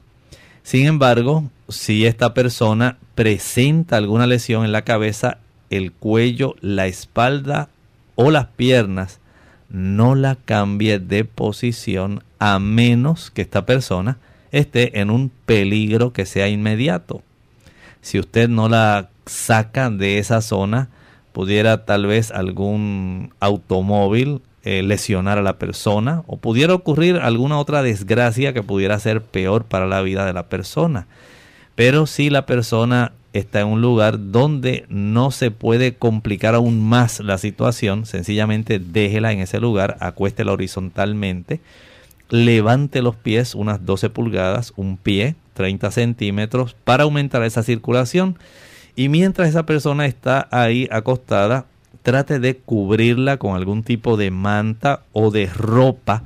sin 0.69 0.85
embargo, 0.85 1.45
si 1.71 2.05
esta 2.05 2.35
persona 2.35 2.99
presenta 3.15 3.97
alguna 3.97 4.27
lesión 4.27 4.67
en 4.67 4.73
la 4.73 4.83
cabeza, 4.83 5.39
el 5.71 5.93
cuello, 5.93 6.57
la 6.61 6.87
espalda 6.87 7.71
o 8.17 8.31
las 8.31 8.49
piernas, 8.49 9.19
no 9.69 10.15
la 10.15 10.37
cambie 10.37 10.99
de 10.99 11.25
posición 11.25 12.23
a 12.39 12.59
menos 12.59 13.31
que 13.31 13.43
esta 13.43 13.67
persona 13.67 14.19
esté 14.51 15.01
en 15.01 15.11
un 15.11 15.31
peligro 15.47 16.13
que 16.13 16.27
sea 16.27 16.49
inmediato. 16.49 17.23
Si 18.01 18.19
usted 18.19 18.49
no 18.49 18.69
la 18.69 19.11
saca 19.27 19.91
de 19.91 20.19
esa 20.19 20.41
zona, 20.41 20.89
pudiera 21.33 21.85
tal 21.85 22.07
vez 22.07 22.31
algún 22.31 23.35
automóvil 23.41 24.41
eh, 24.65 24.83
lesionar 24.83 25.39
a 25.39 25.43
la 25.43 25.59
persona 25.59 26.23
o 26.27 26.37
pudiera 26.37 26.75
ocurrir 26.75 27.17
alguna 27.17 27.59
otra 27.59 27.83
desgracia 27.83 28.53
que 28.53 28.63
pudiera 28.63 28.99
ser 28.99 29.23
peor 29.23 29.65
para 29.65 29.87
la 29.87 30.03
vida 30.03 30.25
de 30.27 30.33
la 30.33 30.49
persona. 30.49 31.07
Pero 31.75 32.07
si 32.07 32.31
la 32.31 32.45
persona 32.45 33.13
está 33.39 33.61
en 33.61 33.69
un 33.69 33.81
lugar 33.81 34.31
donde 34.31 34.85
no 34.89 35.31
se 35.31 35.51
puede 35.51 35.95
complicar 35.95 36.55
aún 36.55 36.81
más 36.81 37.21
la 37.21 37.39
situación, 37.39 38.07
sencillamente 38.07 38.79
déjela 38.79 39.33
en 39.33 39.41
ese 39.41 39.61
lugar, 39.61 39.97
acuéstela 40.01 40.53
horizontalmente, 40.53 41.61
levante 42.31 43.03
los 43.03 43.17
pies 43.17 43.55
unas 43.55 43.85
12 43.85 44.11
pulgadas, 44.11 44.73
un 44.77 44.97
pie 44.97 45.37
30 45.59 45.91
centímetros 45.91 46.77
para 46.85 47.03
aumentar 47.03 47.43
esa 47.43 47.63
circulación. 47.63 48.39
Y 48.95 49.09
mientras 49.09 49.49
esa 49.49 49.67
persona 49.67 50.07
está 50.07 50.49
ahí 50.51 50.89
acostada, 50.91 51.67
trate 52.03 52.39
de 52.39 52.57
cubrirla 52.57 53.37
con 53.39 53.57
algún 53.57 53.83
tipo 53.83 54.17
de 54.17 54.31
manta 54.31 55.03
o 55.13 55.31
de 55.31 55.47
ropa 55.47 56.25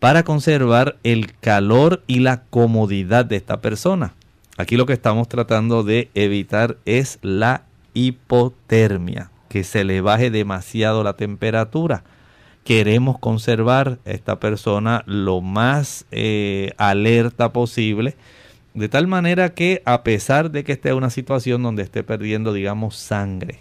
para 0.00 0.24
conservar 0.24 0.96
el 1.04 1.32
calor 1.38 2.02
y 2.08 2.18
la 2.18 2.42
comodidad 2.42 3.24
de 3.24 3.36
esta 3.36 3.60
persona. 3.60 4.14
Aquí 4.62 4.76
lo 4.76 4.86
que 4.86 4.92
estamos 4.92 5.26
tratando 5.26 5.82
de 5.82 6.08
evitar 6.14 6.76
es 6.84 7.18
la 7.20 7.64
hipotermia, 7.94 9.32
que 9.48 9.64
se 9.64 9.82
le 9.82 10.00
baje 10.00 10.30
demasiado 10.30 11.02
la 11.02 11.14
temperatura. 11.14 12.04
Queremos 12.62 13.18
conservar 13.18 13.98
a 14.06 14.10
esta 14.12 14.38
persona 14.38 15.02
lo 15.06 15.40
más 15.40 16.06
eh, 16.12 16.74
alerta 16.76 17.52
posible, 17.52 18.14
de 18.74 18.88
tal 18.88 19.08
manera 19.08 19.52
que 19.52 19.82
a 19.84 20.04
pesar 20.04 20.52
de 20.52 20.62
que 20.62 20.74
esté 20.74 20.90
en 20.90 20.94
una 20.94 21.10
situación 21.10 21.64
donde 21.64 21.82
esté 21.82 22.04
perdiendo, 22.04 22.52
digamos, 22.52 22.94
sangre, 22.94 23.58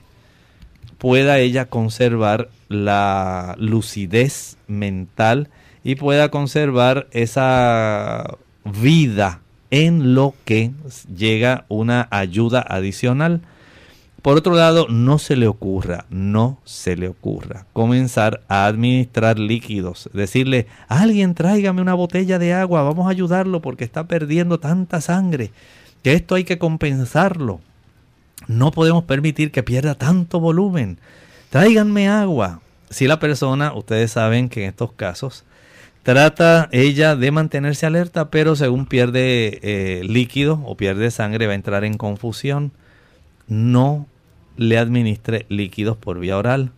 pueda 0.99 1.39
ella 1.39 1.65
conservar 1.65 2.49
la 2.69 3.55
lucidez 3.57 4.59
mental 4.67 5.49
y 5.83 5.95
pueda 5.95 6.29
conservar 6.29 7.07
esa 7.09 8.37
vida 8.65 9.41
en 9.71 10.13
lo 10.13 10.35
que 10.45 10.71
llega 11.15 11.65
una 11.69 12.07
ayuda 12.11 12.63
adicional. 12.67 13.41
Por 14.21 14.37
otro 14.37 14.53
lado, 14.53 14.87
no 14.87 15.17
se 15.17 15.35
le 15.35 15.47
ocurra, 15.47 16.05
no 16.11 16.59
se 16.63 16.95
le 16.95 17.07
ocurra 17.07 17.65
comenzar 17.73 18.41
a 18.47 18.67
administrar 18.67 19.39
líquidos, 19.39 20.11
decirle, 20.13 20.67
alguien 20.87 21.33
tráigame 21.33 21.81
una 21.81 21.95
botella 21.95 22.37
de 22.37 22.53
agua, 22.53 22.83
vamos 22.83 23.07
a 23.07 23.11
ayudarlo 23.11 23.61
porque 23.61 23.83
está 23.83 24.07
perdiendo 24.07 24.59
tanta 24.59 25.01
sangre, 25.01 25.49
que 26.03 26.13
esto 26.13 26.35
hay 26.35 26.43
que 26.43 26.59
compensarlo. 26.59 27.61
No 28.47 28.71
podemos 28.71 29.05
permitir 29.05 29.51
que 29.51 29.63
pierda 29.63 29.95
tanto 29.95 30.39
volumen. 30.39 30.99
Tráiganme 31.49 32.07
agua. 32.07 32.59
Si 32.89 33.07
la 33.07 33.19
persona, 33.19 33.73
ustedes 33.73 34.11
saben 34.11 34.49
que 34.49 34.63
en 34.63 34.69
estos 34.69 34.91
casos 34.91 35.45
Trata 36.03 36.67
ella 36.71 37.15
de 37.15 37.31
mantenerse 37.31 37.85
alerta, 37.85 38.31
pero 38.31 38.55
según 38.55 38.87
pierde 38.87 39.59
eh, 39.61 40.03
líquido 40.03 40.61
o 40.65 40.75
pierde 40.75 41.11
sangre 41.11 41.45
va 41.45 41.51
a 41.51 41.55
entrar 41.55 41.83
en 41.83 41.97
confusión. 41.97 42.71
No 43.47 44.07
le 44.57 44.79
administre 44.79 45.45
líquidos 45.49 45.97
por 45.97 46.19
vía 46.19 46.37
oral. 46.37 46.71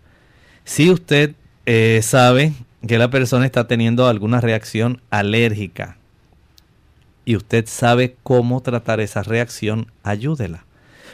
Si 0.65 0.89
usted 0.89 1.36
eh, 1.65 2.01
sabe 2.03 2.53
que 2.86 2.97
la 2.97 3.09
persona 3.09 3.45
está 3.45 3.65
teniendo 3.67 4.07
alguna 4.07 4.41
reacción 4.41 5.01
alérgica 5.09 5.97
y 7.24 7.38
usted 7.38 7.65
sabe 7.67 8.17
cómo 8.24 8.61
tratar 8.61 8.99
esa 8.99 9.24
reacción, 9.24 9.88
ayúdela. 10.03 10.65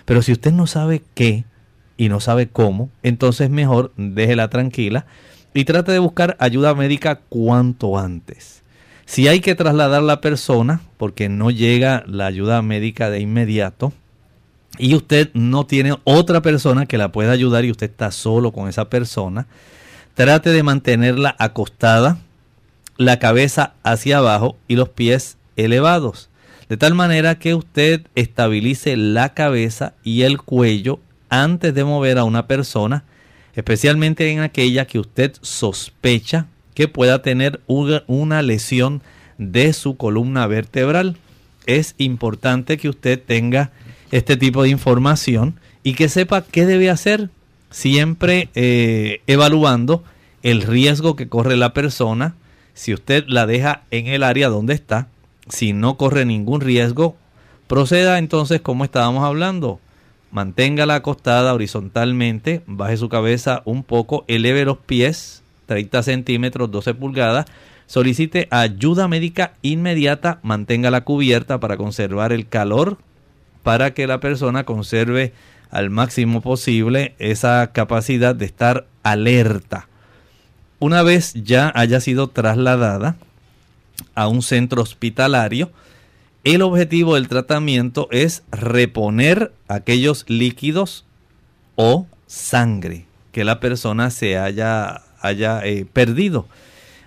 Pero 0.06 0.24
si 0.24 0.32
usted 0.32 0.52
no 0.52 0.66
sabe 0.66 1.04
qué 1.14 1.46
y 1.96 2.10
no 2.10 2.20
sabe 2.20 2.48
cómo, 2.48 2.90
entonces 3.04 3.52
mejor 3.52 3.92
déjela 3.98 4.50
tranquila 4.50 5.06
y 5.54 5.66
trate 5.66 5.92
de 5.92 6.00
buscar 6.00 6.36
ayuda 6.40 6.76
médica 6.76 7.22
cuanto 7.30 7.98
antes. 7.98 8.64
Si 9.06 9.28
hay 9.28 9.40
que 9.40 9.56
trasladar 9.56 10.04
la 10.04 10.22
persona 10.22 10.82
porque 10.98 11.30
no 11.30 11.50
llega 11.50 12.04
la 12.08 12.28
ayuda 12.28 12.62
médica 12.62 13.10
de 13.10 13.20
inmediato 13.20 13.92
y 14.78 14.96
usted 14.96 15.32
no 15.34 15.66
tiene 15.66 15.96
otra 16.04 16.42
persona 16.42 16.86
que 16.86 16.98
la 16.98 17.12
pueda 17.12 17.32
ayudar 17.32 17.66
y 17.66 17.72
usted 17.72 17.90
está 17.90 18.12
solo 18.12 18.52
con 18.52 18.70
esa 18.70 18.90
persona, 18.90 19.48
trate 20.14 20.52
de 20.52 20.64
mantenerla 20.64 21.36
acostada, 21.40 22.20
la 22.98 23.18
cabeza 23.18 23.74
hacia 23.84 24.20
abajo 24.20 24.58
y 24.68 24.76
los 24.76 24.90
pies 24.90 25.38
elevados, 25.56 26.30
de 26.68 26.78
tal 26.78 26.94
manera 26.94 27.40
que 27.40 27.56
usted 27.56 28.06
estabilice 28.14 28.96
la 28.96 29.34
cabeza 29.34 29.94
y 30.04 30.22
el 30.22 30.38
cuello 30.38 31.00
antes 31.30 31.74
de 31.74 31.84
mover 31.84 32.20
a 32.20 32.26
una 32.26 32.46
persona 32.46 33.06
especialmente 33.56 34.32
en 34.32 34.40
aquella 34.40 34.86
que 34.86 35.00
usted 35.00 35.34
sospecha 35.42 36.48
que 36.74 36.88
pueda 36.88 37.22
tener 37.22 37.62
una 37.68 38.42
lesión 38.42 39.02
de 39.38 39.74
su 39.74 39.98
columna 39.98 40.48
vertebral. 40.48 41.18
Es 41.66 41.96
importante 41.98 42.78
que 42.78 42.90
usted 42.90 43.22
tenga 43.22 43.72
este 44.12 44.38
tipo 44.38 44.64
de 44.64 44.70
información 44.70 45.60
y 45.84 45.94
que 45.94 46.10
sepa 46.10 46.44
qué 46.44 46.66
debe 46.66 46.90
hacer, 46.90 47.30
siempre 47.70 48.50
eh, 48.56 49.22
evaluando 49.28 50.04
el 50.44 50.62
riesgo 50.62 51.16
que 51.16 51.28
corre 51.28 51.58
la 51.58 51.74
persona, 51.74 52.36
si 52.74 52.94
usted 52.94 53.26
la 53.28 53.46
deja 53.46 53.84
en 53.92 54.08
el 54.08 54.24
área 54.24 54.50
donde 54.50 54.74
está, 54.74 55.08
si 55.50 55.74
no 55.74 55.98
corre 55.98 56.26
ningún 56.26 56.62
riesgo, 56.62 57.18
proceda 57.68 58.18
entonces 58.20 58.62
como 58.62 58.86
estábamos 58.86 59.24
hablando, 59.26 59.80
Manténgala 60.32 60.96
acostada 60.96 61.54
horizontalmente, 61.54 62.62
baje 62.68 62.98
su 62.98 63.10
cabeza 63.10 63.62
un 63.66 63.84
poco, 63.84 64.26
eleve 64.28 64.66
los 64.66 64.78
pies 64.78 65.44
30 65.70 66.04
centímetros, 66.04 66.72
12 66.72 66.96
pulgadas. 66.96 67.46
Solicite 67.86 68.48
ayuda 68.52 69.08
médica 69.08 69.54
inmediata, 69.62 70.40
manténgala 70.44 71.02
cubierta 71.02 71.60
para 71.60 71.78
conservar 71.78 72.34
el 72.34 72.48
calor, 72.48 72.98
para 73.64 73.94
que 73.94 74.08
la 74.08 74.20
persona 74.20 74.64
conserve 74.64 75.34
al 75.70 75.90
máximo 75.90 76.42
posible 76.42 77.16
esa 77.20 77.72
capacidad 77.72 78.36
de 78.36 78.46
estar 78.46 78.88
alerta. 79.04 79.88
Una 80.80 81.04
vez 81.04 81.34
ya 81.34 81.72
haya 81.76 82.00
sido 82.00 82.28
trasladada 82.28 83.16
a 84.16 84.28
un 84.28 84.42
centro 84.42 84.82
hospitalario, 84.82 85.72
el 86.44 86.62
objetivo 86.62 87.16
del 87.16 87.28
tratamiento 87.28 88.08
es 88.12 88.44
reponer 88.52 89.52
aquellos 89.68 90.26
líquidos 90.28 91.06
o 91.76 92.08
sangre 92.28 93.06
que 93.32 93.44
la 93.44 93.60
persona 93.60 94.10
se 94.10 94.38
haya, 94.38 95.02
haya 95.22 95.62
eh, 95.66 95.86
perdido. 95.92 96.48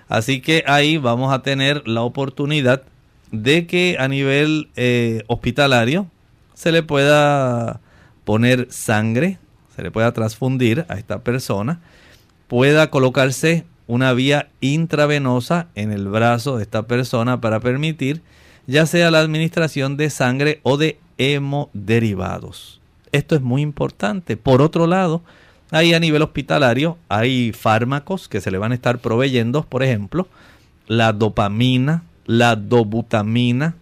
Así 0.08 0.40
que 0.40 0.64
ahí 0.66 0.98
vamos 0.98 1.32
a 1.32 1.42
tener 1.42 1.88
la 1.88 2.02
oportunidad 2.02 2.82
de 3.30 3.66
que 3.66 3.96
a 3.98 4.08
nivel 4.08 4.68
eh, 4.76 5.24
hospitalario 5.26 6.06
se 6.54 6.70
le 6.70 6.82
pueda 6.82 7.80
poner 8.24 8.68
sangre, 8.70 9.38
se 9.74 9.82
le 9.82 9.90
pueda 9.90 10.12
transfundir 10.12 10.84
a 10.88 10.98
esta 10.98 11.20
persona, 11.20 11.80
pueda 12.46 12.90
colocarse 12.90 13.64
una 13.86 14.12
vía 14.12 14.50
intravenosa 14.60 15.68
en 15.74 15.90
el 15.90 16.08
brazo 16.08 16.58
de 16.58 16.62
esta 16.64 16.82
persona 16.82 17.40
para 17.40 17.60
permitir 17.60 18.22
ya 18.66 18.86
sea 18.86 19.10
la 19.10 19.20
administración 19.20 19.96
de 19.96 20.10
sangre 20.10 20.60
o 20.62 20.76
de 20.76 20.98
hemoderivados. 21.18 22.80
Esto 23.12 23.34
es 23.34 23.42
muy 23.42 23.62
importante. 23.62 24.36
Por 24.36 24.62
otro 24.62 24.86
lado, 24.86 25.22
ahí 25.70 25.94
a 25.94 26.00
nivel 26.00 26.22
hospitalario 26.22 26.96
hay 27.08 27.52
fármacos 27.52 28.28
que 28.28 28.40
se 28.40 28.50
le 28.50 28.58
van 28.58 28.72
a 28.72 28.74
estar 28.74 28.98
proveyendo, 28.98 29.62
por 29.62 29.82
ejemplo, 29.82 30.28
la 30.86 31.12
dopamina, 31.12 32.04
la 32.26 32.56
dobutamina, 32.56 33.74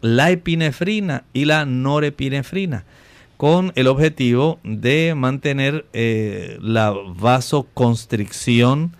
la 0.00 0.30
epinefrina 0.30 1.24
y 1.32 1.46
la 1.46 1.64
norepinefrina, 1.64 2.84
con 3.36 3.72
el 3.74 3.88
objetivo 3.88 4.58
de 4.62 5.14
mantener 5.16 5.86
eh, 5.92 6.58
la 6.60 6.94
vasoconstricción, 7.16 8.92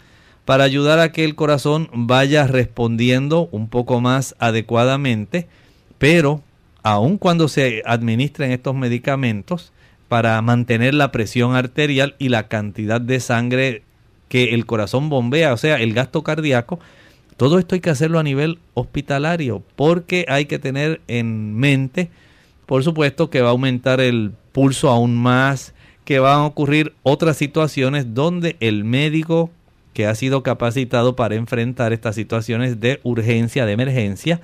para 0.46 0.62
ayudar 0.64 1.00
a 1.00 1.10
que 1.10 1.24
el 1.24 1.34
corazón 1.34 1.90
vaya 1.92 2.46
respondiendo 2.46 3.48
un 3.50 3.68
poco 3.68 4.00
más 4.00 4.36
adecuadamente, 4.38 5.48
pero 5.98 6.40
aun 6.84 7.18
cuando 7.18 7.48
se 7.48 7.82
administren 7.84 8.52
estos 8.52 8.74
medicamentos 8.76 9.72
para 10.08 10.40
mantener 10.42 10.94
la 10.94 11.10
presión 11.10 11.56
arterial 11.56 12.14
y 12.20 12.28
la 12.28 12.46
cantidad 12.46 13.00
de 13.00 13.18
sangre 13.18 13.82
que 14.28 14.54
el 14.54 14.66
corazón 14.66 15.08
bombea, 15.08 15.52
o 15.52 15.56
sea, 15.56 15.80
el 15.80 15.92
gasto 15.92 16.22
cardíaco, 16.22 16.78
todo 17.36 17.58
esto 17.58 17.74
hay 17.74 17.80
que 17.80 17.90
hacerlo 17.90 18.20
a 18.20 18.22
nivel 18.22 18.60
hospitalario 18.74 19.64
porque 19.74 20.26
hay 20.28 20.46
que 20.46 20.60
tener 20.60 21.00
en 21.08 21.56
mente, 21.56 22.08
por 22.66 22.84
supuesto, 22.84 23.30
que 23.30 23.40
va 23.40 23.48
a 23.48 23.50
aumentar 23.50 24.00
el 24.00 24.30
pulso 24.52 24.90
aún 24.90 25.16
más, 25.16 25.74
que 26.04 26.20
van 26.20 26.38
a 26.38 26.46
ocurrir 26.46 26.94
otras 27.02 27.36
situaciones 27.36 28.14
donde 28.14 28.56
el 28.60 28.84
médico 28.84 29.50
que 29.96 30.06
ha 30.06 30.14
sido 30.14 30.42
capacitado 30.42 31.16
para 31.16 31.36
enfrentar 31.36 31.94
estas 31.94 32.14
situaciones 32.14 32.80
de 32.80 33.00
urgencia, 33.02 33.64
de 33.64 33.72
emergencia, 33.72 34.42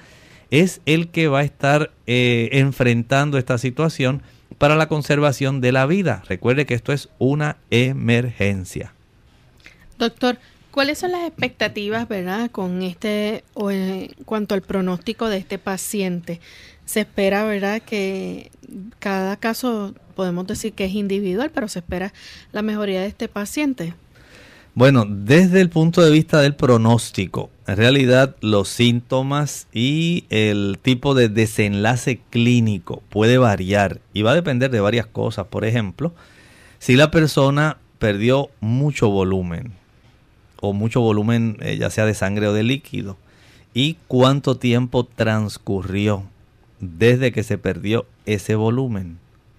es 0.50 0.80
el 0.86 1.08
que 1.08 1.28
va 1.28 1.40
a 1.40 1.44
estar 1.44 1.90
eh, 2.06 2.48
enfrentando 2.52 3.36
esta 3.36 3.58
situación 3.58 4.22
para 4.56 4.76
la 4.76 4.88
conservación 4.88 5.60
de 5.60 5.72
la 5.72 5.84
vida. 5.84 6.22
Recuerde 6.26 6.64
que 6.64 6.72
esto 6.72 6.94
es 6.94 7.10
una 7.18 7.58
emergencia. 7.70 8.94
Doctor, 9.98 10.38
¿cuáles 10.70 10.96
son 10.96 11.12
las 11.12 11.26
expectativas, 11.28 12.08
verdad, 12.08 12.50
con 12.50 12.80
este 12.80 13.44
o 13.52 13.70
en 13.70 14.08
cuanto 14.24 14.54
al 14.54 14.62
pronóstico 14.62 15.28
de 15.28 15.36
este 15.36 15.58
paciente? 15.58 16.40
Se 16.86 17.00
espera, 17.00 17.44
verdad, 17.44 17.82
que 17.82 18.50
cada 19.00 19.36
caso 19.36 19.94
podemos 20.16 20.46
decir 20.46 20.72
que 20.72 20.86
es 20.86 20.94
individual, 20.94 21.50
pero 21.52 21.68
se 21.68 21.80
espera 21.80 22.14
la 22.52 22.62
mejoría 22.62 23.02
de 23.02 23.08
este 23.08 23.28
paciente. 23.28 23.92
Bueno, 24.74 25.04
desde 25.06 25.60
el 25.60 25.68
punto 25.68 26.00
de 26.00 26.10
vista 26.10 26.40
del 26.40 26.54
pronóstico, 26.54 27.50
en 27.66 27.76
realidad 27.76 28.36
los 28.40 28.70
síntomas 28.70 29.66
y 29.70 30.24
el 30.30 30.78
tipo 30.80 31.14
de 31.14 31.28
desenlace 31.28 32.20
clínico 32.30 33.02
puede 33.10 33.36
variar 33.36 34.00
y 34.14 34.22
va 34.22 34.30
a 34.30 34.34
depender 34.34 34.70
de 34.70 34.80
varias 34.80 35.04
cosas. 35.04 35.46
Por 35.48 35.66
ejemplo, 35.66 36.14
si 36.78 36.96
la 36.96 37.10
persona 37.10 37.76
perdió 37.98 38.48
mucho 38.60 39.10
volumen 39.10 39.72
o 40.62 40.72
mucho 40.72 41.02
volumen 41.02 41.58
eh, 41.60 41.76
ya 41.76 41.90
sea 41.90 42.06
de 42.06 42.14
sangre 42.14 42.48
o 42.48 42.54
de 42.54 42.62
líquido 42.62 43.18
y 43.74 43.98
cuánto 44.08 44.56
tiempo 44.56 45.04
transcurrió 45.04 46.24
desde 46.80 47.30
que 47.30 47.42
se 47.42 47.58
perdió 47.58 48.06
ese 48.24 48.54
volumen, 48.54 49.18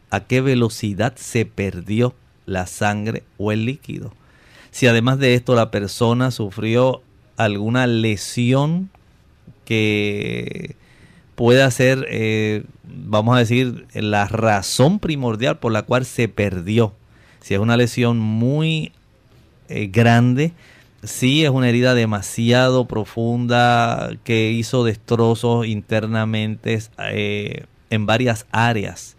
a 0.10 0.22
qué 0.22 0.42
velocidad 0.42 1.16
se 1.18 1.46
perdió 1.46 2.16
la 2.48 2.66
sangre 2.66 3.22
o 3.38 3.52
el 3.52 3.66
líquido 3.66 4.12
si 4.74 4.88
además 4.88 5.20
de 5.20 5.36
esto 5.36 5.54
la 5.54 5.70
persona 5.70 6.32
sufrió 6.32 7.04
alguna 7.38 7.86
lesión 7.86 8.90
que 9.66 10.76
pueda 11.36 11.70
ser, 11.70 12.08
eh, 12.10 12.64
vamos 12.84 13.36
a 13.36 13.40
decir, 13.40 13.86
la 13.94 14.28
razón 14.28 14.98
primordial 14.98 15.60
por 15.60 15.72
la 15.72 15.84
cual 15.84 16.06
se 16.06 16.28
perdió. 16.28 16.96
Si 17.40 17.54
es 17.54 17.60
una 17.60 17.78
lesión 17.78 18.18
muy 18.18 18.94
eh, 19.70 19.90
grande, 19.94 20.54
si 21.04 21.46
es 21.46 21.52
una 21.52 21.70
herida 21.70 21.94
demasiado 21.94 22.88
profunda 22.88 24.10
que 24.24 24.50
hizo 24.50 24.84
destrozos 24.84 25.68
internamente 25.68 26.80
eh, 26.98 27.66
en 27.92 28.08
varias 28.08 28.48
áreas, 28.52 29.18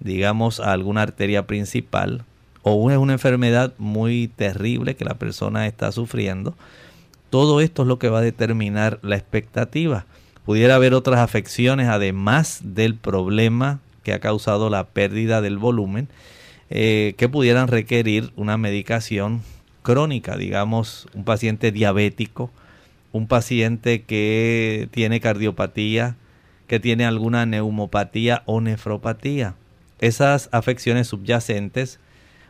digamos 0.00 0.60
alguna 0.60 1.02
arteria 1.02 1.46
principal, 1.46 2.24
o 2.64 2.90
es 2.90 2.98
una 2.98 3.12
enfermedad 3.12 3.74
muy 3.78 4.26
terrible 4.26 4.96
que 4.96 5.04
la 5.04 5.14
persona 5.14 5.68
está 5.68 5.92
sufriendo. 5.92 6.56
Todo 7.30 7.60
esto 7.60 7.82
es 7.82 7.88
lo 7.88 8.00
que 8.00 8.08
va 8.08 8.18
a 8.18 8.22
determinar 8.22 8.98
la 9.02 9.14
expectativa. 9.14 10.06
Pudiera 10.44 10.74
haber 10.74 10.92
otras 10.92 11.20
afecciones 11.20 11.86
además 11.86 12.60
del 12.64 12.96
problema 12.96 13.78
que 14.02 14.12
ha 14.12 14.18
causado 14.18 14.68
la 14.68 14.88
pérdida 14.88 15.40
del 15.40 15.58
volumen 15.58 16.08
eh, 16.70 17.14
que 17.16 17.28
pudieran 17.28 17.68
requerir 17.68 18.32
una 18.34 18.58
medicación 18.58 19.42
crónica, 19.82 20.36
digamos 20.36 21.06
un 21.14 21.22
paciente 21.22 21.70
diabético 21.70 22.50
un 23.14 23.28
paciente 23.28 24.02
que 24.02 24.88
tiene 24.90 25.20
cardiopatía, 25.20 26.16
que 26.66 26.80
tiene 26.80 27.06
alguna 27.06 27.46
neumopatía 27.46 28.42
o 28.44 28.60
nefropatía. 28.60 29.54
Esas 30.00 30.48
afecciones 30.50 31.06
subyacentes, 31.06 32.00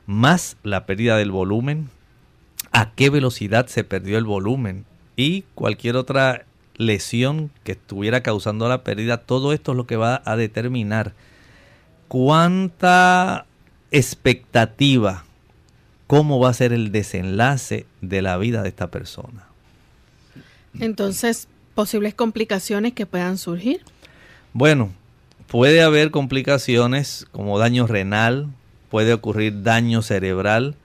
más 0.07 0.57
la 0.62 0.86
pérdida 0.86 1.16
del 1.16 1.30
volumen, 1.30 1.88
a 2.72 2.92
qué 2.92 3.11
velocidad 3.11 3.66
se 3.66 3.84
perdió 3.84 4.18
el 4.18 4.24
volumen 4.24 4.84
y 5.16 5.42
cualquier 5.55 5.96
otra 5.96 6.44
lesión 6.76 7.50
que 7.62 7.72
estuviera 7.72 8.22
causando 8.22 8.68
la 8.68 8.82
pérdida, 8.82 9.18
todo 9.18 9.52
esto 9.52 9.72
es 9.72 9.76
lo 9.76 9.86
que 9.86 9.96
va 9.96 10.22
a 10.24 10.36
determinar 10.36 11.14
cuánta 12.09 13.46
expectativa, 13.90 15.24
cómo 16.07 16.40
va 16.40 16.50
a 16.50 16.55
ser 16.55 16.72
el 16.72 16.92
desenlace 16.92 17.86
de 18.00 18.22
la 18.22 18.36
vida 18.36 18.62
de 18.62 18.68
esta 18.68 18.90
persona. 18.90 19.46
Entonces, 20.80 21.48
posibles 21.74 22.14
complicaciones 22.14 22.92
que 22.92 23.07
puedan 23.07 23.38
surgir. 23.38 23.82
Bueno, 24.52 24.92
puede 25.46 25.82
haber 25.82 26.11
complicaciones 26.11 27.26
como 27.30 27.59
daño 27.59 27.86
renal, 27.86 28.48
puede 28.95 29.12
ocurrir 29.12 29.64
daño 29.64 30.03
cerebral, 30.03 30.76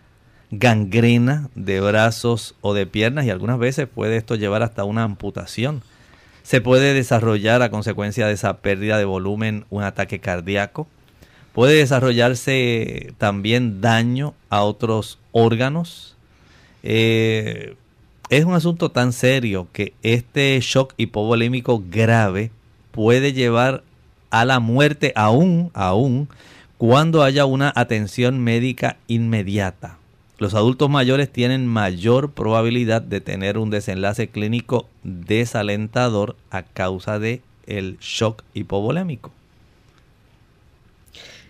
gangrena 0.50 1.52
de 1.54 1.80
brazos 1.80 2.56
o 2.60 2.74
de 2.74 2.88
piernas 2.88 3.26
y 3.26 3.30
algunas 3.30 3.60
veces 3.60 3.88
puede 3.88 4.18
esto 4.18 4.34
llevar 4.34 4.64
hasta 4.64 4.84
una 4.84 5.04
amputación. 5.04 5.84
Se 6.42 6.60
puede 6.60 6.96
desarrollar 6.96 7.62
a 7.62 7.70
consecuencia 7.70 8.26
de 8.26 8.34
esa 8.34 8.58
pérdida 8.62 8.98
de 8.98 9.06
volumen 9.06 9.66
un 9.70 9.84
ataque 9.84 10.18
cardíaco. 10.18 10.88
Puede 11.54 11.76
desarrollarse 11.76 13.14
también 13.20 13.80
daño 13.80 14.34
a 14.50 14.64
otros 14.64 15.20
órganos. 15.32 16.18
Eh, 16.82 17.76
es 18.32 18.44
un 18.44 18.56
asunto 18.56 18.90
tan 18.90 19.14
serio 19.14 19.68
que 19.72 19.94
este 20.02 20.60
shock 20.62 20.96
hipovolémico 20.98 21.84
grave 21.92 22.50
puede 22.90 23.34
llevar 23.34 23.84
a 24.32 24.46
la 24.46 24.60
muerte 24.60 25.14
aún, 25.16 25.70
aún, 25.76 26.28
cuando 26.80 27.24
haya 27.24 27.46
una 27.46 27.74
atención 27.76 28.40
médica 28.40 28.96
inmediata. 29.08 29.98
Los 30.38 30.54
adultos 30.54 30.90
mayores 30.90 31.30
tienen 31.30 31.68
mayor 31.68 32.32
probabilidad 32.32 33.02
de 33.02 33.20
tener 33.20 33.58
un 33.58 33.70
desenlace 33.70 34.30
clínico 34.30 34.88
desalentador 35.04 36.38
a 36.50 36.64
causa 36.64 37.20
de 37.20 37.42
el 37.68 37.98
shock 38.00 38.44
hipovolémico. 38.54 39.34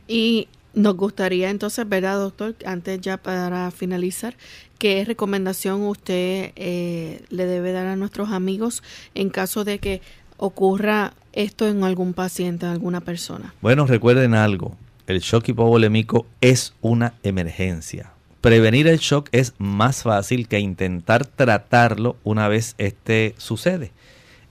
Y 0.07 0.47
nos 0.73 0.97
gustaría 0.97 1.51
entonces, 1.51 1.87
¿verdad, 1.87 2.17
doctor? 2.17 2.55
Antes 2.65 2.99
ya 2.99 3.17
para 3.17 3.69
finalizar, 3.69 4.35
¿qué 4.79 5.05
recomendación 5.05 5.83
usted 5.83 6.53
eh, 6.55 7.21
le 7.29 7.45
debe 7.45 7.71
dar 7.71 7.85
a 7.85 7.95
nuestros 7.95 8.31
amigos 8.31 8.81
en 9.13 9.29
caso 9.29 9.63
de 9.63 9.77
que 9.77 10.01
ocurra 10.37 11.13
esto 11.33 11.67
en 11.67 11.83
algún 11.83 12.15
paciente, 12.15 12.65
en 12.65 12.71
alguna 12.71 13.01
persona? 13.01 13.53
Bueno, 13.61 13.85
recuerden 13.85 14.33
algo, 14.33 14.75
el 15.09 15.21
shock 15.21 15.49
hipovolémico 15.49 16.27
es 16.39 16.75
una 16.81 17.13
emergencia. 17.23 18.11
Prevenir 18.41 18.87
el 18.87 18.99
shock 18.99 19.27
es 19.31 19.55
más 19.57 20.03
fácil 20.03 20.47
que 20.47 20.59
intentar 20.59 21.25
tratarlo 21.25 22.15
una 22.23 22.47
vez 22.47 22.75
este 22.77 23.33
sucede. 23.39 23.91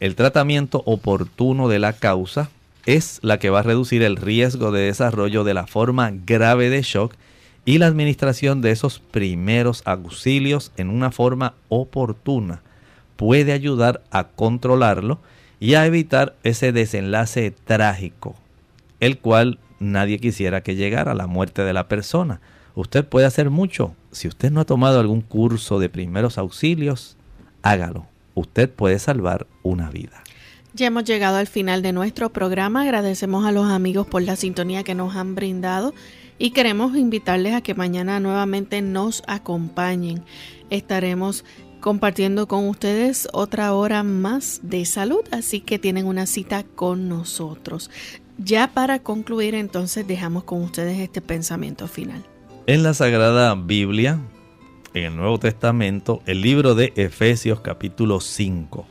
El 0.01 0.17
tratamiento 0.17 0.83
oportuno 0.85 1.69
de 1.69 1.79
la 1.79 1.93
causa 1.93 2.51
es 2.87 3.21
la 3.23 3.39
que 3.39 3.51
va 3.51 3.61
a 3.61 3.63
reducir 3.63 4.03
el 4.03 4.17
riesgo 4.17 4.73
de 4.73 4.81
desarrollo 4.81 5.45
de 5.45 5.55
la 5.55 5.69
forma 5.69 6.11
grave 6.27 6.71
de 6.71 6.83
shock 6.83 7.15
y 7.65 7.79
la 7.79 7.87
administración 7.87 8.61
de 8.61 8.73
esos 8.73 8.99
primeros 8.99 9.83
auxilios 9.85 10.73
en 10.77 10.91
una 10.91 11.13
forma 11.13 11.55
oportuna 11.69 12.63
puede 13.15 13.53
ayudar 13.53 14.03
a 14.11 14.25
controlarlo 14.25 15.21
y 15.61 15.75
a 15.75 15.87
evitar 15.87 16.35
ese 16.43 16.73
desenlace 16.73 17.53
trágico, 17.53 18.35
el 18.99 19.19
cual 19.19 19.61
nadie 19.79 20.19
quisiera 20.19 20.63
que 20.63 20.75
llegara 20.75 21.15
la 21.15 21.27
muerte 21.27 21.63
de 21.63 21.73
la 21.73 21.89
persona. 21.89 22.41
Usted 22.75 23.05
puede 23.05 23.27
hacer 23.27 23.51
mucho. 23.51 23.95
Si 24.13 24.29
usted 24.29 24.51
no 24.51 24.61
ha 24.61 24.65
tomado 24.65 25.01
algún 25.01 25.21
curso 25.21 25.79
de 25.79 25.89
primeros 25.89 26.39
auxilios, 26.39 27.17
hágalo. 27.63 28.07
Usted 28.35 28.71
puede 28.71 28.99
salvar 28.99 29.47
una 29.63 29.91
vida. 29.91 30.23
Ya 30.75 30.87
hemos 30.87 31.05
llegado 31.05 31.39
al 31.39 31.49
final 31.49 31.83
de 31.83 31.93
nuestro 31.93 32.31
programa. 32.31 32.83
Agradecemos 32.83 33.45
a 33.47 33.53
los 33.53 33.69
amigos 33.69 34.07
por 34.07 34.23
la 34.23 34.37
sintonía 34.37 34.85
que 34.85 34.95
nos 34.95 35.17
han 35.17 35.35
brindado 35.35 35.93
y 36.39 36.51
queremos 36.51 36.97
invitarles 36.97 37.55
a 37.55 37.63
que 37.63 37.75
mañana 37.75 38.21
nuevamente 38.21 38.81
nos 38.81 39.25
acompañen. 39.27 40.23
Estaremos 40.71 41.45
compartiendo 41.81 42.47
con 42.47 42.69
ustedes 42.69 43.29
otra 43.33 43.73
hora 43.73 44.03
más 44.03 44.61
de 44.63 44.85
salud, 44.85 45.25
así 45.33 45.61
que 45.61 45.79
tienen 45.79 46.07
una 46.07 46.27
cita 46.27 46.63
con 46.63 47.09
nosotros. 47.09 47.91
Ya 48.39 48.71
para 48.73 49.01
concluir, 49.01 49.57
entonces 49.57 50.07
dejamos 50.07 50.45
con 50.45 50.63
ustedes 50.63 51.01
este 51.01 51.21
pensamiento 51.21 51.89
final. 51.89 52.25
En 52.67 52.85
la 52.85 52.95
Sagrada 52.95 53.53
Biblia, 53.57 54.21
en 54.95 55.05
el 55.05 55.17
Nuevo 55.17 55.41
Testamento, 55.41 56.23
el 56.25 56.41
libro 56.41 56.77
de 56.77 56.93
Efesios 56.95 57.61
capítulo 57.61 58.21
5, 58.21 58.87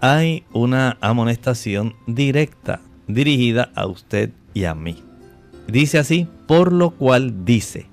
hay 0.00 0.44
una 0.54 0.96
amonestación 1.02 1.94
directa 2.06 2.80
dirigida 3.06 3.70
a 3.74 3.86
usted 3.86 4.30
y 4.54 4.64
a 4.64 4.74
mí. 4.74 5.04
Dice 5.68 5.98
así, 5.98 6.26
por 6.48 6.72
lo 6.72 6.92
cual 6.92 7.44
dice, 7.44 7.86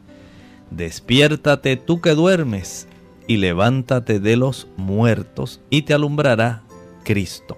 despiértate 0.71 1.75
tú 1.75 1.99
que 1.99 2.11
duermes 2.11 2.87
y 3.27 3.37
levántate 3.37 4.21
de 4.21 4.37
los 4.37 4.67
muertos 4.77 5.59
y 5.69 5.81
te 5.81 5.93
alumbrará 5.93 6.63
Cristo. 7.03 7.57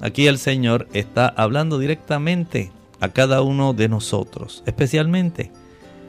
Aquí 0.00 0.26
el 0.26 0.38
Señor 0.38 0.88
está 0.92 1.28
hablando 1.28 1.78
directamente 1.78 2.70
a 3.00 3.08
cada 3.08 3.42
uno 3.42 3.72
de 3.74 3.88
nosotros, 3.88 4.62
especialmente 4.66 5.50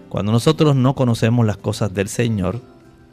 cuando 0.09 0.31
nosotros 0.31 0.75
no 0.75 0.95
conocemos 0.95 1.45
las 1.45 1.57
cosas 1.57 1.93
del 1.93 2.09
Señor, 2.09 2.61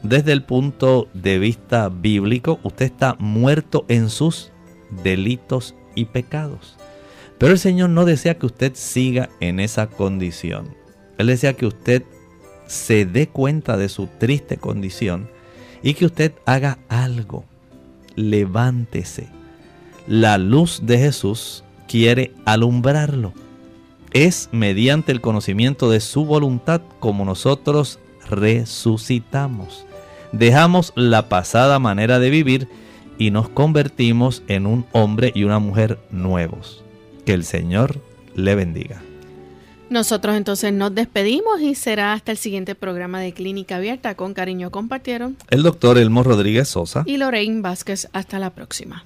desde 0.01 0.31
el 0.31 0.43
punto 0.43 1.07
de 1.13 1.37
vista 1.37 1.89
bíblico, 1.89 2.59
usted 2.63 2.85
está 2.85 3.15
muerto 3.19 3.85
en 3.87 4.09
sus 4.09 4.51
delitos 5.03 5.75
y 5.95 6.05
pecados. 6.05 6.75
Pero 7.37 7.53
el 7.53 7.59
Señor 7.59 7.91
no 7.91 8.03
desea 8.03 8.37
que 8.39 8.47
usted 8.47 8.73
siga 8.73 9.29
en 9.39 9.59
esa 9.59 9.87
condición. 9.87 10.75
Él 11.19 11.27
desea 11.27 11.53
que 11.53 11.67
usted 11.67 12.03
se 12.65 13.05
dé 13.05 13.27
cuenta 13.27 13.77
de 13.77 13.89
su 13.89 14.07
triste 14.07 14.57
condición 14.57 15.29
y 15.83 15.93
que 15.93 16.05
usted 16.05 16.33
haga 16.45 16.79
algo. 16.89 17.45
Levántese. 18.15 19.29
La 20.07 20.37
luz 20.37 20.81
de 20.83 20.97
Jesús 20.97 21.63
quiere 21.87 22.33
alumbrarlo 22.45 23.33
es 24.13 24.49
mediante 24.51 25.11
el 25.11 25.21
conocimiento 25.21 25.89
de 25.89 25.99
su 25.99 26.25
voluntad 26.25 26.81
como 26.99 27.25
nosotros 27.25 27.99
resucitamos. 28.29 29.85
Dejamos 30.31 30.93
la 30.95 31.29
pasada 31.29 31.79
manera 31.79 32.19
de 32.19 32.29
vivir 32.29 32.67
y 33.17 33.31
nos 33.31 33.49
convertimos 33.49 34.43
en 34.47 34.65
un 34.65 34.85
hombre 34.91 35.31
y 35.33 35.43
una 35.43 35.59
mujer 35.59 35.99
nuevos. 36.09 36.83
Que 37.25 37.33
el 37.33 37.43
Señor 37.43 38.01
le 38.35 38.55
bendiga. 38.55 39.01
Nosotros 39.89 40.35
entonces 40.35 40.73
nos 40.73 40.93
despedimos 40.93 41.61
y 41.61 41.73
será 41.73 42.13
hasta 42.13 42.31
el 42.31 42.37
siguiente 42.37 42.75
programa 42.75 43.21
de 43.21 43.33
Clínica 43.33 43.77
Abierta. 43.77 44.15
Con 44.15 44.33
cariño 44.33 44.69
compartieron 44.69 45.37
El 45.49 45.63
doctor 45.63 45.97
Elmo 45.97 46.23
Rodríguez 46.23 46.67
Sosa 46.67 47.03
y 47.05 47.17
Lorraine 47.17 47.61
Vázquez. 47.61 48.09
Hasta 48.11 48.37
la 48.37 48.49
próxima. 48.49 49.05